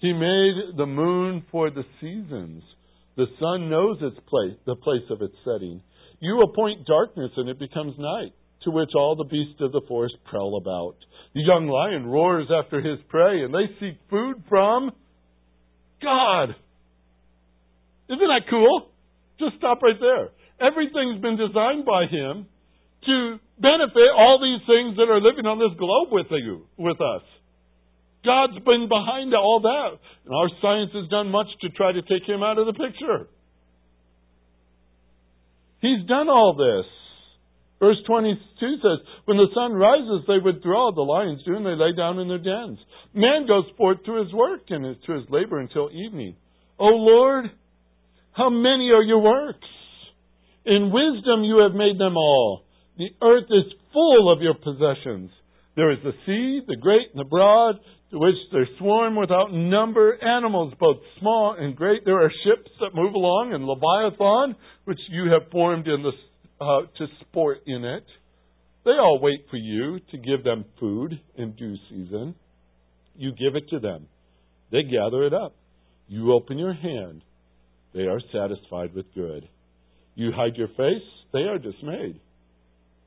He 0.00 0.12
made 0.12 0.76
the 0.76 0.86
moon 0.86 1.44
for 1.50 1.70
the 1.70 1.84
seasons. 2.00 2.62
The 3.18 3.26
sun 3.40 3.68
knows 3.68 3.98
its 4.00 4.16
place, 4.28 4.54
the 4.64 4.76
place 4.76 5.02
of 5.10 5.20
its 5.22 5.34
setting. 5.44 5.82
You 6.20 6.40
appoint 6.40 6.86
darkness 6.86 7.32
and 7.36 7.48
it 7.48 7.58
becomes 7.58 7.98
night, 7.98 8.32
to 8.62 8.70
which 8.70 8.90
all 8.94 9.16
the 9.16 9.24
beasts 9.24 9.60
of 9.60 9.72
the 9.72 9.82
forest 9.88 10.14
prowl 10.30 10.56
about. 10.56 10.94
The 11.34 11.42
young 11.42 11.66
lion 11.66 12.06
roars 12.06 12.46
after 12.48 12.80
his 12.80 12.98
prey, 13.08 13.42
and 13.42 13.52
they 13.52 13.66
seek 13.80 13.98
food 14.08 14.44
from 14.48 14.92
God. 16.00 16.54
Isn't 18.08 18.30
that 18.30 18.48
cool? 18.48 18.88
Just 19.40 19.56
stop 19.58 19.82
right 19.82 19.98
there. 20.00 20.30
Everything's 20.60 21.20
been 21.20 21.36
designed 21.36 21.84
by 21.84 22.06
Him 22.06 22.46
to 23.06 23.38
benefit 23.60 24.10
all 24.16 24.38
these 24.38 24.66
things 24.66 24.96
that 24.96 25.10
are 25.10 25.20
living 25.20 25.46
on 25.46 25.58
this 25.58 25.76
globe 25.78 26.08
with 26.10 26.26
you, 26.30 26.66
with 26.76 27.00
us. 27.00 27.22
God's 28.24 28.58
been 28.64 28.88
behind 28.88 29.34
all 29.34 29.60
that. 29.62 29.98
And 30.24 30.34
our 30.34 30.50
science 30.60 30.90
has 30.94 31.08
done 31.08 31.30
much 31.30 31.46
to 31.62 31.68
try 31.70 31.92
to 31.92 32.02
take 32.02 32.28
him 32.28 32.42
out 32.42 32.58
of 32.58 32.66
the 32.66 32.72
picture. 32.72 33.28
He's 35.80 36.06
done 36.08 36.28
all 36.28 36.54
this. 36.54 36.86
Verse 37.78 37.98
22 38.06 38.76
says, 38.82 39.06
When 39.24 39.36
the 39.36 39.46
sun 39.54 39.72
rises, 39.72 40.26
they 40.26 40.42
withdraw, 40.42 40.90
the 40.90 41.02
lions 41.02 41.42
do, 41.46 41.54
and 41.54 41.64
they 41.64 41.78
lay 41.78 41.94
down 41.96 42.18
in 42.18 42.26
their 42.26 42.42
dens. 42.42 42.78
Man 43.14 43.46
goes 43.46 43.64
forth 43.76 43.98
to 44.04 44.16
his 44.16 44.32
work 44.32 44.62
and 44.70 44.96
to 45.06 45.12
his 45.12 45.24
labor 45.30 45.60
until 45.60 45.90
evening. 45.90 46.34
O 46.78 46.86
Lord, 46.86 47.46
how 48.32 48.50
many 48.50 48.90
are 48.90 49.02
your 49.02 49.20
works? 49.20 49.66
In 50.66 50.92
wisdom 50.92 51.44
you 51.44 51.62
have 51.62 51.74
made 51.74 51.98
them 51.98 52.16
all. 52.16 52.64
The 52.98 53.10
earth 53.22 53.46
is 53.48 53.72
full 53.92 54.32
of 54.32 54.42
your 54.42 54.54
possessions. 54.54 55.30
There 55.76 55.92
is 55.92 55.98
the 56.02 56.12
sea, 56.26 56.60
the 56.66 56.76
great 56.76 57.08
and 57.14 57.20
the 57.20 57.28
broad, 57.28 57.76
to 58.10 58.18
which 58.18 58.36
there 58.52 58.66
swarm 58.78 59.16
without 59.16 59.52
number 59.52 60.16
animals, 60.22 60.72
both 60.80 60.96
small 61.20 61.54
and 61.58 61.76
great. 61.76 62.04
There 62.04 62.22
are 62.22 62.32
ships 62.44 62.70
that 62.80 62.94
move 62.94 63.14
along, 63.14 63.52
and 63.52 63.66
Leviathan, 63.66 64.56
which 64.84 65.00
you 65.10 65.30
have 65.30 65.50
formed 65.50 65.86
in 65.86 66.02
the, 66.02 66.12
uh, 66.64 66.86
to 66.98 67.06
sport 67.20 67.58
in 67.66 67.84
it. 67.84 68.04
They 68.84 68.92
all 68.92 69.20
wait 69.20 69.46
for 69.50 69.58
you 69.58 70.00
to 70.10 70.16
give 70.16 70.42
them 70.44 70.64
food 70.80 71.20
in 71.36 71.52
due 71.52 71.76
season. 71.90 72.34
You 73.16 73.32
give 73.32 73.56
it 73.56 73.68
to 73.70 73.78
them. 73.78 74.06
They 74.70 74.84
gather 74.84 75.24
it 75.24 75.34
up. 75.34 75.54
You 76.06 76.32
open 76.32 76.58
your 76.58 76.72
hand. 76.72 77.22
They 77.92 78.02
are 78.02 78.20
satisfied 78.32 78.94
with 78.94 79.12
good. 79.14 79.48
You 80.14 80.32
hide 80.32 80.56
your 80.56 80.68
face. 80.68 81.06
They 81.32 81.40
are 81.40 81.58
dismayed. 81.58 82.20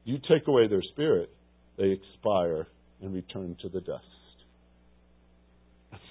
You 0.04 0.18
take 0.30 0.48
away 0.48 0.68
their 0.68 0.84
spirit. 0.94 1.32
They 1.78 1.90
expire 1.90 2.68
and 3.02 3.14
return 3.14 3.56
to 3.62 3.70
the 3.70 3.82
dust. 3.82 4.06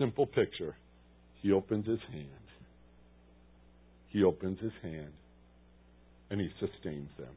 Simple 0.00 0.24
picture. 0.24 0.74
He 1.42 1.52
opens 1.52 1.86
his 1.86 2.00
hand. 2.10 2.26
He 4.08 4.24
opens 4.24 4.58
his 4.58 4.72
hand 4.82 5.12
and 6.30 6.40
he 6.40 6.48
sustains 6.58 7.10
them. 7.18 7.34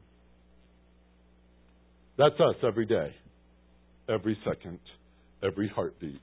That's 2.16 2.36
us 2.40 2.56
every 2.66 2.86
day, 2.86 3.14
every 4.08 4.38
second, 4.48 4.78
every 5.42 5.68
heartbeat. 5.68 6.20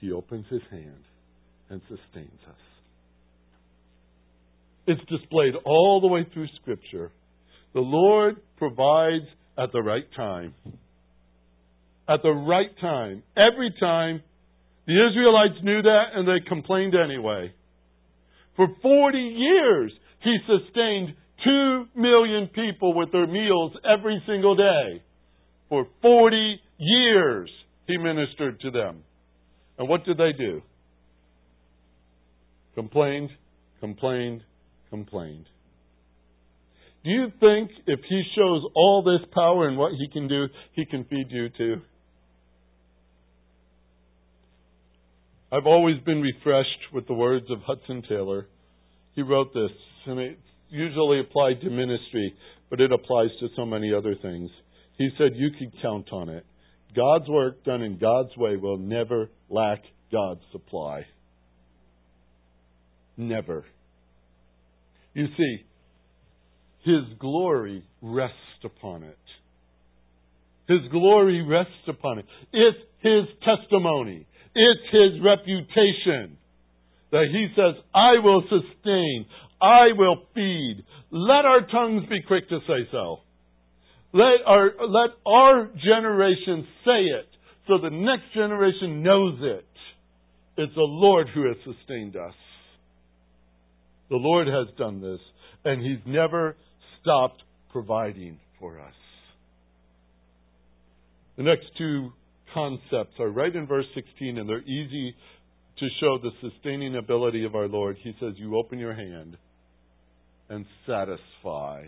He 0.00 0.10
opens 0.10 0.46
his 0.50 0.62
hand 0.72 1.04
and 1.70 1.80
sustains 1.82 2.40
us. 2.48 2.56
It's 4.88 5.00
displayed 5.08 5.54
all 5.64 6.00
the 6.00 6.08
way 6.08 6.26
through 6.34 6.48
Scripture. 6.60 7.12
The 7.74 7.80
Lord 7.80 8.36
provides 8.56 9.26
at 9.56 9.70
the 9.72 9.82
right 9.82 10.06
time. 10.16 10.54
At 12.08 12.22
the 12.22 12.32
right 12.32 12.76
time. 12.80 13.22
Every 13.36 13.72
time. 13.78 14.22
The 14.86 15.08
Israelites 15.08 15.62
knew 15.62 15.82
that 15.82 16.04
and 16.14 16.28
they 16.28 16.46
complained 16.46 16.94
anyway. 16.94 17.52
For 18.56 18.68
40 18.82 19.18
years, 19.18 19.92
He 20.22 20.36
sustained 20.46 21.14
2 21.44 21.84
million 21.96 22.48
people 22.54 22.94
with 22.94 23.10
their 23.12 23.26
meals 23.26 23.72
every 23.84 24.22
single 24.26 24.54
day. 24.54 25.02
For 25.68 25.86
40 26.02 26.60
years, 26.78 27.50
He 27.86 27.96
ministered 27.96 28.60
to 28.60 28.70
them. 28.70 29.02
And 29.78 29.88
what 29.88 30.04
did 30.04 30.18
they 30.18 30.32
do? 30.36 30.62
Complained, 32.74 33.30
complained, 33.80 34.42
complained. 34.90 35.46
Do 37.04 37.10
you 37.10 37.26
think 37.40 37.70
if 37.86 38.00
He 38.08 38.22
shows 38.36 38.62
all 38.74 39.02
this 39.02 39.28
power 39.32 39.68
and 39.68 39.76
what 39.76 39.92
He 39.92 40.08
can 40.12 40.28
do, 40.28 40.46
He 40.72 40.84
can 40.86 41.04
feed 41.04 41.26
you 41.30 41.48
too? 41.56 41.82
I've 45.54 45.66
always 45.66 46.00
been 46.04 46.20
refreshed 46.20 46.92
with 46.92 47.06
the 47.06 47.14
words 47.14 47.46
of 47.48 47.60
Hudson 47.64 48.02
Taylor. 48.08 48.48
He 49.14 49.22
wrote 49.22 49.54
this, 49.54 49.70
and 50.04 50.18
it's 50.18 50.40
usually 50.68 51.20
applied 51.20 51.60
to 51.60 51.70
ministry, 51.70 52.34
but 52.70 52.80
it 52.80 52.90
applies 52.90 53.28
to 53.38 53.46
so 53.54 53.64
many 53.64 53.94
other 53.94 54.16
things. 54.20 54.50
He 54.98 55.10
said, 55.16 55.36
You 55.36 55.50
can 55.56 55.70
count 55.80 56.12
on 56.12 56.28
it. 56.28 56.44
God's 56.96 57.28
work 57.28 57.62
done 57.62 57.82
in 57.82 57.98
God's 57.98 58.36
way 58.36 58.56
will 58.56 58.78
never 58.78 59.30
lack 59.48 59.84
God's 60.10 60.40
supply. 60.50 61.06
Never. 63.16 63.64
You 65.12 65.26
see, 65.36 65.56
His 66.82 67.16
glory 67.20 67.84
rests 68.02 68.64
upon 68.64 69.04
it. 69.04 69.18
His 70.66 70.80
glory 70.90 71.46
rests 71.48 71.86
upon 71.86 72.18
it. 72.18 72.24
It's 72.52 72.78
His 73.02 73.26
testimony. 73.44 74.26
It's 74.54 74.92
His 74.92 75.22
reputation 75.22 76.38
that 77.12 77.26
He 77.30 77.48
says, 77.56 77.82
I 77.94 78.18
will 78.22 78.42
sustain, 78.42 79.26
I 79.60 79.88
will 79.96 80.16
feed. 80.34 80.84
Let 81.10 81.44
our 81.44 81.66
tongues 81.66 82.08
be 82.08 82.22
quick 82.26 82.48
to 82.48 82.58
say 82.66 82.88
so. 82.90 83.18
Let 84.12 84.46
our, 84.46 84.70
let 84.86 85.10
our 85.26 85.70
generation 85.84 86.66
say 86.84 87.02
it 87.02 87.28
so 87.66 87.78
the 87.78 87.90
next 87.90 88.32
generation 88.34 89.02
knows 89.02 89.38
it. 89.40 89.66
It's 90.56 90.74
the 90.74 90.82
Lord 90.82 91.28
who 91.34 91.48
has 91.48 91.56
sustained 91.64 92.16
us. 92.16 92.34
The 94.10 94.16
Lord 94.16 94.46
has 94.46 94.68
done 94.76 95.00
this, 95.00 95.18
and 95.64 95.82
He's 95.82 96.04
never 96.06 96.56
stopped 97.00 97.42
providing 97.72 98.38
for 98.60 98.78
us. 98.78 98.94
The 101.36 101.42
next 101.42 101.66
two 101.76 102.12
concepts 102.54 103.18
are 103.18 103.28
right 103.28 103.54
in 103.54 103.66
verse 103.66 103.86
16, 103.94 104.38
and 104.38 104.48
they're 104.48 104.62
easy 104.62 105.14
to 105.78 105.88
show 106.00 106.18
the 106.18 106.30
sustaining 106.40 106.96
ability 106.96 107.44
of 107.44 107.54
our 107.54 107.68
Lord. 107.68 107.96
He 108.02 108.12
says, 108.20 108.34
You 108.36 108.56
open 108.56 108.78
your 108.78 108.94
hand 108.94 109.36
and 110.48 110.64
satisfy. 110.86 111.84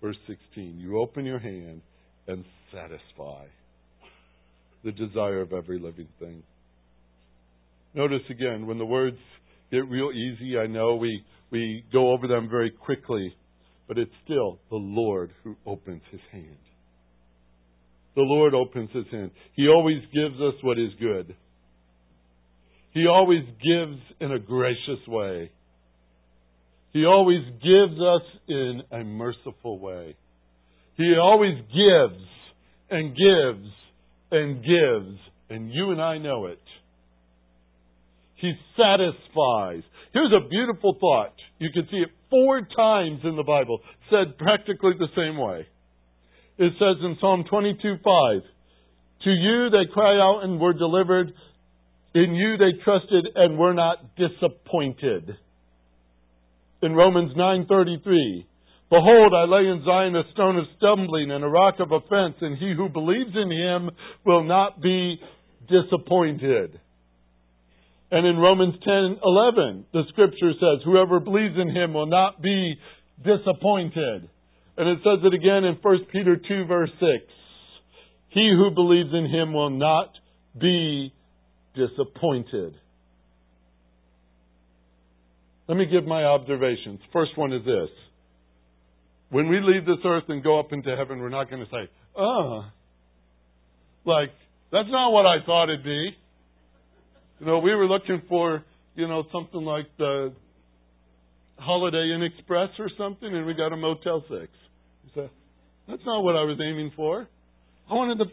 Verse 0.00 0.16
16, 0.28 0.78
you 0.78 1.00
open 1.00 1.24
your 1.24 1.40
hand 1.40 1.82
and 2.28 2.44
satisfy 2.72 3.46
the 4.84 4.92
desire 4.92 5.40
of 5.40 5.52
every 5.52 5.80
living 5.80 6.06
thing. 6.20 6.44
Notice 7.94 8.22
again, 8.30 8.66
when 8.66 8.78
the 8.78 8.86
words 8.86 9.16
get 9.72 9.88
real 9.88 10.12
easy, 10.12 10.56
I 10.56 10.68
know 10.68 10.94
we, 10.94 11.24
we 11.50 11.84
go 11.92 12.12
over 12.12 12.28
them 12.28 12.48
very 12.48 12.70
quickly, 12.70 13.34
but 13.88 13.98
it's 13.98 14.12
still 14.24 14.60
the 14.70 14.76
Lord 14.76 15.32
who 15.42 15.56
opens 15.66 16.02
his 16.12 16.20
hand. 16.30 16.67
The 18.18 18.24
Lord 18.24 18.52
opens 18.52 18.90
his 18.92 19.04
hand. 19.12 19.30
He 19.54 19.68
always 19.68 20.02
gives 20.12 20.34
us 20.40 20.54
what 20.62 20.76
is 20.76 20.90
good. 20.98 21.36
He 22.90 23.06
always 23.06 23.44
gives 23.44 23.96
in 24.20 24.32
a 24.32 24.40
gracious 24.40 25.06
way. 25.06 25.52
He 26.92 27.04
always 27.04 27.44
gives 27.62 27.94
us 28.00 28.22
in 28.48 28.82
a 28.90 29.04
merciful 29.04 29.78
way. 29.78 30.16
He 30.96 31.14
always 31.16 31.58
gives 31.68 32.24
and 32.90 33.16
gives 33.16 33.68
and 34.32 34.64
gives, 34.64 35.20
and 35.48 35.72
you 35.72 35.92
and 35.92 36.02
I 36.02 36.18
know 36.18 36.46
it. 36.46 36.58
He 38.34 38.52
satisfies. 38.76 39.84
Here's 40.12 40.32
a 40.32 40.48
beautiful 40.48 40.96
thought. 40.98 41.34
You 41.60 41.70
can 41.72 41.86
see 41.88 41.98
it 41.98 42.10
four 42.30 42.62
times 42.62 43.20
in 43.22 43.36
the 43.36 43.44
Bible, 43.44 43.78
said 44.10 44.36
practically 44.38 44.94
the 44.98 45.06
same 45.14 45.38
way. 45.38 45.68
It 46.58 46.72
says 46.78 46.96
in 47.04 47.16
Psalm 47.20 47.44
22:5, 47.44 48.42
To 49.22 49.30
you 49.30 49.70
they 49.70 49.86
cried 49.92 50.18
out 50.18 50.40
and 50.42 50.60
were 50.60 50.72
delivered. 50.72 51.32
In 52.14 52.34
you 52.34 52.56
they 52.56 52.72
trusted 52.82 53.28
and 53.34 53.58
were 53.58 53.74
not 53.74 54.16
disappointed. 54.16 55.36
In 56.82 56.94
Romans 56.94 57.32
9:33, 57.36 58.44
Behold, 58.90 59.34
I 59.34 59.44
lay 59.44 59.68
in 59.68 59.84
Zion 59.84 60.16
a 60.16 60.24
stone 60.32 60.56
of 60.56 60.64
stumbling 60.78 61.30
and 61.30 61.44
a 61.44 61.48
rock 61.48 61.78
of 61.78 61.92
offense, 61.92 62.36
and 62.40 62.56
he 62.56 62.72
who 62.72 62.88
believes 62.88 63.36
in 63.36 63.50
him 63.50 63.90
will 64.24 64.42
not 64.42 64.80
be 64.80 65.20
disappointed. 65.68 66.80
And 68.10 68.26
in 68.26 68.38
Romans 68.38 68.74
10:11, 68.80 69.84
the 69.92 70.04
scripture 70.08 70.54
says, 70.54 70.82
"Whoever 70.82 71.20
believes 71.20 71.56
in 71.56 71.68
him 71.68 71.92
will 71.92 72.06
not 72.06 72.40
be 72.40 72.80
disappointed." 73.22 74.28
And 74.78 74.88
it 74.88 74.98
says 75.02 75.18
it 75.24 75.34
again 75.34 75.64
in 75.64 75.76
1 75.82 75.98
Peter 76.12 76.36
2 76.36 76.64
verse 76.66 76.90
6. 77.00 77.04
He 78.28 78.54
who 78.56 78.70
believes 78.70 79.10
in 79.12 79.26
him 79.26 79.52
will 79.52 79.70
not 79.70 80.12
be 80.58 81.12
disappointed. 81.74 82.74
Let 85.66 85.76
me 85.76 85.86
give 85.86 86.04
my 86.06 86.24
observations. 86.24 87.00
First 87.12 87.36
one 87.36 87.52
is 87.52 87.64
this. 87.64 87.88
When 89.30 89.48
we 89.48 89.58
leave 89.60 89.84
this 89.84 89.98
earth 90.04 90.24
and 90.28 90.44
go 90.44 90.60
up 90.60 90.72
into 90.72 90.94
heaven, 90.96 91.18
we're 91.18 91.28
not 91.28 91.50
going 91.50 91.64
to 91.64 91.70
say, 91.70 91.90
oh, 92.16 92.64
like, 94.06 94.30
that's 94.70 94.88
not 94.88 95.10
what 95.10 95.26
I 95.26 95.44
thought 95.44 95.64
it'd 95.64 95.84
be. 95.84 96.10
You 97.40 97.46
know, 97.46 97.58
we 97.58 97.74
were 97.74 97.86
looking 97.86 98.22
for, 98.28 98.64
you 98.94 99.08
know, 99.08 99.24
something 99.32 99.60
like 99.60 99.86
the 99.98 100.32
Holiday 101.58 102.12
Inn 102.14 102.22
Express 102.22 102.70
or 102.78 102.88
something, 102.96 103.28
and 103.28 103.44
we 103.44 103.54
got 103.54 103.72
a 103.72 103.76
Motel 103.76 104.24
6. 104.30 104.48
That's 105.88 106.02
not 106.04 106.22
what 106.22 106.36
I 106.36 106.44
was 106.44 106.58
aiming 106.60 106.92
for. 106.94 107.26
I 107.90 107.94
wanted 107.94 108.22
to, 108.24 108.30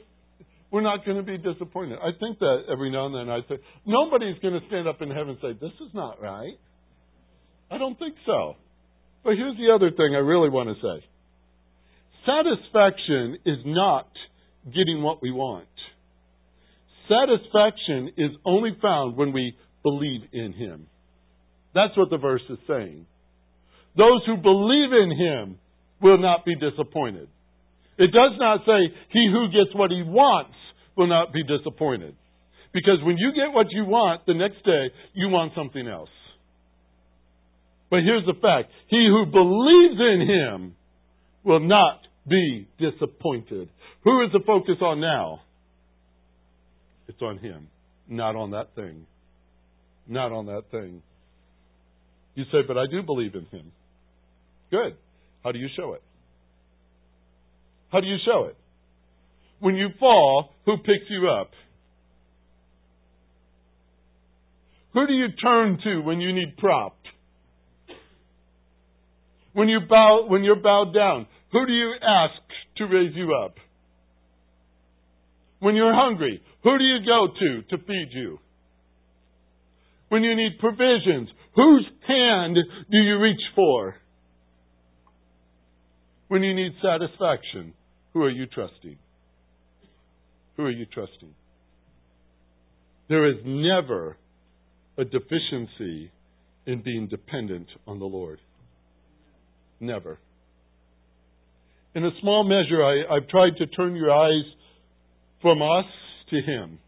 we're 0.72 0.82
not 0.82 1.06
going 1.06 1.18
to 1.18 1.24
be 1.24 1.38
disappointed. 1.38 1.98
I 2.02 2.12
think 2.20 2.40
that 2.40 2.64
every 2.70 2.92
now 2.92 3.06
and 3.06 3.16
then 3.16 3.30
I 3.30 3.40
say, 3.48 3.62
nobody's 3.86 4.38
going 4.42 4.60
to 4.60 4.68
stand 4.68 4.88
up 4.88 5.02
in 5.02 5.10
heaven 5.10 5.30
and 5.30 5.38
say, 5.42 5.54
this 5.60 5.74
is 5.80 5.94
not 5.94 6.22
right. 6.22 6.60
I 7.72 7.78
don't 7.78 7.98
think 7.98 8.16
so. 8.26 8.56
But 9.24 9.36
here's 9.36 9.58
the 9.58 9.74
other 9.74 9.90
thing 9.90 10.14
I 10.14 10.20
really 10.20 10.50
want 10.50 10.70
to 10.70 10.76
say 10.76 11.06
satisfaction 12.26 13.38
is 13.46 13.60
not 13.66 14.10
getting 14.66 15.02
what 15.02 15.22
we 15.22 15.32
want. 15.32 15.68
Satisfaction 17.08 18.12
is 18.18 18.32
only 18.46 18.76
found 18.82 19.16
when 19.16 19.32
we 19.32 19.56
believe 19.84 20.22
in 20.34 20.54
Him. 20.54 20.88
That's 21.74 21.96
what 21.98 22.10
the 22.10 22.18
verse 22.18 22.42
is 22.50 22.58
saying. 22.68 23.06
Those 23.96 24.22
who 24.26 24.38
believe 24.38 24.92
in 24.92 25.12
Him 25.18 25.60
will 26.02 26.18
not 26.18 26.46
be 26.46 26.56
disappointed. 26.56 27.30
It 27.98 28.12
does 28.12 28.34
not 28.38 28.62
say, 28.66 28.94
he 29.12 29.30
who 29.32 29.48
gets 29.48 29.74
what 29.74 29.92
he 29.92 30.04
wants 30.04 30.56
will 30.98 31.08
not 31.08 31.32
be 31.32 31.44
disappointed. 31.44 32.16
Because 32.74 33.00
when 33.04 33.18
you 33.18 33.32
get 33.34 33.54
what 33.54 33.68
you 33.72 33.86
want, 33.86 34.26
the 34.26 34.34
next 34.34 34.64
day, 34.66 34.92
you 35.14 35.30
want 35.30 35.54
something 35.56 35.88
else. 35.88 36.10
But 37.90 38.00
here's 38.04 38.26
the 38.26 38.34
fact 38.42 38.72
he 38.90 39.08
who 39.08 39.26
believes 39.26 40.00
in 40.00 40.28
him 40.28 40.76
will 41.44 41.62
not 41.62 42.02
be 42.28 42.68
disappointed. 42.80 43.70
Who 44.04 44.24
is 44.24 44.32
the 44.34 44.42
focus 44.46 44.76
on 44.82 45.00
now? 45.00 45.42
It's 47.08 47.22
on 47.22 47.38
him, 47.38 47.68
not 48.10 48.36
on 48.36 48.52
that 48.52 48.76
thing. 48.76 49.06
Not 50.08 50.32
on 50.32 50.48
that 50.48 50.64
thing. 50.72 51.02
You 52.36 52.44
say, 52.52 52.60
but 52.68 52.78
I 52.78 52.86
do 52.92 53.04
believe 53.04 53.36
in 53.36 53.46
him. 53.46 53.72
Good. 54.70 54.98
How 55.44 55.52
do 55.52 55.60
you 55.60 55.70
show 55.78 55.94
it? 55.94 56.02
How 57.96 58.02
do 58.02 58.08
you 58.08 58.18
show 58.26 58.48
it? 58.50 58.58
When 59.62 59.76
you 59.76 59.88
fall, 59.98 60.50
who 60.66 60.76
picks 60.76 61.10
you 61.10 61.30
up? 61.30 61.52
Who 64.94 65.08
do 65.08 65.14
you 65.14 65.28
turn 65.42 65.80
to 65.82 66.02
when 66.02 66.20
you 66.20 66.34
need 66.34 66.58
propped? 66.58 67.08
When 69.54 69.70
you 69.70 69.80
bow, 69.90 70.26
when 70.28 70.44
you're 70.44 70.62
bowed 70.62 70.94
down, 70.94 71.26
who 71.54 71.66
do 71.66 71.72
you 71.72 71.94
ask 72.06 72.34
to 72.80 72.84
raise 72.84 73.16
you 73.16 73.34
up? 73.34 73.56
When 75.62 75.76
you're 75.76 75.96
hungry, 75.96 76.42
who 76.66 76.78
do 76.78 76.84
you 76.84 76.98
go 77.06 77.28
to 77.28 77.78
to 77.78 77.84
feed 77.86 78.10
you? 78.12 78.40
When 80.10 80.22
you 80.22 80.36
need 80.36 80.60
provisions, 80.60 81.30
whose 81.56 81.88
hand 82.06 82.58
do 82.92 82.98
you 82.98 83.20
reach 83.20 83.42
for? 83.56 83.96
When 86.28 86.44
you 86.44 86.54
need 86.54 86.74
satisfaction, 86.82 87.74
who 88.16 88.24
are 88.24 88.30
you 88.30 88.46
trusting? 88.48 88.98
Who 90.56 90.64
are 90.64 90.72
you 90.72 90.86
trusting? 90.86 91.36
There 93.10 93.30
is 93.30 93.36
never 93.44 94.16
a 94.98 95.04
deficiency 95.04 96.12
in 96.66 96.82
being 96.82 97.10
dependent 97.10 97.68
on 97.86 98.00
the 98.00 98.06
Lord. 98.06 98.40
Never. 99.82 100.18
In 101.94 102.06
a 102.06 102.10
small 102.22 102.46
measure, 102.46 102.82
I, 102.82 103.16
have 103.16 103.28
tried 103.28 103.58
to 103.58 103.68
turn 103.68 103.98
your 103.98 104.12
eyes 104.12 104.46
from 105.42 105.62
us 105.62 105.86
to 106.30 106.38
Him. 106.38 106.80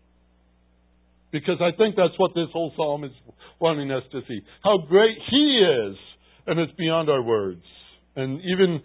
Because 1.34 1.58
I 1.60 1.76
think 1.78 1.98
that's 1.98 2.18
what 2.18 2.32
this 2.36 2.48
whole 2.54 2.72
psalm 2.78 3.04
is 3.04 3.12
wanting 3.60 3.92
us 3.92 4.04
to 4.14 4.22
see. 4.30 4.40
How 4.64 4.78
great 4.88 5.18
He 5.30 5.62
is, 5.90 5.98
and 6.48 6.58
it's 6.58 6.72
beyond 6.78 7.10
our 7.10 7.22
words. 7.22 7.64
And 8.16 8.40
even 8.40 8.82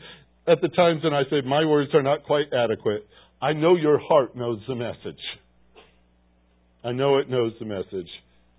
at 0.46 0.60
the 0.60 0.68
times 0.68 1.04
when 1.04 1.14
I 1.14 1.22
say 1.30 1.40
my 1.46 1.64
words 1.64 1.94
are 1.94 2.02
not 2.02 2.24
quite 2.24 2.52
adequate, 2.52 3.06
I 3.40 3.52
know 3.52 3.76
your 3.76 3.98
heart 3.98 4.36
knows 4.36 4.60
the 4.66 4.74
message. 4.74 5.20
I 6.84 6.92
know 6.92 7.18
it 7.18 7.28
knows 7.28 7.52
the 7.60 7.66
message. 7.66 8.08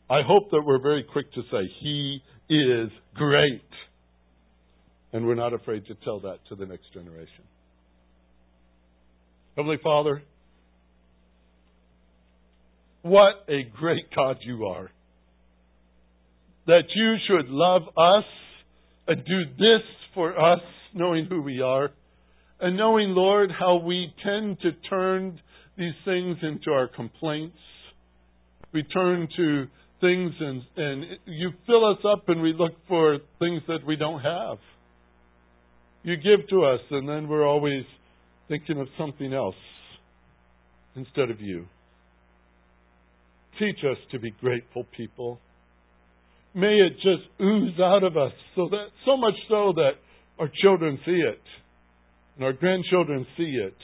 I 0.09 0.21
hope 0.25 0.51
that 0.51 0.61
we're 0.65 0.81
very 0.81 1.03
quick 1.03 1.31
to 1.33 1.41
say, 1.51 1.69
He 1.81 2.21
is 2.49 2.89
great. 3.15 3.61
And 5.11 5.27
we're 5.27 5.35
not 5.35 5.53
afraid 5.53 5.85
to 5.87 5.95
tell 6.03 6.21
that 6.21 6.39
to 6.49 6.55
the 6.55 6.65
next 6.65 6.91
generation. 6.93 7.43
Heavenly 9.55 9.77
Father, 9.83 10.23
what 13.03 13.45
a 13.47 13.63
great 13.77 14.05
God 14.15 14.37
you 14.41 14.65
are. 14.65 14.89
That 16.65 16.83
you 16.95 17.15
should 17.27 17.49
love 17.49 17.83
us 17.97 18.23
and 19.07 19.23
do 19.25 19.45
this 19.57 19.83
for 20.15 20.39
us, 20.39 20.61
knowing 20.93 21.25
who 21.25 21.41
we 21.41 21.61
are, 21.61 21.91
and 22.59 22.77
knowing, 22.77 23.09
Lord, 23.09 23.51
how 23.57 23.77
we 23.77 24.13
tend 24.23 24.59
to 24.61 24.71
turn 24.89 25.39
these 25.77 25.93
things 26.05 26.37
into 26.41 26.71
our 26.71 26.87
complaints. 26.87 27.57
We 28.73 28.83
turn 28.83 29.27
to 29.35 29.67
things 30.01 30.33
and, 30.39 30.61
and 30.75 31.05
you 31.25 31.51
fill 31.65 31.85
us 31.89 31.99
up 32.11 32.27
and 32.27 32.41
we 32.41 32.53
look 32.53 32.73
for 32.87 33.19
things 33.39 33.61
that 33.67 33.85
we 33.85 33.95
don't 33.95 34.21
have. 34.21 34.57
You 36.03 36.17
give 36.17 36.47
to 36.49 36.65
us 36.65 36.81
and 36.91 37.07
then 37.07 37.27
we're 37.27 37.47
always 37.47 37.85
thinking 38.49 38.79
of 38.79 38.87
something 38.97 39.33
else 39.33 39.55
instead 40.95 41.31
of 41.31 41.39
you. 41.39 41.65
Teach 43.59 43.77
us 43.89 43.97
to 44.11 44.19
be 44.19 44.31
grateful 44.31 44.85
people. 44.95 45.39
May 46.53 46.75
it 46.75 46.95
just 46.95 47.23
ooze 47.41 47.79
out 47.79 48.03
of 48.03 48.17
us 48.17 48.33
so 48.55 48.67
that 48.69 48.87
so 49.05 49.17
much 49.17 49.35
so 49.49 49.73
that 49.75 49.91
our 50.39 50.49
children 50.61 50.99
see 51.05 51.11
it 51.11 51.41
and 52.35 52.45
our 52.45 52.53
grandchildren 52.53 53.25
see 53.37 53.59
it 53.63 53.77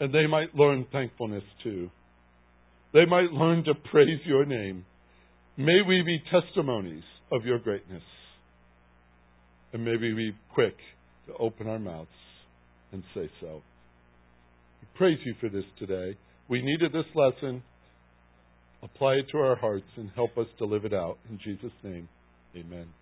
and 0.00 0.12
they 0.12 0.26
might 0.26 0.54
learn 0.54 0.84
thankfulness 0.90 1.44
too. 1.62 1.88
They 2.92 3.06
might 3.06 3.30
learn 3.32 3.64
to 3.64 3.74
praise 3.74 4.18
your 4.26 4.44
name. 4.44 4.84
May 5.56 5.80
we 5.86 6.02
be 6.04 6.20
testimonies 6.30 7.04
of 7.30 7.44
your 7.44 7.58
greatness. 7.58 8.02
And 9.72 9.84
may 9.84 9.92
we 9.92 10.12
be 10.12 10.32
quick 10.54 10.76
to 11.28 11.34
open 11.38 11.68
our 11.68 11.78
mouths 11.78 12.08
and 12.92 13.02
say 13.14 13.30
so. 13.40 13.62
We 14.80 14.88
praise 14.96 15.18
you 15.24 15.34
for 15.40 15.48
this 15.48 15.64
today. 15.78 16.16
We 16.48 16.62
needed 16.62 16.92
this 16.92 17.06
lesson. 17.14 17.62
Apply 18.82 19.14
it 19.14 19.26
to 19.30 19.38
our 19.38 19.56
hearts 19.56 19.86
and 19.96 20.10
help 20.14 20.36
us 20.36 20.46
to 20.58 20.64
live 20.64 20.84
it 20.84 20.92
out. 20.92 21.18
In 21.30 21.38
Jesus' 21.42 21.72
name, 21.84 22.08
amen. 22.56 23.01